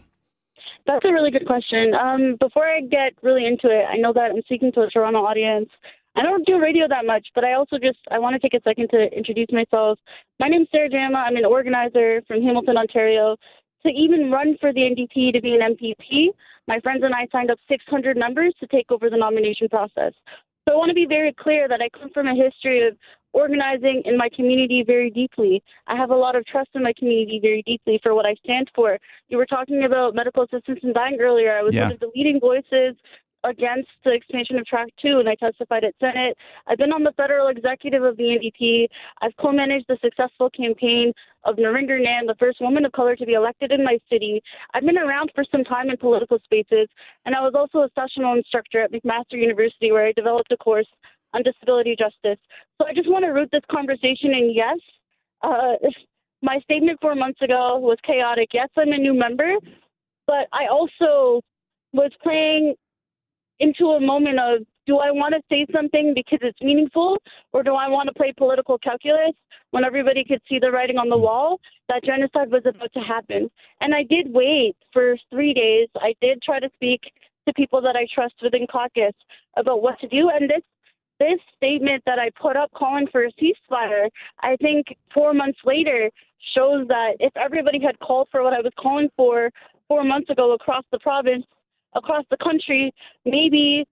That's 0.85 1.05
a 1.05 1.11
really 1.11 1.31
good 1.31 1.45
question. 1.45 1.93
Um, 1.93 2.37
before 2.39 2.65
I 2.67 2.81
get 2.81 3.13
really 3.21 3.45
into 3.45 3.67
it, 3.67 3.85
I 3.85 3.97
know 3.97 4.13
that 4.13 4.31
I'm 4.31 4.41
speaking 4.43 4.71
to 4.73 4.81
a 4.81 4.89
Toronto 4.89 5.19
audience. 5.19 5.69
I 6.15 6.23
don't 6.23 6.45
do 6.47 6.59
radio 6.59 6.87
that 6.87 7.05
much, 7.05 7.27
but 7.35 7.43
I 7.43 7.53
also 7.53 7.77
just 7.77 7.99
I 8.09 8.17
want 8.17 8.33
to 8.33 8.39
take 8.39 8.59
a 8.59 8.63
second 8.63 8.89
to 8.89 9.05
introduce 9.15 9.51
myself. 9.51 9.99
My 10.39 10.47
name's 10.47 10.67
Sarah 10.71 10.89
Jama. 10.89 11.19
I'm 11.19 11.35
an 11.35 11.45
organizer 11.45 12.23
from 12.27 12.41
Hamilton, 12.41 12.77
Ontario. 12.77 13.35
To 13.85 13.89
even 13.89 14.31
run 14.31 14.57
for 14.59 14.73
the 14.73 14.79
NDP 14.79 15.33
to 15.33 15.41
be 15.41 15.55
an 15.55 15.75
MPP, 15.75 16.29
my 16.67 16.79
friends 16.79 17.03
and 17.03 17.13
I 17.13 17.27
signed 17.31 17.51
up 17.51 17.59
600 17.69 18.17
members 18.17 18.55
to 18.59 18.67
take 18.67 18.91
over 18.91 19.09
the 19.09 19.17
nomination 19.17 19.69
process. 19.69 20.13
So 20.67 20.73
I 20.73 20.77
want 20.77 20.89
to 20.89 20.95
be 20.95 21.05
very 21.05 21.33
clear 21.33 21.67
that 21.67 21.81
I 21.81 21.89
come 21.97 22.09
from 22.09 22.27
a 22.27 22.35
history 22.35 22.87
of 22.87 22.97
organizing 23.37 24.01
in 24.05 24.17
my 24.17 24.29
community 24.35 24.83
very 24.85 25.11
deeply. 25.11 25.61
I 25.85 25.95
have 25.95 26.09
a 26.09 26.15
lot 26.15 26.35
of 26.35 26.43
trust 26.45 26.69
in 26.73 26.81
my 26.81 26.93
community 26.97 27.39
very 27.39 27.61
deeply 27.61 27.99
for 28.01 28.15
what 28.15 28.25
I 28.25 28.33
stand 28.43 28.71
for. 28.73 28.97
You 29.29 29.37
were 29.37 29.45
talking 29.45 29.83
about 29.83 30.15
medical 30.15 30.41
assistance 30.41 30.79
in 30.81 30.91
dying 30.91 31.17
earlier. 31.21 31.55
I 31.55 31.61
was 31.61 31.75
Yeah. 31.75 31.83
one 31.83 31.91
of 31.93 31.99
the 31.99 32.11
leading 32.15 32.39
voices 32.39 32.95
against 33.43 33.89
the 34.03 34.11
expansion 34.11 34.57
of 34.57 34.65
Track 34.65 34.87
2, 34.99 35.19
and 35.19 35.29
I 35.29 35.35
testified 35.35 35.83
at 35.83 35.93
Senate. 35.99 36.35
I've 36.65 36.79
been 36.79 36.91
on 36.91 37.03
the 37.03 37.11
federal 37.11 37.47
executive 37.49 38.03
of 38.03 38.17
the 38.17 38.31
NDP. 38.31 38.87
I've 39.21 39.37
co-managed 39.37 39.85
the 39.87 39.97
successful 40.01 40.49
campaign 40.49 41.13
of 41.43 41.57
Nrinder 41.57 42.01
Nann, 42.01 42.25
the 42.25 42.35
first 42.35 42.59
woman 42.59 42.83
of 42.85 42.91
color 42.93 43.15
to 43.15 43.25
be 43.25 43.33
elected 43.33 43.71
in 43.71 43.83
my 43.83 43.99
city. 44.09 44.41
I've 44.73 44.83
been 44.83 44.97
around 44.97 45.31
for 45.35 45.45
some 45.51 45.63
time 45.63 45.91
in 45.91 45.97
political 45.97 46.39
spaces, 46.39 46.89
and 47.25 47.35
I 47.35 47.41
was 47.41 47.53
also 47.53 47.83
a 47.83 47.89
sessional 47.93 48.33
instructor 48.33 48.81
at 48.81 48.91
McMaster 48.91 49.33
University, 49.33 49.91
where 49.91 50.07
I 50.07 50.11
developed 50.13 50.51
a 50.51 50.57
course 50.57 50.87
on 51.33 51.43
disability 51.43 51.95
justice. 51.97 52.39
So 52.77 52.87
I 52.87 52.93
just 52.93 53.09
want 53.09 53.25
to 53.25 53.31
root 53.31 53.49
this 53.51 53.63
conversation 53.71 54.31
in 54.33 54.53
yes. 54.53 54.77
Uh, 55.41 55.73
my 56.41 56.59
statement 56.59 56.99
four 57.01 57.15
months 57.15 57.41
ago 57.41 57.77
was 57.77 57.97
chaotic. 58.05 58.49
Yes, 58.53 58.69
I'm 58.77 58.91
a 58.91 58.97
new 58.97 59.13
member, 59.13 59.55
but 60.25 60.47
I 60.53 60.67
also 60.71 61.41
was 61.93 62.11
playing 62.21 62.75
into 63.59 63.85
a 63.85 63.99
moment 63.99 64.39
of 64.39 64.65
do 64.85 64.99
I 64.99 65.11
want 65.11 65.35
to 65.35 65.41
say 65.51 65.65
something 65.73 66.13
because 66.15 66.39
it's 66.41 66.61
meaningful, 66.61 67.17
or 67.51 67.61
do 67.61 67.75
I 67.75 67.89
want 67.89 68.07
to 68.07 68.13
play 68.13 68.33
political 68.37 68.77
calculus 68.77 69.35
when 69.71 69.83
everybody 69.83 70.23
could 70.23 70.41
see 70.47 70.59
the 70.59 70.71
writing 70.71 70.97
on 70.97 71.09
the 71.09 71.17
wall 71.17 71.59
that 71.89 72.05
genocide 72.05 72.49
was 72.49 72.63
about 72.65 72.93
to 72.93 73.01
happen? 73.01 73.51
And 73.81 73.93
I 73.93 74.03
did 74.03 74.31
wait 74.31 74.77
for 74.93 75.17
three 75.29 75.53
days. 75.53 75.89
I 75.97 76.13
did 76.21 76.41
try 76.41 76.59
to 76.59 76.69
speak 76.75 77.01
to 77.47 77.53
people 77.53 77.81
that 77.81 77.97
I 77.97 78.07
trust 78.13 78.35
within 78.41 78.65
caucus 78.71 79.13
about 79.57 79.81
what 79.81 79.99
to 79.99 80.07
do, 80.07 80.29
and 80.29 80.49
this 80.49 80.63
this 81.19 81.39
statement 81.55 82.03
that 82.05 82.19
I 82.19 82.29
put 82.41 82.55
up 82.55 82.71
calling 82.75 83.07
for 83.11 83.23
a 83.25 83.31
ceasefire, 83.33 84.09
I 84.41 84.55
think 84.57 84.87
four 85.13 85.33
months 85.33 85.59
later 85.65 86.09
shows 86.55 86.87
that 86.87 87.13
if 87.19 87.35
everybody 87.35 87.79
had 87.79 87.97
called 87.99 88.27
for 88.31 88.43
what 88.43 88.53
I 88.53 88.61
was 88.61 88.71
calling 88.79 89.09
for 89.15 89.49
four 89.87 90.03
months 90.03 90.29
ago 90.29 90.53
across 90.53 90.83
the 90.91 90.99
province, 90.99 91.45
across 91.95 92.23
the 92.29 92.37
country, 92.37 92.93
maybe 93.25 93.85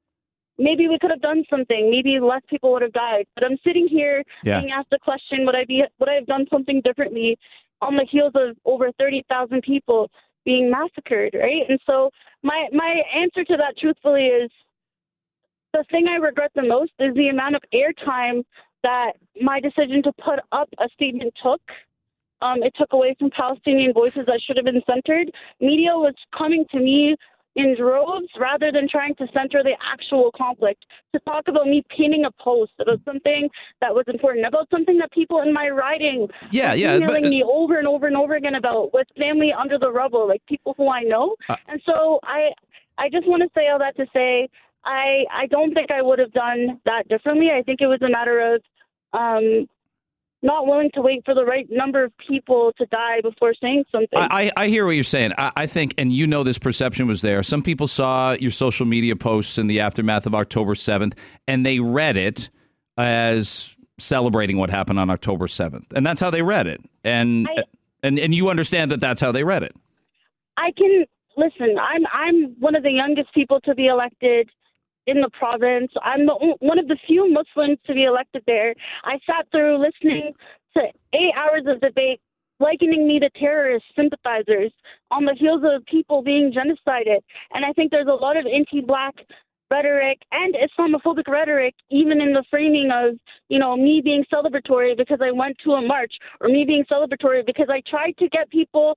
maybe 0.58 0.88
we 0.88 0.98
could 1.00 1.12
have 1.12 1.22
done 1.22 1.44
something. 1.50 1.90
Maybe 1.92 2.20
less 2.20 2.42
people 2.50 2.72
would 2.74 2.82
have 2.82 2.94
died. 2.94 3.26
But 3.36 3.44
I'm 3.44 3.58
sitting 3.66 3.88
here 3.90 4.24
Yeah. 4.44 4.62
being 4.62 4.72
asked 4.72 4.90
the 4.90 5.00
question, 5.00 5.46
would 5.46 5.56
I 5.56 5.66
be 5.66 5.84
would 6.00 6.10
I 6.10 6.14
have 6.16 6.28
done 6.28 6.46
something 6.50 6.82
differently 6.82 7.38
on 7.82 7.96
the 7.96 8.06
heels 8.10 8.34
of 8.36 8.56
over 8.66 8.92
thirty 8.94 9.24
thousand 9.30 9.64
people 9.64 10.10
being 10.46 10.70
massacred, 10.70 11.34
right? 11.34 11.64
And 11.68 11.80
so 11.86 12.10
my 12.44 12.68
my 12.72 13.02
answer 13.16 13.44
to 13.44 13.58
that 13.58 13.78
truthfully 13.78 14.28
is 14.28 14.52
the 15.76 15.84
thing 15.92 16.08
I 16.08 16.16
regret 16.16 16.52
the 16.56 16.64
most 16.64 16.94
is 17.00 17.14
the 17.16 17.28
amount 17.28 17.56
of 17.56 17.64
airtime 17.74 18.44
that 18.84 19.14
my 19.42 19.60
decision 19.60 20.02
to 20.04 20.12
put 20.14 20.40
up 20.52 20.70
a 20.80 20.88
statement 20.94 21.34
took. 21.44 21.62
Um, 22.42 22.64
it 22.64 22.74
took 22.78 22.94
away 22.94 23.16
from 23.20 23.30
Palestinian 23.32 23.92
voices 23.94 24.26
that 24.28 24.40
should 24.46 24.56
have 24.58 24.66
been 24.66 24.82
centered. 24.88 25.32
Media 25.60 25.92
was 25.96 26.14
coming 26.38 26.66
to 26.72 26.80
me 26.80 27.16
in 27.56 27.76
droves 27.78 28.28
rather 28.40 28.72
than 28.72 28.88
trying 28.90 29.16
to 29.16 29.26
center 29.34 29.64
the 29.64 29.76
actual 29.94 30.30
conflict. 30.38 30.86
To 31.14 31.20
talk 31.22 31.48
about 31.48 31.66
me 31.66 31.84
pinning 31.96 32.26
a 32.26 32.32
post 32.44 32.74
about 32.80 33.00
something 33.06 33.50
that 33.82 33.94
was 33.94 34.06
important, 34.08 34.46
about 34.46 34.68
something 34.70 34.98
that 35.00 35.12
people 35.12 35.42
in 35.42 35.54
my 35.54 35.70
writing 35.70 36.28
Yeah, 36.52 36.72
were 36.72 36.78
yeah, 36.78 37.00
but- 37.00 37.24
me 37.24 37.44
over 37.44 37.80
and 37.80 37.88
over 37.88 38.08
and 38.08 38.18
over 38.18 38.36
again 38.36 38.56
about 38.56 38.94
with 38.94 39.08
family 39.18 39.52
under 39.54 39.78
the 39.80 39.92
rubble, 39.92 40.28
like 40.28 40.42
people 40.48 40.74
who 40.78 40.90
I 40.90 41.02
know. 41.04 41.36
Uh, 41.50 41.56
and 41.68 41.82
so 41.86 42.20
I 42.24 42.52
I 42.98 43.10
just 43.10 43.28
want 43.28 43.42
to 43.44 43.50
say 43.56 43.68
all 43.70 43.80
that 43.80 43.96
to 43.98 44.06
say 44.14 44.50
I 44.86 45.26
I 45.32 45.48
don't 45.48 45.74
think 45.74 45.92
I 45.92 46.02
would 46.02 46.20
have 46.20 46.32
done 46.32 46.80
that 46.86 47.08
differently. 47.08 47.50
I 47.52 47.62
think 47.64 47.82
it 47.82 47.88
was 47.88 48.02
a 48.02 48.10
matter 48.10 48.56
of 48.56 48.62
um, 49.14 49.68
not 50.42 50.68
willing 50.68 50.92
to 50.94 51.02
wait 51.02 51.24
for 51.26 51.34
the 51.34 51.44
right 51.44 51.68
number 51.70 52.04
of 52.04 52.14
people 52.30 52.72
to 52.78 52.86
die 52.88 53.22
before 53.22 53.54
saying 53.60 53.86
something. 53.92 54.18
I, 54.18 54.52
I 54.58 54.64
I 54.64 54.68
hear 54.68 54.86
what 54.86 54.92
you're 54.92 55.04
saying. 55.04 55.32
I, 55.38 55.52
I 55.56 55.66
think, 55.66 55.96
and 55.98 56.12
you 56.12 56.28
know, 56.28 56.44
this 56.44 56.60
perception 56.60 57.08
was 57.08 57.22
there. 57.22 57.42
Some 57.44 57.64
people 57.64 57.88
saw 57.88 58.34
your 58.34 58.52
social 58.52 58.86
media 58.86 59.16
posts 59.16 59.58
in 59.58 59.68
the 59.68 59.80
aftermath 59.80 60.26
of 60.26 60.36
October 60.36 60.74
7th, 60.74 61.18
and 61.48 61.66
they 61.66 61.80
read 61.80 62.16
it 62.16 62.50
as 62.98 63.76
celebrating 63.98 64.58
what 64.58 64.70
happened 64.70 65.00
on 65.00 65.10
October 65.10 65.48
7th, 65.48 65.94
and 65.94 66.06
that's 66.06 66.22
how 66.22 66.30
they 66.30 66.44
read 66.44 66.68
it. 66.68 66.82
And 67.04 67.48
and 68.04 68.20
and 68.20 68.36
you 68.36 68.50
understand 68.50 68.92
that 68.92 69.00
that's 69.00 69.22
how 69.22 69.32
they 69.32 69.44
read 69.44 69.64
it. 69.64 69.76
I 70.58 70.72
can 70.78 71.06
listen. 71.38 71.76
I'm 71.82 72.04
I'm 72.14 72.56
one 72.60 72.76
of 72.76 72.84
the 72.84 72.92
youngest 72.92 73.34
people 73.34 73.60
to 73.62 73.74
be 73.74 73.88
elected 73.88 74.50
in 75.08 75.22
the 75.22 75.30
province. 75.38 75.92
I'm 76.04 76.26
the 76.26 76.56
one 76.60 76.80
of 76.80 76.88
the 76.88 76.98
few 77.08 77.32
Muslims 77.32 77.78
to 77.88 77.94
be 77.94 78.04
elected 78.04 78.44
there. 78.48 78.74
I 79.04 79.20
sat 79.26 79.48
through 79.52 79.78
listening 79.78 80.34
to 80.76 80.84
eight 81.14 81.34
hours 81.38 81.64
of 81.68 81.80
debate, 81.82 82.20
likening 82.60 83.08
me 83.08 83.20
to 83.20 83.30
terrorist 83.32 83.86
sympathizers 83.96 84.72
on 85.12 85.26
the 85.26 85.36
heels 85.38 85.62
of 85.64 85.86
people 85.86 86.22
being 86.22 86.52
genocided. 86.52 87.20
And 87.54 87.66
I 87.66 87.72
think 87.74 87.92
there's 87.92 88.08
a 88.08 88.12
lot 88.12 88.38
of 88.38 88.46
anti-black 88.46 89.16
rhetoric 89.72 90.20
and 90.32 90.56
Islamophobic 90.56 91.28
rhetoric, 91.28 91.74
even 91.90 92.22
in 92.22 92.34
the 92.34 92.44
framing 92.50 92.92
of, 92.94 93.18
you 93.50 93.60
know, 93.60 93.76
me 93.76 94.02
being 94.04 94.24
celebratory 94.34 94.96
because 94.96 95.20
I 95.22 95.32
went 95.32 95.58
to 95.66 95.72
a 95.72 95.82
march, 95.82 96.14
or 96.40 96.50
me 96.50 96.66
being 96.66 96.86
celebratory 96.92 97.46
because 97.46 97.68
I 97.70 97.82
tried 97.90 98.16
to 98.20 98.30
get 98.30 98.50
people 98.50 98.96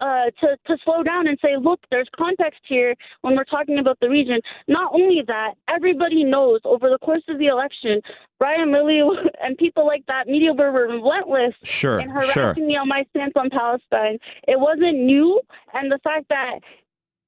uh, 0.00 0.30
to, 0.40 0.56
to 0.66 0.76
slow 0.84 1.02
down 1.02 1.26
and 1.26 1.38
say, 1.42 1.56
look, 1.60 1.80
there's 1.90 2.08
context 2.16 2.60
here 2.68 2.94
when 3.22 3.36
we're 3.36 3.44
talking 3.44 3.78
about 3.78 3.98
the 4.00 4.08
region. 4.08 4.40
Not 4.68 4.92
only 4.94 5.22
that, 5.26 5.54
everybody 5.68 6.24
knows 6.24 6.60
over 6.64 6.88
the 6.88 6.98
course 6.98 7.22
of 7.28 7.38
the 7.38 7.46
election, 7.46 8.00
Brian 8.38 8.72
Lilley 8.72 9.00
and 9.42 9.56
people 9.58 9.86
like 9.86 10.04
that, 10.06 10.26
media 10.26 10.52
were 10.52 10.72
relentless 10.72 11.54
Sure, 11.62 12.00
in 12.00 12.08
harassing 12.08 12.32
sure. 12.32 12.54
me 12.54 12.76
on 12.76 12.88
my 12.88 13.04
stance 13.10 13.32
on 13.36 13.50
Palestine. 13.50 14.18
It 14.48 14.58
wasn't 14.58 14.98
new, 14.98 15.40
and 15.74 15.90
the 15.90 15.98
fact 16.02 16.26
that 16.30 16.60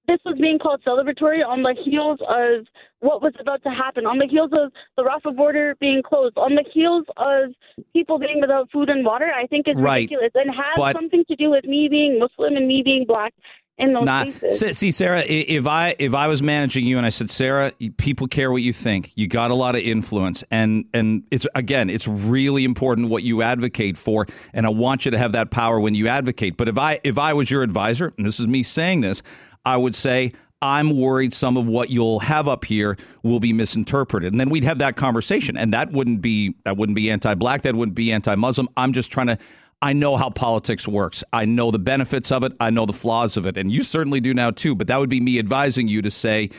this 0.09 0.19
was 0.25 0.37
being 0.41 0.59
called 0.59 0.83
celebratory 0.87 1.47
on 1.47 1.63
the 1.63 1.75
heels 1.85 2.19
of 2.29 2.67
what 3.01 3.23
was 3.23 3.33
about 3.41 3.63
to 3.63 3.71
happen, 3.71 4.07
on 4.07 4.19
the 4.19 4.27
heels 4.27 4.51
of 4.53 4.73
the 4.97 5.03
Rafah 5.03 5.37
border 5.37 5.77
being 5.81 6.03
closed, 6.03 6.37
on 6.37 6.55
the 6.55 6.65
heels 6.73 7.05
of 7.17 7.51
people 7.93 8.19
being 8.19 8.41
without 8.41 8.71
food 8.71 8.89
and 8.89 9.05
water, 9.05 9.31
I 9.35 9.47
think 9.47 9.69
is 9.69 9.77
Right. 9.77 10.09
ridiculous 10.11 10.33
and 10.35 10.51
has 10.55 10.77
But- 10.77 10.93
something 10.95 11.25
to 11.29 11.37
do 11.37 11.51
with 11.51 11.65
me 11.65 11.89
being 11.89 12.19
Muslim 12.19 12.57
and 12.57 12.67
me 12.67 12.83
being 12.85 13.05
black 13.07 13.33
in 13.79 13.95
those 13.95 14.35
see, 14.51 14.75
see, 14.75 14.91
Sarah, 14.91 15.23
if 15.27 15.67
I 15.67 15.97
if 15.99 16.15
I 16.15 16.29
was 16.29 16.43
managing 16.43 16.85
you 16.85 16.99
and 16.99 17.07
I 17.07 17.09
said, 17.09 17.31
Sarah, 17.31 17.73
people 17.97 18.27
care 18.27 18.53
what 18.53 18.61
you 18.61 18.73
think. 18.73 19.13
You 19.17 19.27
got 19.29 19.51
a 19.51 19.55
lot 19.55 19.75
of 19.75 19.81
influence, 19.81 20.45
and 20.51 20.85
and 20.93 21.25
it's 21.31 21.47
again, 21.55 21.89
it's 21.89 22.07
really 22.07 22.65
important 22.65 23.09
what 23.09 23.23
you 23.23 23.41
advocate 23.41 23.97
for, 23.97 24.27
and 24.53 24.67
I 24.67 24.69
want 24.71 25.07
you 25.07 25.11
to 25.11 25.19
have 25.19 25.33
that 25.33 25.51
power 25.51 25.81
when 25.81 25.95
you 25.95 26.07
advocate. 26.07 26.59
But 26.59 26.69
if 26.69 26.77
I 26.77 27.01
if 27.03 27.19
I 27.19 27.33
was 27.33 27.51
your 27.51 27.63
advisor, 27.63 28.13
and 28.19 28.27
this 28.27 28.39
is 28.39 28.47
me 28.47 28.63
saying 28.63 29.01
this, 29.01 29.23
I 29.65 29.77
would 29.77 29.95
say. 29.95 30.33
I'm 30.65 30.97
worried 30.97 31.33
some 31.33 31.57
of 31.57 31.67
what 31.67 31.91
you'll 31.91 32.21
have 32.21 32.47
up 32.47 32.65
here 32.65 32.97
will 33.25 33.41
be 33.41 33.53
misinterpreted, 33.53 34.33
and 34.33 34.39
then 34.39 34.49
we'd 34.49 34.63
have 34.63 34.79
that 34.79 34.95
conversation, 34.95 35.57
and 35.57 35.75
that 35.75 35.91
wouldn't 35.91 36.23
be 36.23 36.55
that 36.65 36.77
wouldn't 36.77 36.95
be 36.95 37.11
anti-black, 37.11 37.63
that 37.63 37.75
wouldn't 37.75 37.97
be 37.97 38.13
anti-Muslim. 38.13 38.69
I'm 38.77 38.93
just 38.93 39.11
trying 39.11 39.27
to 39.27 39.39
I 39.83 39.93
know 39.93 40.17
how 40.17 40.31
politics 40.31 40.87
works. 40.87 41.25
I 41.33 41.45
know 41.45 41.73
the 41.73 41.81
benefits 41.81 42.31
of 42.31 42.45
it. 42.45 42.53
I 42.61 42.71
know 42.71 42.87
the 42.87 42.93
flaws 42.93 43.37
of 43.37 43.47
it, 43.47 43.57
and 43.57 43.73
you 43.73 43.83
certainly 43.83 44.21
do 44.21 44.33
now 44.33 44.53
too. 44.53 44.77
But 44.77 44.87
that 44.87 44.99
would 45.01 45.11
be 45.11 45.21
me 45.21 45.41
advising 45.41 45.89
you 45.89 46.01
to 46.03 46.11
say, 46.11 46.51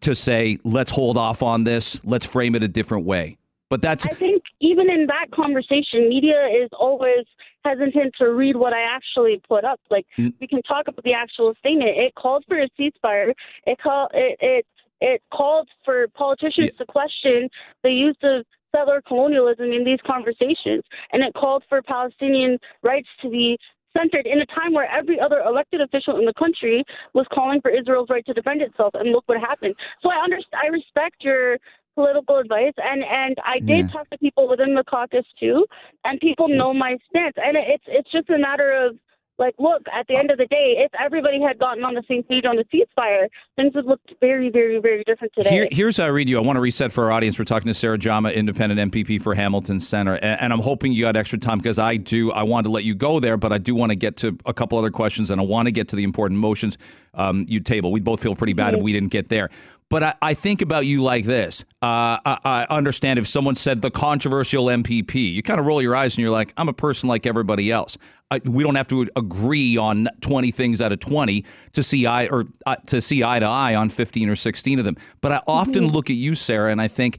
to 0.00 0.14
say, 0.14 0.58
let's 0.64 0.90
hold 0.90 1.18
off 1.18 1.42
on 1.42 1.64
this. 1.64 2.02
Let's 2.02 2.24
frame 2.24 2.54
it 2.54 2.62
a 2.62 2.68
different 2.68 3.04
way. 3.04 3.36
But 3.68 3.82
that's 3.82 4.06
I 4.06 4.10
think 4.14 4.42
even 4.60 4.90
in 4.90 5.06
that 5.06 5.26
conversation, 5.34 6.08
media 6.08 6.46
is 6.46 6.70
always 6.72 7.26
hesitant 7.64 8.14
to 8.18 8.32
read 8.32 8.56
what 8.56 8.72
I 8.72 8.82
actually 8.82 9.40
put 9.48 9.64
up. 9.64 9.80
Like 9.90 10.06
Mm. 10.18 10.34
we 10.40 10.46
can 10.46 10.62
talk 10.62 10.88
about 10.88 11.04
the 11.04 11.14
actual 11.14 11.54
statement. 11.54 11.90
It 11.96 12.14
called 12.14 12.44
for 12.48 12.58
a 12.60 12.68
ceasefire. 12.78 13.32
It 13.66 13.78
called 13.78 14.10
it 14.14 14.36
it 14.40 14.66
it 15.00 15.22
called 15.32 15.68
for 15.84 16.08
politicians 16.08 16.72
to 16.78 16.84
question 16.86 17.48
the 17.82 17.90
use 17.90 18.16
of 18.22 18.44
settler 18.74 19.02
colonialism 19.06 19.70
in 19.72 19.84
these 19.84 20.00
conversations, 20.06 20.82
and 21.12 21.22
it 21.22 21.34
called 21.34 21.62
for 21.68 21.82
Palestinian 21.82 22.58
rights 22.82 23.08
to 23.20 23.28
be 23.28 23.58
centered 23.96 24.26
in 24.26 24.40
a 24.40 24.46
time 24.46 24.72
where 24.72 24.90
every 24.90 25.20
other 25.20 25.40
elected 25.40 25.80
official 25.80 26.18
in 26.18 26.24
the 26.24 26.32
country 26.34 26.82
was 27.12 27.26
calling 27.32 27.60
for 27.60 27.70
Israel's 27.70 28.08
right 28.08 28.24
to 28.24 28.32
defend 28.32 28.62
itself, 28.62 28.94
and 28.94 29.12
look 29.12 29.24
what 29.26 29.38
happened. 29.38 29.74
So 30.02 30.10
I 30.10 30.16
understand. 30.24 30.62
I 30.64 30.68
respect 30.68 31.16
your 31.20 31.58
political 31.94 32.38
advice, 32.38 32.74
and 32.76 33.02
and 33.04 33.36
I 33.44 33.58
did 33.60 33.86
Yeah. 33.86 33.88
talk 33.88 34.10
to 34.10 34.18
people 34.18 34.48
within 34.48 34.74
the 34.74 34.84
caucus 34.84 35.26
too, 35.38 35.66
and 36.04 36.20
people 36.20 36.48
know 36.48 36.72
my 36.72 36.98
stance, 37.08 37.36
and 37.36 37.56
it's 37.56 37.84
it's 37.86 38.10
just 38.10 38.30
a 38.30 38.38
matter 38.38 38.72
of 38.72 38.98
like, 39.38 39.54
look, 39.58 39.82
at 39.92 40.06
the 40.08 40.16
end 40.16 40.30
of 40.30 40.38
the 40.38 40.46
day, 40.46 40.76
if 40.78 40.92
everybody 41.00 41.40
had 41.40 41.58
gotten 41.58 41.82
on 41.84 41.94
the 41.94 42.02
same 42.06 42.22
page 42.22 42.44
on 42.44 42.56
the 42.56 42.64
ceasefire, 42.64 43.26
things 43.56 43.74
would 43.74 43.86
look 43.86 44.00
very, 44.20 44.50
very, 44.50 44.78
very 44.78 45.02
different 45.04 45.32
today. 45.34 45.50
Here, 45.50 45.68
here's 45.72 45.96
how 45.96 46.04
I 46.04 46.08
read 46.08 46.28
you. 46.28 46.38
I 46.38 46.42
want 46.42 46.56
to 46.56 46.60
reset 46.60 46.92
for 46.92 47.04
our 47.06 47.12
audience. 47.12 47.38
We're 47.38 47.46
talking 47.46 47.66
to 47.66 47.74
Sarah 47.74 47.98
Jama, 47.98 48.30
independent 48.30 48.92
MPP 48.92 49.20
for 49.22 49.34
Hamilton 49.34 49.80
Center, 49.80 50.14
and, 50.14 50.40
and 50.40 50.52
I'm 50.52 50.60
hoping 50.60 50.92
you 50.92 51.02
got 51.02 51.16
extra 51.16 51.38
time 51.38 51.58
because 51.58 51.78
I 51.78 51.96
do. 51.96 52.30
I 52.30 52.42
want 52.42 52.66
to 52.66 52.70
let 52.70 52.84
you 52.84 52.94
go 52.94 53.20
there, 53.20 53.36
but 53.36 53.52
I 53.52 53.58
do 53.58 53.74
want 53.74 53.90
to 53.90 53.96
get 53.96 54.16
to 54.18 54.36
a 54.46 54.54
couple 54.54 54.78
other 54.78 54.90
questions, 54.90 55.30
and 55.30 55.40
I 55.40 55.44
want 55.44 55.66
to 55.66 55.72
get 55.72 55.88
to 55.88 55.96
the 55.96 56.04
important 56.04 56.38
motions 56.38 56.76
um, 57.14 57.46
you 57.48 57.60
table. 57.60 57.90
We 57.90 58.00
both 58.00 58.22
feel 58.22 58.36
pretty 58.36 58.52
bad 58.52 58.74
if 58.74 58.82
we 58.82 58.92
didn't 58.92 59.10
get 59.10 59.28
there. 59.28 59.48
But 59.92 60.02
I, 60.02 60.14
I 60.22 60.32
think 60.32 60.62
about 60.62 60.86
you 60.86 61.02
like 61.02 61.26
this. 61.26 61.66
Uh, 61.82 62.16
I, 62.24 62.38
I 62.44 62.66
understand 62.70 63.18
if 63.18 63.28
someone 63.28 63.54
said 63.54 63.82
the 63.82 63.90
controversial 63.90 64.64
MPP, 64.64 65.34
you 65.34 65.42
kind 65.42 65.60
of 65.60 65.66
roll 65.66 65.82
your 65.82 65.94
eyes 65.94 66.16
and 66.16 66.22
you're 66.22 66.30
like, 66.30 66.54
I'm 66.56 66.70
a 66.70 66.72
person 66.72 67.10
like 67.10 67.26
everybody 67.26 67.70
else. 67.70 67.98
I, 68.30 68.40
we 68.42 68.64
don't 68.64 68.76
have 68.76 68.88
to 68.88 69.06
agree 69.16 69.76
on 69.76 70.08
20 70.22 70.50
things 70.50 70.80
out 70.80 70.92
of 70.92 71.00
20 71.00 71.44
to 71.74 71.82
see 71.82 72.06
eye 72.06 72.26
or 72.28 72.46
uh, 72.64 72.76
to 72.86 73.02
see 73.02 73.22
eye 73.22 73.38
to 73.40 73.44
eye 73.44 73.74
on 73.74 73.90
15 73.90 74.30
or 74.30 74.34
16 74.34 74.78
of 74.78 74.86
them. 74.86 74.96
But 75.20 75.32
I 75.32 75.40
often 75.46 75.88
look 75.88 76.08
at 76.08 76.16
you, 76.16 76.36
Sarah, 76.36 76.72
and 76.72 76.80
I 76.80 76.88
think, 76.88 77.18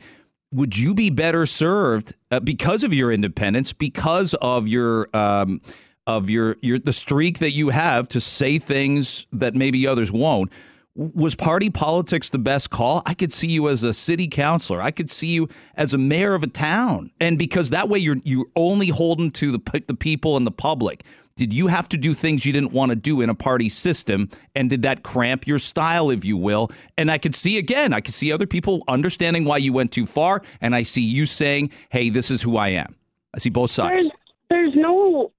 would 0.52 0.76
you 0.76 0.96
be 0.96 1.12
better 1.12 1.46
served 1.46 2.16
uh, 2.32 2.40
because 2.40 2.84
of 2.84 2.92
your 2.92 3.12
independence, 3.12 3.72
because 3.72 4.34
of 4.42 4.68
your 4.68 5.16
um, 5.16 5.62
of 6.08 6.28
your 6.28 6.58
your 6.62 6.80
the 6.80 6.92
streak 6.92 7.38
that 7.38 7.52
you 7.52 7.70
have 7.70 8.10
to 8.10 8.20
say 8.20 8.58
things 8.58 9.28
that 9.32 9.54
maybe 9.54 9.86
others 9.86 10.12
won't? 10.12 10.52
Was 10.96 11.34
party 11.34 11.72
politics 11.72 12.30
the 12.30 12.38
best 12.38 12.70
call? 12.70 13.02
I 13.08 13.16
could 13.16 13.34
see 13.34 13.48
you 13.48 13.68
as 13.68 13.82
a 13.82 13.94
city 13.94 14.28
councilor. 14.28 14.80
I 14.80 14.92
could 14.92 15.10
see 15.10 15.34
you 15.34 15.50
as 15.76 15.94
a 15.94 15.98
mayor 15.98 16.36
of 16.36 16.44
a 16.44 16.48
town, 16.48 17.12
and 17.20 17.40
because 17.40 17.72
that 17.72 17.90
way 17.90 17.98
you're 17.98 18.18
you're 18.24 18.46
only 18.56 18.90
holding 18.90 19.32
to 19.32 19.52
the 19.52 19.84
the 19.88 19.96
people 19.96 20.38
and 20.38 20.46
the 20.46 20.52
public. 20.52 21.04
Did 21.36 21.52
you 21.52 21.66
have 21.66 21.90
to 21.90 21.98
do 21.98 22.14
things 22.14 22.46
you 22.46 22.54
didn't 22.54 22.74
want 22.74 22.92
to 22.92 22.96
do 22.96 23.22
in 23.22 23.30
a 23.32 23.34
party 23.34 23.68
system, 23.68 24.30
and 24.56 24.70
did 24.70 24.84
that 24.84 25.02
cramp 25.02 25.48
your 25.48 25.58
style, 25.58 26.12
if 26.12 26.24
you 26.24 26.38
will? 26.38 26.70
And 26.96 27.10
I 27.10 27.18
could 27.18 27.34
see 27.34 27.58
again, 27.58 27.92
I 27.92 28.02
could 28.02 28.14
see 28.14 28.32
other 28.32 28.46
people 28.46 28.84
understanding 28.88 29.46
why 29.46 29.58
you 29.58 29.74
went 29.74 29.92
too 29.92 30.06
far, 30.06 30.44
and 30.62 30.76
I 30.76 30.84
see 30.84 31.02
you 31.02 31.26
saying, 31.26 31.72
"Hey, 31.90 32.10
this 32.10 32.30
is 32.30 32.44
who 32.44 32.56
I 32.58 32.70
am." 32.70 32.96
I 33.34 33.40
see 33.40 33.50
both 33.50 33.72
sides. 33.72 33.94
There's, 33.94 34.12
there's 34.52 34.76
no. 34.76 35.32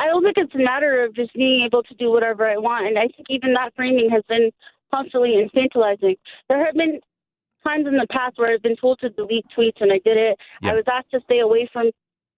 I 0.00 0.06
don't 0.06 0.24
think 0.24 0.38
it's 0.38 0.54
a 0.54 0.58
matter 0.58 1.04
of 1.04 1.14
just 1.14 1.34
being 1.34 1.62
able 1.66 1.82
to 1.82 1.94
do 1.94 2.10
whatever 2.10 2.48
I 2.48 2.56
want, 2.56 2.86
and 2.86 2.98
I 2.98 3.06
think 3.08 3.26
even 3.28 3.52
that 3.52 3.74
framing 3.76 4.08
has 4.08 4.22
been 4.28 4.50
constantly 4.90 5.36
infantilizing. 5.36 6.16
There 6.48 6.64
have 6.64 6.74
been 6.74 7.00
times 7.62 7.86
in 7.86 7.98
the 7.98 8.06
past 8.10 8.38
where 8.38 8.50
I've 8.50 8.62
been 8.62 8.76
told 8.76 8.98
to 9.00 9.10
delete 9.10 9.44
tweets, 9.56 9.80
and 9.80 9.92
I 9.92 10.00
did 10.02 10.16
it. 10.16 10.38
Yeah. 10.62 10.72
I 10.72 10.74
was 10.74 10.84
asked 10.90 11.10
to 11.10 11.20
stay 11.24 11.40
away 11.40 11.68
from 11.70 11.90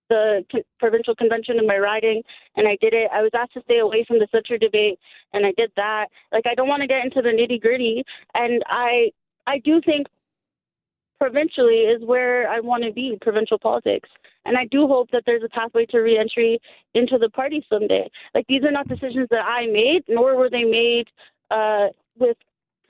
the 0.09 0.45
provincial 0.81 1.15
convention 1.15 1.59
in 1.61 1.67
my 1.69 1.79
riding, 1.79 2.23
and 2.57 2.67
I 2.67 2.77
did 2.81 2.95
it. 2.95 3.09
I 3.15 3.23
was 3.23 3.31
asked 3.33 3.55
to 3.55 3.63
stay 3.63 3.79
away 3.79 4.05
from 4.09 4.19
the 4.19 4.27
censure 4.33 4.59
debate, 4.59 4.99
and 5.33 5.47
I 5.47 5.53
did 5.57 5.71
that. 5.77 6.09
Like 6.33 6.47
I 6.51 6.57
don't 6.57 6.69
want 6.69 6.83
to 6.83 6.89
get 6.89 7.05
into 7.05 7.23
the 7.23 7.29
nitty 7.29 7.63
gritty, 7.63 8.03
and 8.35 8.61
I 8.67 9.13
I 9.47 9.59
do 9.59 9.81
think 9.87 10.09
provincially 11.21 11.83
is 11.95 12.03
where 12.05 12.49
I 12.49 12.59
want 12.59 12.83
to 12.83 12.93
be, 12.93 13.17
provincial 13.21 13.57
politics. 13.57 14.09
And 14.45 14.57
I 14.57 14.67
do 14.67 14.87
hope 14.87 15.11
that 15.13 15.23
there's 15.27 15.43
a 15.43 15.49
pathway 15.49 15.87
to 15.87 15.99
reentry 15.99 16.61
into 16.95 17.19
the 17.19 17.31
party 17.31 17.65
someday. 17.69 18.11
Like 18.35 18.47
these 18.49 18.65
are 18.65 18.73
not 18.73 18.89
decisions 18.89 19.29
that 19.31 19.45
I 19.45 19.67
made, 19.67 20.03
nor 20.09 20.37
were 20.37 20.51
they 20.51 20.65
made 20.65 21.09
uh, 21.51 21.89
with 22.19 22.37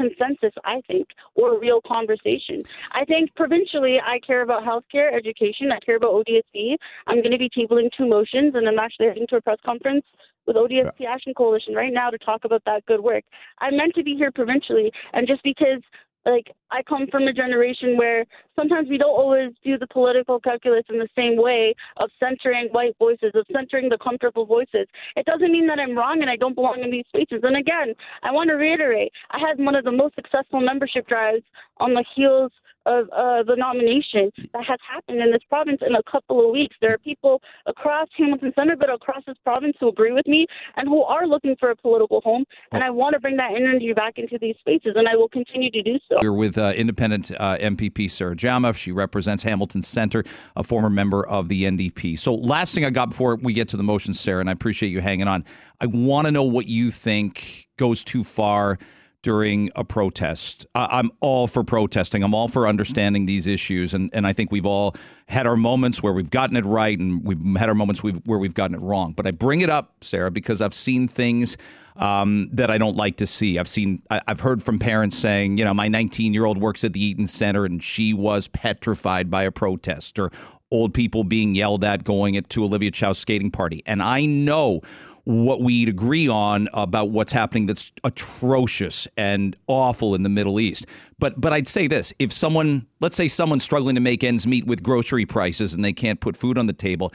consensus, 0.03 0.53
I 0.65 0.81
think, 0.87 1.09
or 1.35 1.59
real 1.59 1.81
conversation. 1.87 2.61
I 2.93 3.05
think 3.05 3.35
provincially, 3.35 4.01
I 4.01 4.19
care 4.27 4.43
about 4.43 4.65
healthcare, 4.65 5.15
education. 5.15 5.71
I 5.71 5.79
care 5.81 5.97
about 5.97 6.13
ODSP. 6.13 6.77
I'm 7.07 7.19
going 7.19 7.33
to 7.33 7.39
be 7.39 7.51
tabling 7.51 7.91
two 7.97 8.09
motions, 8.09 8.55
and 8.55 8.69
I'm 8.69 8.79
actually 8.79 9.07
heading 9.07 9.27
to 9.29 9.37
a 9.37 9.41
press 9.41 9.59
conference 9.65 10.05
with 10.47 10.57
ODSP 10.57 11.07
Action 11.07 11.35
Coalition 11.35 11.75
right 11.75 11.93
now 11.93 12.11
to 12.11 12.19
talk 12.19 12.45
about 12.45 12.63
that 12.67 12.85
good 12.87 13.01
work. 13.01 13.25
I'm 13.59 13.77
meant 13.77 13.95
to 13.95 14.03
be 14.03 14.17
here 14.17 14.33
provincially, 14.33 14.93
and 15.13 15.29
just 15.29 15.43
because 15.43 15.83
like 16.25 16.53
I 16.71 16.83
come 16.83 17.07
from 17.11 17.25
a 17.25 17.33
generation 17.33 17.97
where 17.97 18.25
sometimes 18.57 18.89
we 18.89 18.99
don't 18.99 19.11
always 19.11 19.53
do 19.65 19.79
the 19.79 19.87
political 19.87 20.39
calculus 20.41 20.85
in 20.89 20.99
the 20.99 21.09
same 21.17 21.37
way 21.37 21.75
of 21.97 22.11
centering 22.21 22.69
white 22.73 22.97
voices, 22.99 23.33
of 23.35 23.47
centering 23.53 23.89
the 23.89 23.99
comfortable 23.99 24.47
voices. 24.47 24.87
It 25.17 25.27
doesn't 25.27 25.53
mean 25.53 25.67
that 25.67 25.79
I'm 25.79 25.97
wrong 25.97 26.19
and 26.21 26.31
I 26.31 26.37
don't 26.37 26.55
belong 26.55 26.81
in 26.83 26.91
these 26.91 27.07
spaces. 27.09 27.41
And 27.43 27.57
again, 27.57 27.95
I 28.23 28.31
want 28.31 28.49
to 28.51 28.55
reiterate, 28.55 29.13
I 29.31 29.39
had 29.39 29.59
one 29.59 29.75
of 29.75 29.85
the 29.85 29.93
most 29.93 30.15
successful 30.15 30.61
membership 30.61 31.07
drives 31.09 31.45
on 31.79 31.95
the 31.95 32.05
heels 32.15 32.53
of 32.87 33.09
uh, 33.11 33.43
the 33.43 33.57
nomination 33.57 34.31
that 34.53 34.65
has 34.67 34.79
happened 34.89 35.21
in 35.21 35.31
this 35.31 35.43
province 35.49 35.81
in 35.87 35.95
a 35.95 36.03
couple 36.11 36.45
of 36.45 36.53
weeks. 36.53 36.77
There 36.81 36.93
are 36.93 36.99
people 36.99 37.41
across 37.67 38.09
Hamilton 38.17 38.53
Center, 38.57 38.77
but 38.77 38.91
across 38.91 39.23
this 39.27 39.37
province 39.45 39.77
who 39.81 39.89
agree 39.89 40.13
with 40.13 40.27
me 40.27 40.47
and 40.77 40.89
who 40.89 41.03
are 41.03 41.27
looking 41.27 41.57
for 41.59 41.71
a 41.71 41.77
political 41.77 42.21
home. 42.21 42.45
And 42.73 42.83
I 42.83 42.91
want 42.91 43.15
to 43.15 43.21
bring 43.21 43.37
that 43.37 43.53
energy 43.55 43.93
back 43.93 44.15
into 44.17 44.39
these 44.41 44.57
spaces, 44.59 44.93
and 44.97 45.09
I 45.09 45.17
will 45.17 45.29
continue 45.29 45.71
to 45.71 45.83
do 45.83 45.99
so. 46.09 46.17
We're 46.21 46.33
with 46.33 46.59
uh, 46.59 46.73
independent 46.77 47.31
uh, 47.39 47.59
MPP 47.59 48.11
Sarah 48.11 48.37
Jama. 48.37 48.73
She 48.75 48.93
represents 48.93 49.43
Hamilton 49.43 49.83
Center, 49.83 50.25
a 50.57 50.63
former 50.63 50.91
member 50.91 51.27
of 51.27 51.49
the 51.49 51.65
NDP. 51.65 52.19
So, 52.19 52.35
last 52.35 52.75
thing 52.75 52.85
I 52.85 52.91
got 52.91 53.11
before 53.11 53.37
we 53.37 53.53
get 53.53 53.69
to 53.69 53.77
the 53.77 53.83
motion, 53.83 54.15
Sarah, 54.15 54.41
and 54.41 54.49
I 54.49 54.53
appreciate 54.53 54.91
you 54.91 55.01
hanging 55.01 55.29
on. 55.29 55.45
I 55.81 55.87
want 55.87 56.27
to 56.27 56.33
know 56.33 56.45
what 56.45 56.67
you 56.67 56.91
think 56.91 57.69
goes 57.77 58.05
too 58.05 58.25
far 58.25 58.79
during 59.23 59.71
a 59.77 59.85
protest. 59.85 60.67
I- 60.75 60.99
I'm 60.99 61.11
all 61.21 61.47
for 61.47 61.63
protesting. 61.65 62.23
I'm 62.23 62.35
all 62.35 62.49
for 62.49 62.67
understanding 62.67 63.27
these 63.27 63.47
issues, 63.47 63.95
and 63.95 64.11
and 64.13 64.27
I 64.27 64.33
think 64.33 64.51
we've 64.51 64.67
all 64.67 64.95
had 65.29 65.47
our 65.47 65.57
moments 65.57 66.03
where 66.03 66.13
we've 66.13 66.31
gotten 66.31 66.57
it 66.57 66.65
right, 66.65 66.99
and 66.99 67.25
we've 67.25 67.41
had 67.57 67.69
our 67.69 67.75
moments 67.75 68.03
we've, 68.03 68.21
where 68.27 68.39
we've 68.39 68.55
gotten 68.55 68.75
it 68.75 68.81
wrong. 68.83 69.13
But 69.13 69.27
I 69.27 69.31
bring 69.31 69.61
it 69.61 69.71
up, 69.71 69.93
Sarah, 70.03 70.31
because 70.31 70.61
I've 70.61 70.75
seen 70.75 71.09
things 71.09 71.57
um, 71.97 72.49
that 72.53 72.71
I 72.71 72.79
don't 72.79 72.97
like 72.97 73.17
to 73.19 73.27
see. 73.27 73.59
I've 73.59 73.69
seen, 73.69 74.03
I- 74.11 74.21
I've 74.27 74.41
heard 74.41 74.63
from 74.63 74.79
parents 74.79 75.17
saying, 75.17 75.59
you 75.59 75.65
know, 75.65 75.73
my 75.75 75.89
19 75.89 76.35
year 76.35 76.45
old 76.45 76.59
works 76.59 76.85
at 76.85 76.93
the 76.93 77.03
Eaton 77.03 77.27
Center, 77.27 77.65
and 77.65 77.83
she 77.83 78.13
was 78.13 78.49
petrified 78.49 79.31
by 79.31 79.45
a 79.45 79.51
protest, 79.53 80.19
or 80.19 80.31
old 80.71 80.95
people 80.95 81.23
being 81.23 81.55
yelled 81.55 81.85
at 81.85 82.03
going 82.03 82.37
at, 82.37 82.49
to 82.51 82.65
Olivia 82.65 82.91
Chow's 82.91 83.19
skating 83.19 83.51
party, 83.51 83.83
and 83.87 84.03
I 84.03 84.25
know 84.27 84.81
what 85.25 85.61
we'd 85.61 85.89
agree 85.89 86.27
on 86.29 86.69
about 86.73 87.11
what's 87.11 87.33
happening 87.33 87.67
that's 87.67 87.93
atrocious 88.03 89.07
and 89.17 89.57
awful 89.67 90.15
in 90.15 90.23
the 90.23 90.29
Middle 90.29 90.59
East. 90.59 90.87
But 91.19 91.41
but 91.41 91.53
I'd 91.53 91.69
say 91.69 91.87
this, 91.87 92.13
if 92.19 92.33
someone 92.33 92.87
let's 93.01 93.17
say 93.17 93.29
someone's 93.29 93.65
struggling 93.65 93.95
to 93.95 94.01
make 94.01 94.25
ends 94.25 94.47
meet 94.47 94.67
with 94.67 94.83
grocery 94.83 95.27
prices 95.27 95.75
and 95.75 95.85
they 95.85 95.93
can't 95.93 96.21
put 96.21 96.37
food 96.37 96.59
on 96.59 96.67
the 96.67 96.73
table, 96.73 97.13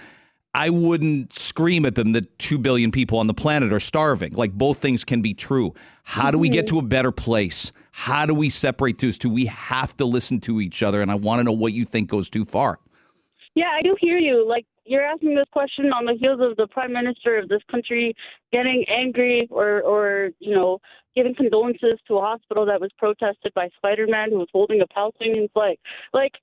I 0.53 0.70
wouldn't 0.70 1.34
scream 1.34 1.86
at 1.86 1.95
them 1.95 2.14
that 2.14 2.39
2 2.39 2.58
billion 2.58 2.91
people 2.91 3.20
on 3.20 3.28
the 3.28 3.34
planet 3.34 3.74
are 3.74 3.80
starving. 3.80 4.34
Like 4.34 4.53
both 4.53 4.80
things 4.80 5.03
can 5.03 5.22
be 5.22 5.34
true. 5.34 5.74
How 6.03 6.32
do 6.32 6.39
we 6.39 6.49
get 6.49 6.66
mm-hmm. 6.66 6.78
to 6.78 6.86
a 6.86 6.88
better 6.88 7.12
place? 7.12 7.72
How 7.91 8.26
do 8.26 8.34
we 8.34 8.49
separate 8.49 8.99
those 8.99 9.18
two? 9.18 9.30
We 9.30 9.47
have 9.47 9.95
to 9.97 10.05
listen 10.05 10.39
to 10.41 10.62
each 10.62 10.82
other 10.82 11.01
and 11.01 11.12
I 11.12 11.16
want 11.16 11.39
to 11.39 11.43
know 11.43 11.51
what 11.51 11.74
you 11.74 11.84
think 11.84 12.10
goes 12.10 12.30
too 12.30 12.45
far. 12.45 12.80
Yeah, 13.53 13.70
I 13.76 13.82
do 13.82 13.95
hear 13.99 14.18
you. 14.18 14.47
Like 14.47 14.66
you're 14.88 15.03
asking 15.05 15.35
this 15.35 15.47
question 15.51 15.91
on 15.93 16.05
the 16.05 16.15
heels 16.19 16.39
of 16.41 16.55
the 16.57 16.67
prime 16.67 16.93
minister 16.93 17.38
of 17.38 17.49
this 17.49 17.61
country 17.69 18.15
getting 18.51 18.85
angry 18.88 19.47
or 19.51 19.81
or 19.81 20.29
you 20.39 20.55
know 20.55 20.79
giving 21.15 21.35
condolences 21.35 21.99
to 22.07 22.15
a 22.15 22.21
hospital 22.21 22.65
that 22.65 22.79
was 22.79 22.91
protested 22.97 23.53
by 23.53 23.69
Spider-Man 23.77 24.29
who 24.29 24.38
was 24.38 24.47
holding 24.53 24.81
a 24.81 24.88
Palestinian 24.88 25.49
flag. 25.53 25.77
Like 26.13 26.33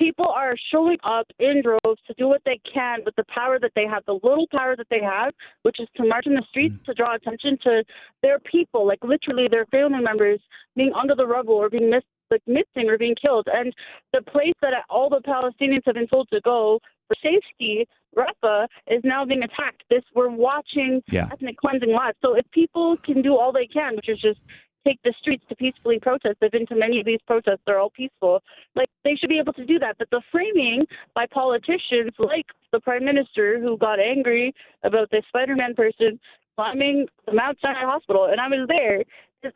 people 0.00 0.26
are 0.26 0.54
showing 0.72 0.96
up 1.04 1.26
in 1.38 1.62
droves 1.62 2.00
to 2.06 2.14
do 2.16 2.26
what 2.26 2.40
they 2.44 2.58
can 2.72 3.00
with 3.04 3.14
the 3.16 3.24
power 3.28 3.58
that 3.58 3.72
they 3.74 3.84
have, 3.84 4.02
the 4.06 4.18
little 4.22 4.46
power 4.50 4.74
that 4.76 4.86
they 4.88 5.00
have, 5.00 5.34
which 5.62 5.76
is 5.78 5.88
to 5.96 6.06
march 6.06 6.26
in 6.26 6.34
the 6.34 6.44
streets 6.48 6.74
mm. 6.74 6.84
to 6.84 6.94
draw 6.94 7.14
attention 7.14 7.58
to 7.62 7.84
their 8.22 8.38
people, 8.38 8.86
like 8.86 9.00
literally 9.02 9.46
their 9.50 9.66
family 9.66 10.00
members 10.02 10.40
being 10.74 10.92
under 10.98 11.14
the 11.14 11.26
rubble 11.26 11.54
or 11.54 11.68
being 11.68 11.90
missed 11.90 12.06
like 12.30 12.42
missing 12.46 12.88
or 12.88 12.96
being 12.96 13.16
killed. 13.20 13.46
And 13.52 13.72
the 14.12 14.22
place 14.22 14.54
that 14.62 14.72
all 14.88 15.10
the 15.10 15.20
Palestinians 15.20 15.82
have 15.84 15.96
been 15.96 16.06
told 16.06 16.28
to 16.32 16.40
go 16.40 16.78
safety, 17.22 17.86
Rafah, 18.16 18.66
is 18.86 19.02
now 19.04 19.24
being 19.24 19.42
attacked. 19.42 19.84
This 19.90 20.02
we're 20.14 20.28
watching 20.28 21.02
Yeah. 21.10 21.28
ethnic 21.32 21.56
cleansing 21.56 21.90
live. 21.90 22.14
So 22.22 22.34
if 22.34 22.48
people 22.50 22.96
can 22.98 23.22
do 23.22 23.36
all 23.36 23.52
they 23.52 23.66
can, 23.66 23.96
which 23.96 24.08
is 24.08 24.20
just 24.20 24.40
take 24.86 24.98
the 25.04 25.12
streets 25.20 25.44
to 25.48 25.54
peacefully 25.56 25.98
protest. 25.98 26.38
I've 26.42 26.52
been 26.52 26.66
to 26.66 26.74
many 26.74 27.00
of 27.00 27.06
these 27.06 27.20
protests; 27.26 27.60
they're 27.66 27.78
all 27.78 27.90
peaceful. 27.90 28.42
Like 28.74 28.88
they 29.04 29.14
should 29.14 29.28
be 29.28 29.38
able 29.38 29.52
to 29.54 29.64
do 29.64 29.78
that. 29.78 29.96
But 29.98 30.08
the 30.10 30.22
framing 30.32 30.86
by 31.14 31.26
politicians, 31.26 32.12
like 32.18 32.46
the 32.72 32.80
prime 32.80 33.04
minister, 33.04 33.60
who 33.60 33.76
got 33.76 34.00
angry 34.00 34.54
about 34.82 35.10
the 35.10 35.22
Spider-Man 35.28 35.74
person 35.74 36.18
climbing 36.56 37.06
the 37.26 37.32
Mount 37.32 37.58
Sinai 37.60 37.84
Hospital, 37.84 38.26
and 38.26 38.40
I 38.40 38.48
was 38.48 38.66
there. 38.68 39.04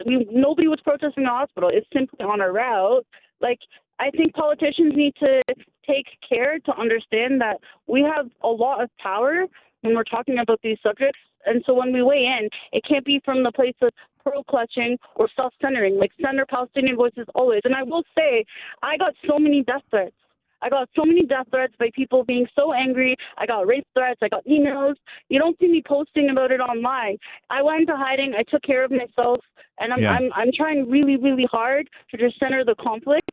We, 0.07 0.27
nobody 0.31 0.69
was 0.69 0.81
protesting 0.83 1.25
the 1.25 1.31
hospital. 1.31 1.71
It's 1.73 1.87
simply 1.93 2.25
on 2.25 2.41
a 2.41 2.51
route. 2.51 3.07
Like 3.41 3.59
I 3.99 4.11
think 4.11 4.35
politicians 4.35 4.95
need 4.97 5.15
to 5.21 5.41
take 5.87 6.07
care 6.27 6.59
to 6.59 6.77
understand 6.79 7.41
that 7.41 7.59
we 7.87 8.03
have 8.03 8.27
a 8.43 8.49
lot 8.49 8.83
of 8.83 8.91
power 8.99 9.45
when 9.83 9.95
we're 9.95 10.05
talking 10.05 10.39
about 10.39 10.61
these 10.63 10.79
subjects. 10.83 11.19
And 11.47 11.63
so 11.67 11.75
when 11.75 11.93
we 11.93 12.03
weigh 12.03 12.25
in, 12.25 12.49
it 12.73 12.83
can't 12.89 13.05
be 13.05 13.21
from 13.25 13.43
the 13.43 13.53
place 13.53 13.75
of 13.83 13.91
pearl 14.25 14.45
clutching 14.45 14.99
or 15.17 15.29
self 15.37 15.53
centering, 15.61 15.99
like 15.99 16.11
center 16.23 16.47
Palestinian 16.49 16.97
voices 16.97 17.27
always. 17.35 17.61
And 17.65 17.75
I 17.75 17.83
will 17.83 18.03
say, 18.17 18.45
I 18.83 18.97
got 18.97 19.13
so 19.29 19.39
many 19.39 19.63
death 19.63 19.83
threats. 19.91 20.15
I 20.63 20.71
got 20.71 20.89
so 20.97 21.05
many 21.05 21.27
death 21.27 21.47
threats 21.51 21.75
by 21.79 21.91
people 21.95 22.25
being 22.25 22.47
so 22.57 22.73
angry. 22.73 23.17
I 23.37 23.45
got 23.45 23.67
rape 23.67 23.87
threats. 23.93 24.21
I 24.23 24.29
got 24.29 24.45
emails. 24.47 24.95
You 25.29 25.39
don't 25.39 25.59
see 25.59 25.69
me 25.69 25.83
posting 25.87 26.31
about 26.31 26.51
it 26.51 26.61
online. 26.61 27.19
I 27.51 27.63
went 27.63 27.83
into 27.83 27.97
hiding. 27.97 28.33
I 28.37 28.45
took 28.51 28.63
care 28.63 28.83
of 28.83 28.91
myself, 28.91 29.41
and 29.79 29.93
I'm 29.93 30.01
Yeah. 30.01 30.15
I'm 30.15 30.33
I'm 30.35 30.51
trying 30.57 30.89
really 30.89 31.17
really 31.17 31.47
hard 31.51 31.91
to 32.11 32.17
just 32.17 32.39
center 32.39 32.65
the 32.65 32.75
conflict 32.77 33.31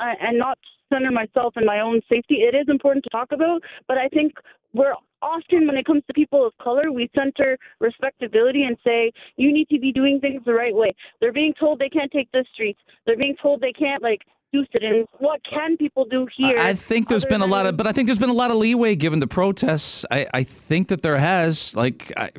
uh, 0.00 0.14
and 0.20 0.38
not 0.38 0.58
center 0.92 1.10
myself 1.10 1.54
and 1.56 1.66
my 1.66 1.80
own 1.80 2.00
safety. 2.08 2.36
It 2.36 2.54
is 2.54 2.66
important 2.68 3.04
to 3.04 3.10
talk 3.10 3.32
about, 3.32 3.62
but 3.88 3.98
I 3.98 4.08
think 4.08 4.32
we're 4.74 4.94
often 5.22 5.66
when 5.66 5.76
it 5.76 5.86
comes 5.86 6.02
to 6.06 6.14
people 6.14 6.46
of 6.46 6.52
color, 6.58 6.90
we 6.90 7.08
center 7.14 7.56
respectability 7.80 8.64
and 8.64 8.76
say 8.84 9.12
you 9.36 9.52
need 9.52 9.68
to 9.68 9.78
be 9.78 9.92
doing 9.92 10.20
things 10.20 10.42
the 10.44 10.52
right 10.52 10.74
way. 10.74 10.94
They're 11.20 11.32
being 11.32 11.54
told 11.58 11.78
they 11.78 11.88
can't 11.88 12.10
take 12.10 12.30
the 12.32 12.44
streets. 12.52 12.80
They're 13.06 13.16
being 13.16 13.36
told 13.40 13.60
they 13.60 13.72
can't 13.72 14.02
like 14.02 14.20
do. 14.52 15.06
What 15.18 15.40
can 15.44 15.76
people 15.76 16.04
do 16.04 16.26
here? 16.36 16.58
I 16.58 16.74
think 16.74 17.08
there's 17.08 17.24
been 17.24 17.40
a 17.40 17.46
lot 17.46 17.66
of, 17.66 17.76
but 17.76 17.86
I 17.86 17.92
think 17.92 18.06
there's 18.06 18.18
been 18.18 18.28
a 18.30 18.34
lot 18.34 18.50
of 18.50 18.56
leeway 18.58 18.94
given 18.96 19.18
the 19.18 19.26
protests. 19.26 20.04
I, 20.10 20.26
I 20.34 20.42
think 20.42 20.88
that 20.88 21.02
there 21.02 21.16
has. 21.18 21.74
Like 21.74 22.12
I, 22.16 22.30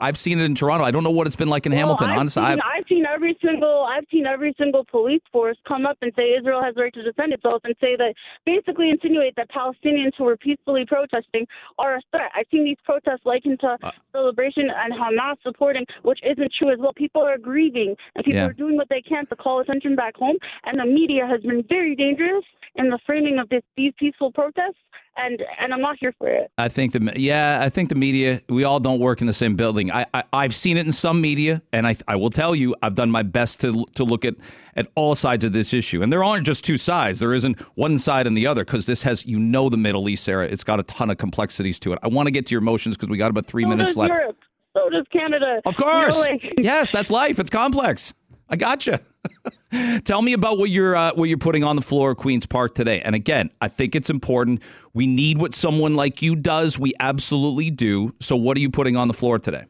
I've 0.00 0.18
seen 0.18 0.38
it 0.40 0.44
in 0.44 0.54
Toronto. 0.54 0.84
I 0.84 0.90
don't 0.90 1.04
know 1.04 1.10
what 1.10 1.26
it's 1.26 1.36
been 1.36 1.48
like 1.48 1.66
in 1.66 1.72
Hamilton. 1.72 2.10
I've 2.10 2.18
Honestly, 2.18 2.42
seen, 2.44 2.60
I, 2.60 2.76
I've 2.78 2.84
seen 2.88 3.06
every 3.06 3.36
single 3.44 3.86
I've 3.88 4.04
seen 4.10 4.26
every 4.26 4.54
single 4.58 4.84
police 4.84 5.22
force 5.30 5.56
come 5.66 5.86
up 5.86 5.98
and 6.02 6.12
say 6.16 6.34
Israel 6.38 6.62
has 6.62 6.74
the 6.74 6.82
right 6.82 6.94
to 6.94 7.02
defend 7.02 7.32
itself 7.32 7.62
and 7.64 7.74
say 7.80 7.96
that 7.96 8.14
basically 8.44 8.90
insinuate 8.90 9.36
that 9.36 9.48
Palestinians 9.50 10.12
who 10.18 10.24
were 10.24 10.36
peacefully 10.36 10.84
protesting 10.86 11.46
are 11.78 11.96
a 11.96 12.00
threat. 12.10 12.30
I've 12.34 12.46
seen 12.50 12.64
these 12.64 12.78
protests 12.84 13.24
likened 13.24 13.60
to 13.60 13.76
Uh. 13.82 13.90
celebration 14.12 14.68
and 14.70 14.92
Hamas 14.92 15.36
supporting, 15.42 15.86
which 16.02 16.18
isn't 16.24 16.52
true 16.58 16.72
as 16.72 16.78
well. 16.78 16.92
People 16.92 17.22
are 17.22 17.38
grieving 17.38 17.94
and 18.16 18.24
people 18.24 18.40
Yeah. 18.40 18.46
are 18.48 18.52
doing 18.52 18.76
what 18.76 18.88
they 18.88 19.00
can 19.02 19.26
to 19.26 19.36
call 19.36 19.60
attention 19.60 19.94
back 19.94 20.16
home. 20.16 20.36
And 20.64 20.78
the 20.80 20.84
media 20.84 21.26
has 21.26 21.40
been 21.42 21.59
very 21.68 21.94
dangerous 21.96 22.44
in 22.76 22.88
the 22.90 22.98
framing 23.06 23.38
of 23.38 23.48
this, 23.48 23.62
these 23.76 23.92
peaceful 23.98 24.32
protests. 24.32 24.76
And 25.16 25.42
and 25.60 25.74
I'm 25.74 25.80
not 25.82 25.96
here 26.00 26.14
for 26.18 26.28
it. 26.28 26.50
I 26.56 26.68
think 26.68 26.92
the 26.92 27.12
yeah, 27.16 27.58
I 27.60 27.68
think 27.68 27.88
the 27.88 27.96
media. 27.96 28.40
We 28.48 28.62
all 28.62 28.78
don't 28.78 29.00
work 29.00 29.20
in 29.20 29.26
the 29.26 29.32
same 29.32 29.56
building. 29.56 29.90
I, 29.90 30.06
I 30.14 30.22
I've 30.32 30.54
seen 30.54 30.76
it 30.76 30.86
in 30.86 30.92
some 30.92 31.20
media, 31.20 31.62
and 31.72 31.84
I 31.86 31.96
I 32.06 32.14
will 32.14 32.30
tell 32.30 32.54
you, 32.54 32.76
I've 32.80 32.94
done 32.94 33.10
my 33.10 33.24
best 33.24 33.60
to 33.62 33.84
to 33.96 34.04
look 34.04 34.24
at 34.24 34.36
at 34.76 34.86
all 34.94 35.16
sides 35.16 35.44
of 35.44 35.52
this 35.52 35.74
issue. 35.74 36.00
And 36.00 36.12
there 36.12 36.22
aren't 36.22 36.46
just 36.46 36.64
two 36.64 36.78
sides. 36.78 37.18
There 37.18 37.34
isn't 37.34 37.60
one 37.76 37.98
side 37.98 38.28
and 38.28 38.36
the 38.36 38.46
other 38.46 38.64
because 38.64 38.86
this 38.86 39.02
has 39.02 39.26
you 39.26 39.40
know 39.40 39.68
the 39.68 39.76
Middle 39.76 40.08
East, 40.08 40.22
Sarah. 40.24 40.46
It's 40.46 40.64
got 40.64 40.78
a 40.78 40.84
ton 40.84 41.10
of 41.10 41.18
complexities 41.18 41.80
to 41.80 41.92
it. 41.92 41.98
I 42.04 42.08
want 42.08 42.28
to 42.28 42.30
get 42.30 42.46
to 42.46 42.52
your 42.54 42.62
emotions 42.62 42.96
because 42.96 43.08
we 43.10 43.18
got 43.18 43.30
about 43.32 43.46
three 43.46 43.64
So 43.64 43.68
minutes 43.68 43.96
left. 43.96 44.14
Europe. 44.14 44.38
So 44.76 44.88
does 44.90 45.06
Canada. 45.12 45.60
Of 45.66 45.76
course. 45.76 46.16
You 46.18 46.24
know, 46.24 46.30
like- 46.30 46.54
yes, 46.62 46.92
that's 46.92 47.10
life. 47.10 47.40
It's 47.40 47.50
complex. 47.50 48.14
I 48.48 48.54
gotcha. 48.56 49.00
Tell 50.04 50.22
me 50.22 50.32
about 50.32 50.58
what 50.58 50.70
you're 50.70 50.96
uh, 50.96 51.12
what 51.14 51.28
you're 51.28 51.38
putting 51.38 51.64
on 51.64 51.76
the 51.76 51.82
floor 51.82 52.12
of 52.12 52.16
Queens 52.16 52.46
Park 52.46 52.74
today. 52.74 53.00
And 53.02 53.14
again, 53.14 53.50
I 53.60 53.68
think 53.68 53.94
it's 53.94 54.10
important. 54.10 54.62
We 54.94 55.06
need 55.06 55.38
what 55.38 55.54
someone 55.54 55.94
like 55.94 56.22
you 56.22 56.34
does. 56.36 56.78
We 56.78 56.92
absolutely 57.00 57.70
do. 57.70 58.14
So, 58.20 58.36
what 58.36 58.56
are 58.56 58.60
you 58.60 58.70
putting 58.70 58.96
on 58.96 59.08
the 59.08 59.14
floor 59.14 59.38
today? 59.38 59.64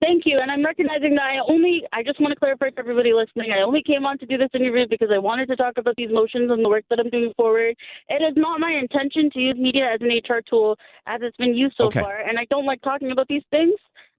Thank 0.00 0.24
you. 0.26 0.40
And 0.42 0.50
I'm 0.50 0.64
recognizing 0.64 1.14
that 1.14 1.22
I 1.22 1.38
only, 1.48 1.82
I 1.92 2.02
just 2.02 2.20
want 2.20 2.32
to 2.32 2.38
clarify 2.38 2.70
for 2.74 2.80
everybody 2.80 3.12
listening, 3.12 3.52
I 3.52 3.62
only 3.62 3.84
came 3.86 4.04
on 4.04 4.18
to 4.18 4.26
do 4.26 4.36
this 4.36 4.48
interview 4.52 4.84
because 4.90 5.10
I 5.14 5.18
wanted 5.18 5.46
to 5.46 5.54
talk 5.54 5.74
about 5.78 5.94
these 5.96 6.10
motions 6.10 6.50
and 6.50 6.64
the 6.64 6.68
work 6.68 6.84
that 6.90 6.98
I'm 6.98 7.08
doing 7.08 7.32
forward. 7.36 7.76
It 8.08 8.20
is 8.20 8.34
not 8.34 8.58
my 8.58 8.72
intention 8.72 9.30
to 9.30 9.38
use 9.38 9.54
media 9.56 9.92
as 9.94 10.00
an 10.00 10.08
HR 10.08 10.42
tool 10.42 10.76
as 11.06 11.20
it's 11.22 11.36
been 11.36 11.54
used 11.54 11.76
so 11.76 11.84
Okay. 11.84 12.00
far. 12.00 12.18
And 12.18 12.36
I 12.36 12.46
don't 12.50 12.66
like 12.66 12.82
talking 12.82 13.12
about 13.12 13.28
these 13.28 13.44
things. 13.52 13.74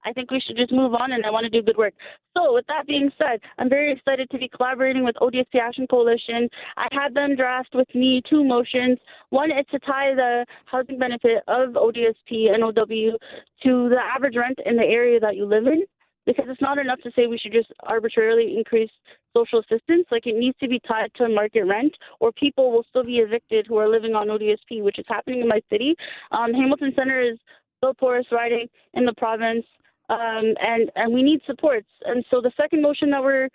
I 0.05 0.13
think 0.13 0.31
we 0.31 0.39
should 0.39 0.57
just 0.57 0.71
move 0.71 0.93
on 0.93 1.11
and 1.11 1.25
I 1.25 1.31
want 1.31 1.45
to 1.45 1.49
do 1.49 1.61
good 1.61 1.77
work. 1.77 1.93
So, 2.35 2.53
with 2.53 2.65
that 2.67 2.87
being 2.87 3.11
said, 3.17 3.39
I'm 3.57 3.69
very 3.69 3.91
excited 3.91 4.29
to 4.31 4.37
be 4.37 4.49
collaborating 4.49 5.03
with 5.03 5.15
ODSP 5.15 5.59
Action 5.61 5.87
Coalition. 5.87 6.49
I 6.77 6.87
had 6.91 7.13
them 7.13 7.35
draft 7.35 7.69
with 7.73 7.87
me 7.93 8.21
two 8.29 8.43
motions. 8.43 8.97
One 9.29 9.51
is 9.51 9.65
to 9.71 9.79
tie 9.79 10.13
the 10.15 10.45
housing 10.65 10.99
benefit 10.99 11.43
of 11.47 11.71
ODSP 11.71 12.53
and 12.53 12.63
OW 12.63 13.17
to 13.63 13.89
the 13.89 13.99
average 14.15 14.35
rent 14.35 14.59
in 14.65 14.75
the 14.75 14.83
area 14.83 15.19
that 15.19 15.35
you 15.35 15.45
live 15.45 15.67
in 15.67 15.83
because 16.25 16.45
it's 16.47 16.61
not 16.61 16.77
enough 16.77 16.99
to 17.01 17.11
say 17.15 17.27
we 17.27 17.37
should 17.37 17.51
just 17.51 17.71
arbitrarily 17.83 18.55
increase 18.57 18.89
social 19.35 19.59
assistance. 19.59 20.07
Like 20.11 20.25
it 20.25 20.37
needs 20.37 20.57
to 20.59 20.67
be 20.67 20.79
tied 20.87 21.11
to 21.15 21.27
market 21.29 21.65
rent, 21.65 21.93
or 22.19 22.31
people 22.31 22.71
will 22.71 22.85
still 22.89 23.03
be 23.03 23.17
evicted 23.17 23.67
who 23.67 23.77
are 23.77 23.89
living 23.89 24.15
on 24.15 24.27
ODSP, 24.27 24.83
which 24.83 24.99
is 24.99 25.05
happening 25.07 25.41
in 25.41 25.47
my 25.47 25.61
city. 25.69 25.95
Um, 26.31 26.53
Hamilton 26.53 26.93
Center 26.95 27.21
is 27.21 27.37
the 27.81 27.93
poorest 27.99 28.31
riding 28.31 28.67
in 28.93 29.05
the 29.05 29.13
province, 29.17 29.65
um, 30.09 30.53
and 30.61 30.91
and 30.95 31.13
we 31.13 31.23
need 31.23 31.41
supports. 31.45 31.87
And 32.05 32.23
so 32.29 32.41
the 32.41 32.51
second 32.57 32.81
motion 32.81 33.09
that 33.11 33.21
we're 33.23 33.49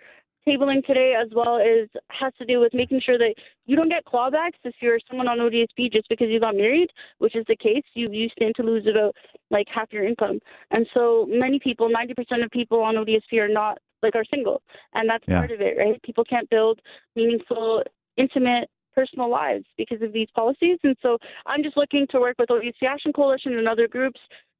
tabling 0.47 0.85
today 0.85 1.15
as 1.19 1.29
well 1.35 1.57
is 1.57 1.89
has 2.09 2.33
to 2.39 2.45
do 2.45 2.59
with 2.59 2.73
making 2.73 3.01
sure 3.05 3.17
that 3.17 3.35
you 3.65 3.75
don't 3.75 3.89
get 3.89 4.05
clawbacks 4.05 4.57
if 4.63 4.75
you're 4.81 4.99
someone 5.07 5.27
on 5.27 5.37
ODSP 5.37 5.91
just 5.91 6.09
because 6.09 6.29
you 6.29 6.39
got 6.39 6.55
married, 6.55 6.89
which 7.19 7.35
is 7.35 7.45
the 7.47 7.55
case. 7.55 7.83
You 7.93 8.09
you 8.11 8.29
stand 8.29 8.55
to 8.55 8.63
lose 8.63 8.87
about 8.89 9.15
like 9.51 9.67
half 9.73 9.91
your 9.91 10.05
income. 10.07 10.39
And 10.71 10.87
so 10.93 11.27
many 11.29 11.59
people, 11.59 11.89
90% 11.89 12.43
of 12.43 12.51
people 12.51 12.81
on 12.81 12.95
ODSP 12.95 13.39
are 13.39 13.47
not 13.47 13.77
like 14.01 14.15
are 14.15 14.25
single, 14.25 14.61
and 14.93 15.09
that's 15.09 15.25
Yeah. 15.27 15.39
part 15.39 15.51
of 15.51 15.61
it, 15.61 15.77
right? 15.77 16.01
People 16.03 16.23
can't 16.23 16.49
build 16.49 16.79
meaningful, 17.15 17.83
intimate 18.17 18.69
personal 18.95 19.29
lives 19.29 19.65
because 19.77 20.01
of 20.01 20.13
these 20.13 20.29
policies. 20.35 20.79
And 20.83 20.95
so 21.01 21.17
I'm 21.45 21.63
just 21.63 21.77
looking 21.77 22.07
to 22.11 22.19
work 22.19 22.35
with 22.39 22.49
ODSP 22.49 22.87
Action 22.87 23.13
Coalition 23.13 23.57
and 23.57 23.67
other 23.67 23.87
groups 23.87 24.19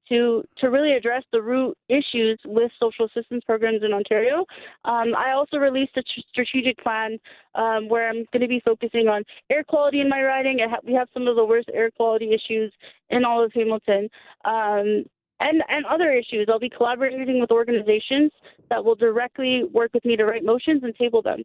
to 0.10 0.44
to 0.58 0.70
really 0.70 0.94
address 0.94 1.24
the 1.32 1.42
root 1.42 1.78
issues 1.88 2.40
with 2.46 2.72
social 2.80 3.06
assistance 3.06 3.44
programs 3.46 3.84
in 3.84 3.94
Ontario. 3.94 4.46
Um, 4.86 5.16
I 5.16 5.32
also 5.36 5.58
released 5.58 5.96
a 5.98 6.02
tr- 6.02 6.28
strategic 6.30 6.78
plan 6.80 7.18
um, 7.56 7.88
where 7.90 8.10
I'm 8.10 8.26
going 8.32 8.42
to 8.42 8.48
be 8.48 8.62
focusing 8.66 9.08
on 9.08 9.24
air 9.50 9.64
quality 9.64 10.02
in 10.02 10.10
my 10.10 10.22
riding. 10.22 10.60
Ha- 10.60 10.80
we 10.84 10.94
have 10.94 11.08
some 11.14 11.28
of 11.28 11.36
the 11.36 11.46
worst 11.46 11.70
air 11.74 11.92
quality 11.92 12.32
issues 12.34 12.74
in 13.10 13.24
all 13.26 13.44
of 13.44 13.52
Hamilton. 13.54 14.10
Um, 14.46 15.06
and, 15.42 15.64
and 15.70 15.86
other 15.86 16.12
issues. 16.12 16.48
I'll 16.50 16.60
be 16.60 16.70
collaborating 16.70 17.40
with 17.40 17.52
organizations 17.52 18.32
that 18.70 18.84
will 18.84 18.96
directly 18.96 19.64
work 19.72 19.94
with 19.94 20.04
me 20.06 20.16
to 20.18 20.26
write 20.26 20.44
motions 20.44 20.84
and 20.84 20.94
table 20.96 21.22
them. 21.22 21.44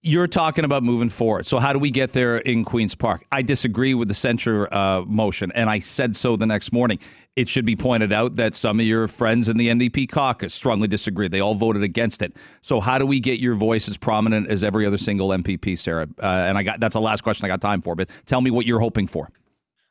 You're 0.00 0.28
talking 0.28 0.64
about 0.64 0.84
moving 0.84 1.08
forward. 1.08 1.44
So, 1.48 1.58
how 1.58 1.72
do 1.72 1.80
we 1.80 1.90
get 1.90 2.12
there 2.12 2.36
in 2.36 2.64
Queen's 2.64 2.94
Park? 2.94 3.26
I 3.32 3.42
disagree 3.42 3.94
with 3.94 4.06
the 4.06 4.14
censure 4.14 4.72
uh, 4.72 5.02
motion, 5.04 5.50
and 5.56 5.68
I 5.68 5.80
said 5.80 6.14
so 6.14 6.36
the 6.36 6.46
next 6.46 6.72
morning. 6.72 7.00
It 7.34 7.48
should 7.48 7.64
be 7.64 7.74
pointed 7.74 8.12
out 8.12 8.36
that 8.36 8.54
some 8.54 8.78
of 8.78 8.86
your 8.86 9.08
friends 9.08 9.48
in 9.48 9.56
the 9.56 9.68
NDP 9.68 10.08
caucus 10.08 10.54
strongly 10.54 10.86
disagree. 10.86 11.26
They 11.26 11.40
all 11.40 11.56
voted 11.56 11.82
against 11.82 12.22
it. 12.22 12.36
So, 12.62 12.78
how 12.78 12.98
do 12.98 13.06
we 13.06 13.18
get 13.18 13.40
your 13.40 13.54
voice 13.54 13.88
as 13.88 13.96
prominent 13.96 14.48
as 14.48 14.62
every 14.62 14.86
other 14.86 14.98
single 14.98 15.30
MPP, 15.30 15.76
Sarah? 15.76 16.06
Uh, 16.22 16.26
and 16.26 16.56
I 16.56 16.62
got 16.62 16.78
that's 16.78 16.94
the 16.94 17.00
last 17.00 17.22
question 17.22 17.44
I 17.44 17.48
got 17.48 17.60
time 17.60 17.82
for. 17.82 17.96
But 17.96 18.08
tell 18.24 18.40
me 18.40 18.52
what 18.52 18.66
you're 18.66 18.80
hoping 18.80 19.08
for. 19.08 19.28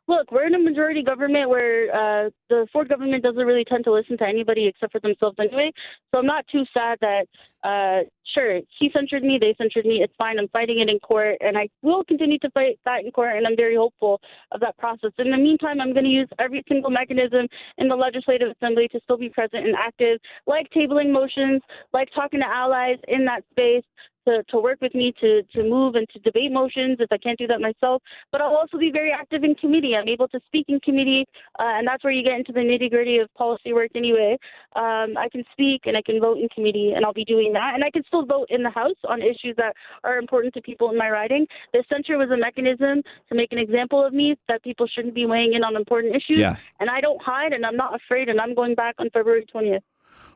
Look, 0.07 0.31
we're 0.31 0.47
in 0.47 0.55
a 0.55 0.59
majority 0.59 1.03
government 1.03 1.49
where 1.49 1.93
uh, 1.93 2.29
the 2.49 2.65
Ford 2.71 2.87
government 2.87 3.23
doesn't 3.23 3.45
really 3.45 3.65
tend 3.65 3.83
to 3.83 3.93
listen 3.93 4.17
to 4.19 4.23
anybody 4.23 4.65
except 4.65 4.93
for 4.93 5.01
themselves 5.01 5.35
anyway. 5.37 5.71
So 6.11 6.19
I'm 6.19 6.25
not 6.25 6.45
too 6.49 6.63
sad 6.73 6.97
that, 7.01 7.25
uh, 7.63 8.07
sure, 8.33 8.61
he 8.79 8.89
censured 8.95 9.23
me, 9.23 9.37
they 9.39 9.53
censured 9.57 9.85
me. 9.85 9.99
It's 10.01 10.13
fine. 10.17 10.39
I'm 10.39 10.47
fighting 10.47 10.79
it 10.79 10.89
in 10.89 10.99
court, 10.99 11.35
and 11.41 11.57
I 11.57 11.67
will 11.81 12.05
continue 12.05 12.39
to 12.39 12.49
fight 12.51 12.79
that 12.85 13.03
in 13.03 13.11
court, 13.11 13.35
and 13.35 13.45
I'm 13.45 13.57
very 13.57 13.75
hopeful 13.75 14.21
of 14.53 14.61
that 14.61 14.77
process. 14.77 15.11
In 15.17 15.29
the 15.29 15.37
meantime, 15.37 15.81
I'm 15.81 15.91
going 15.91 16.05
to 16.05 16.09
use 16.09 16.29
every 16.39 16.63
single 16.69 16.89
mechanism 16.89 17.45
in 17.77 17.89
the 17.89 17.95
Legislative 17.95 18.49
Assembly 18.55 18.87
to 18.93 19.01
still 19.03 19.17
be 19.17 19.29
present 19.29 19.65
and 19.65 19.75
active, 19.75 20.19
like 20.45 20.69
tabling 20.73 21.11
motions, 21.11 21.61
like 21.91 22.07
talking 22.15 22.39
to 22.39 22.47
allies 22.47 22.97
in 23.09 23.25
that 23.25 23.43
space, 23.51 23.83
to, 24.27 24.43
to 24.49 24.59
work 24.59 24.79
with 24.81 24.93
me 24.93 25.13
to, 25.21 25.41
to 25.53 25.63
move 25.63 25.95
and 25.95 26.07
to 26.09 26.19
debate 26.19 26.51
motions 26.51 26.97
if 26.99 27.11
I 27.11 27.17
can't 27.17 27.37
do 27.37 27.47
that 27.47 27.61
myself. 27.61 28.01
But 28.31 28.41
I'll 28.41 28.55
also 28.55 28.77
be 28.77 28.91
very 28.91 29.11
active 29.11 29.43
in 29.43 29.55
committee. 29.55 29.95
I'm 29.95 30.07
able 30.07 30.27
to 30.29 30.39
speak 30.45 30.65
in 30.67 30.79
committee, 30.81 31.25
uh, 31.59 31.79
and 31.79 31.87
that's 31.87 32.03
where 32.03 32.13
you 32.13 32.23
get 32.23 32.37
into 32.37 32.51
the 32.51 32.59
nitty 32.59 32.89
gritty 32.89 33.17
of 33.19 33.33
policy 33.35 33.73
work 33.73 33.91
anyway. 33.95 34.37
Um, 34.75 35.17
I 35.17 35.29
can 35.31 35.43
speak 35.51 35.81
and 35.85 35.95
I 35.95 36.01
can 36.01 36.19
vote 36.19 36.37
in 36.37 36.49
committee, 36.49 36.93
and 36.95 37.05
I'll 37.05 37.13
be 37.13 37.25
doing 37.25 37.53
that. 37.53 37.71
And 37.73 37.83
I 37.83 37.89
can 37.89 38.03
still 38.07 38.25
vote 38.25 38.47
in 38.49 38.63
the 38.63 38.69
House 38.69 38.97
on 39.07 39.21
issues 39.21 39.55
that 39.57 39.73
are 40.03 40.17
important 40.17 40.53
to 40.55 40.61
people 40.61 40.91
in 40.91 40.97
my 40.97 41.09
riding. 41.09 41.47
The 41.73 41.83
censure 41.89 42.17
was 42.17 42.29
a 42.29 42.37
mechanism 42.37 43.01
to 43.29 43.35
make 43.35 43.51
an 43.51 43.59
example 43.59 44.05
of 44.05 44.13
me 44.13 44.35
that 44.47 44.63
people 44.63 44.87
shouldn't 44.87 45.15
be 45.15 45.25
weighing 45.25 45.53
in 45.53 45.63
on 45.63 45.75
important 45.75 46.15
issues. 46.15 46.39
Yeah. 46.39 46.57
And 46.79 46.89
I 46.89 47.01
don't 47.01 47.21
hide, 47.21 47.53
and 47.53 47.65
I'm 47.65 47.77
not 47.77 47.95
afraid, 47.95 48.29
and 48.29 48.39
I'm 48.39 48.53
going 48.53 48.75
back 48.75 48.95
on 48.99 49.09
February 49.11 49.45
20th. 49.53 49.81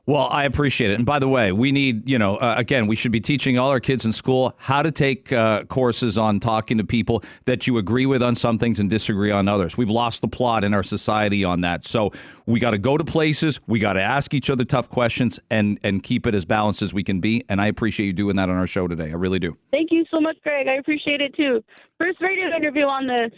Well, 0.08 0.28
I 0.32 0.46
appreciate 0.46 0.92
it. 0.92 0.96
And 0.96 1.06
by 1.06 1.20
the 1.20 1.28
way, 1.28 1.52
we 1.52 1.72
need, 1.72 2.10
you 2.10 2.18
know, 2.18 2.36
uh, 2.38 2.56
again, 2.58 2.88
we 2.88 2.96
should 2.96 3.12
be 3.12 3.20
teaching 3.20 3.60
all 3.60 3.70
our 3.70 3.80
kids 3.80 4.04
in 4.04 4.12
school 4.12 4.56
how 4.58 4.82
to 4.82 4.92
take 4.92 5.32
uh, 5.32 5.64
courses 5.66 6.18
on 6.18 6.40
talking 6.40 6.80
to 6.80 6.84
people 6.84 7.24
that 7.46 7.68
you 7.68 7.78
agree 7.78 8.08
with 8.08 8.24
on 8.24 8.34
some 8.34 8.58
things 8.58 8.80
and 8.80 8.90
disagree 8.90 9.30
on 9.30 9.48
others. 9.48 9.78
We've 9.78 9.92
lost 9.92 10.22
the 10.22 10.28
plot 10.28 10.64
in 10.64 10.74
our 10.74 10.82
society 10.82 11.44
on 11.44 11.62
that. 11.62 11.84
So 11.84 12.12
we 12.48 12.60
got 12.60 12.72
to 12.72 12.80
go 12.80 12.98
to 12.98 13.04
places, 13.04 13.60
we 13.68 13.78
got 13.80 13.94
to 13.94 14.02
ask 14.02 14.34
each 14.34 14.50
other 14.50 14.66
tough 14.66 14.90
questions 14.90 15.40
and 15.50 15.80
and 15.84 16.02
keep 16.02 16.26
it 16.26 16.34
as 16.34 16.46
balanced 16.46 16.82
as 16.82 16.94
we 16.94 17.04
can 17.04 17.20
be. 17.20 17.44
And 17.48 17.62
I 17.62 17.68
appreciate 17.68 18.08
you 18.08 18.14
doing 18.14 18.36
that 18.38 18.50
on 18.50 18.58
our 18.58 18.68
show 18.68 18.88
today. 18.88 19.12
I 19.12 19.16
really 19.16 19.40
do. 19.40 19.56
Thank 19.72 19.92
you 19.92 20.04
so 20.10 20.20
much, 20.20 20.38
Greg. 20.44 20.68
I 20.68 20.76
appreciate 20.76 21.22
it 21.22 21.36
too. 21.36 21.64
First 22.00 22.20
radio 22.22 22.56
interview 22.56 22.86
on 22.86 23.06
this. 23.08 23.32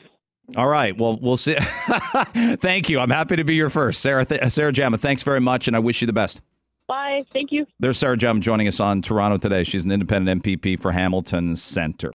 All 0.57 0.67
right. 0.67 0.97
Well, 0.97 1.17
we'll 1.21 1.37
see. 1.37 1.55
Thank 1.59 2.89
you. 2.89 2.99
I'm 2.99 3.09
happy 3.09 3.37
to 3.37 3.43
be 3.43 3.55
your 3.55 3.69
first, 3.69 4.01
Sarah. 4.01 4.25
Th- 4.25 4.51
Sarah 4.51 4.71
Jama. 4.73 4.97
Thanks 4.97 5.23
very 5.23 5.39
much, 5.39 5.67
and 5.67 5.75
I 5.75 5.79
wish 5.79 6.01
you 6.01 6.05
the 6.05 6.13
best. 6.13 6.41
Bye. 6.87 7.23
Thank 7.31 7.51
you. 7.51 7.65
There's 7.79 7.97
Sarah 7.97 8.17
Jama 8.17 8.39
joining 8.39 8.67
us 8.67 8.79
on 8.79 9.01
Toronto 9.01 9.37
today. 9.37 9.63
She's 9.63 9.85
an 9.85 9.91
independent 9.91 10.43
MPP 10.43 10.79
for 10.79 10.91
Hamilton 10.91 11.55
Center. 11.55 12.11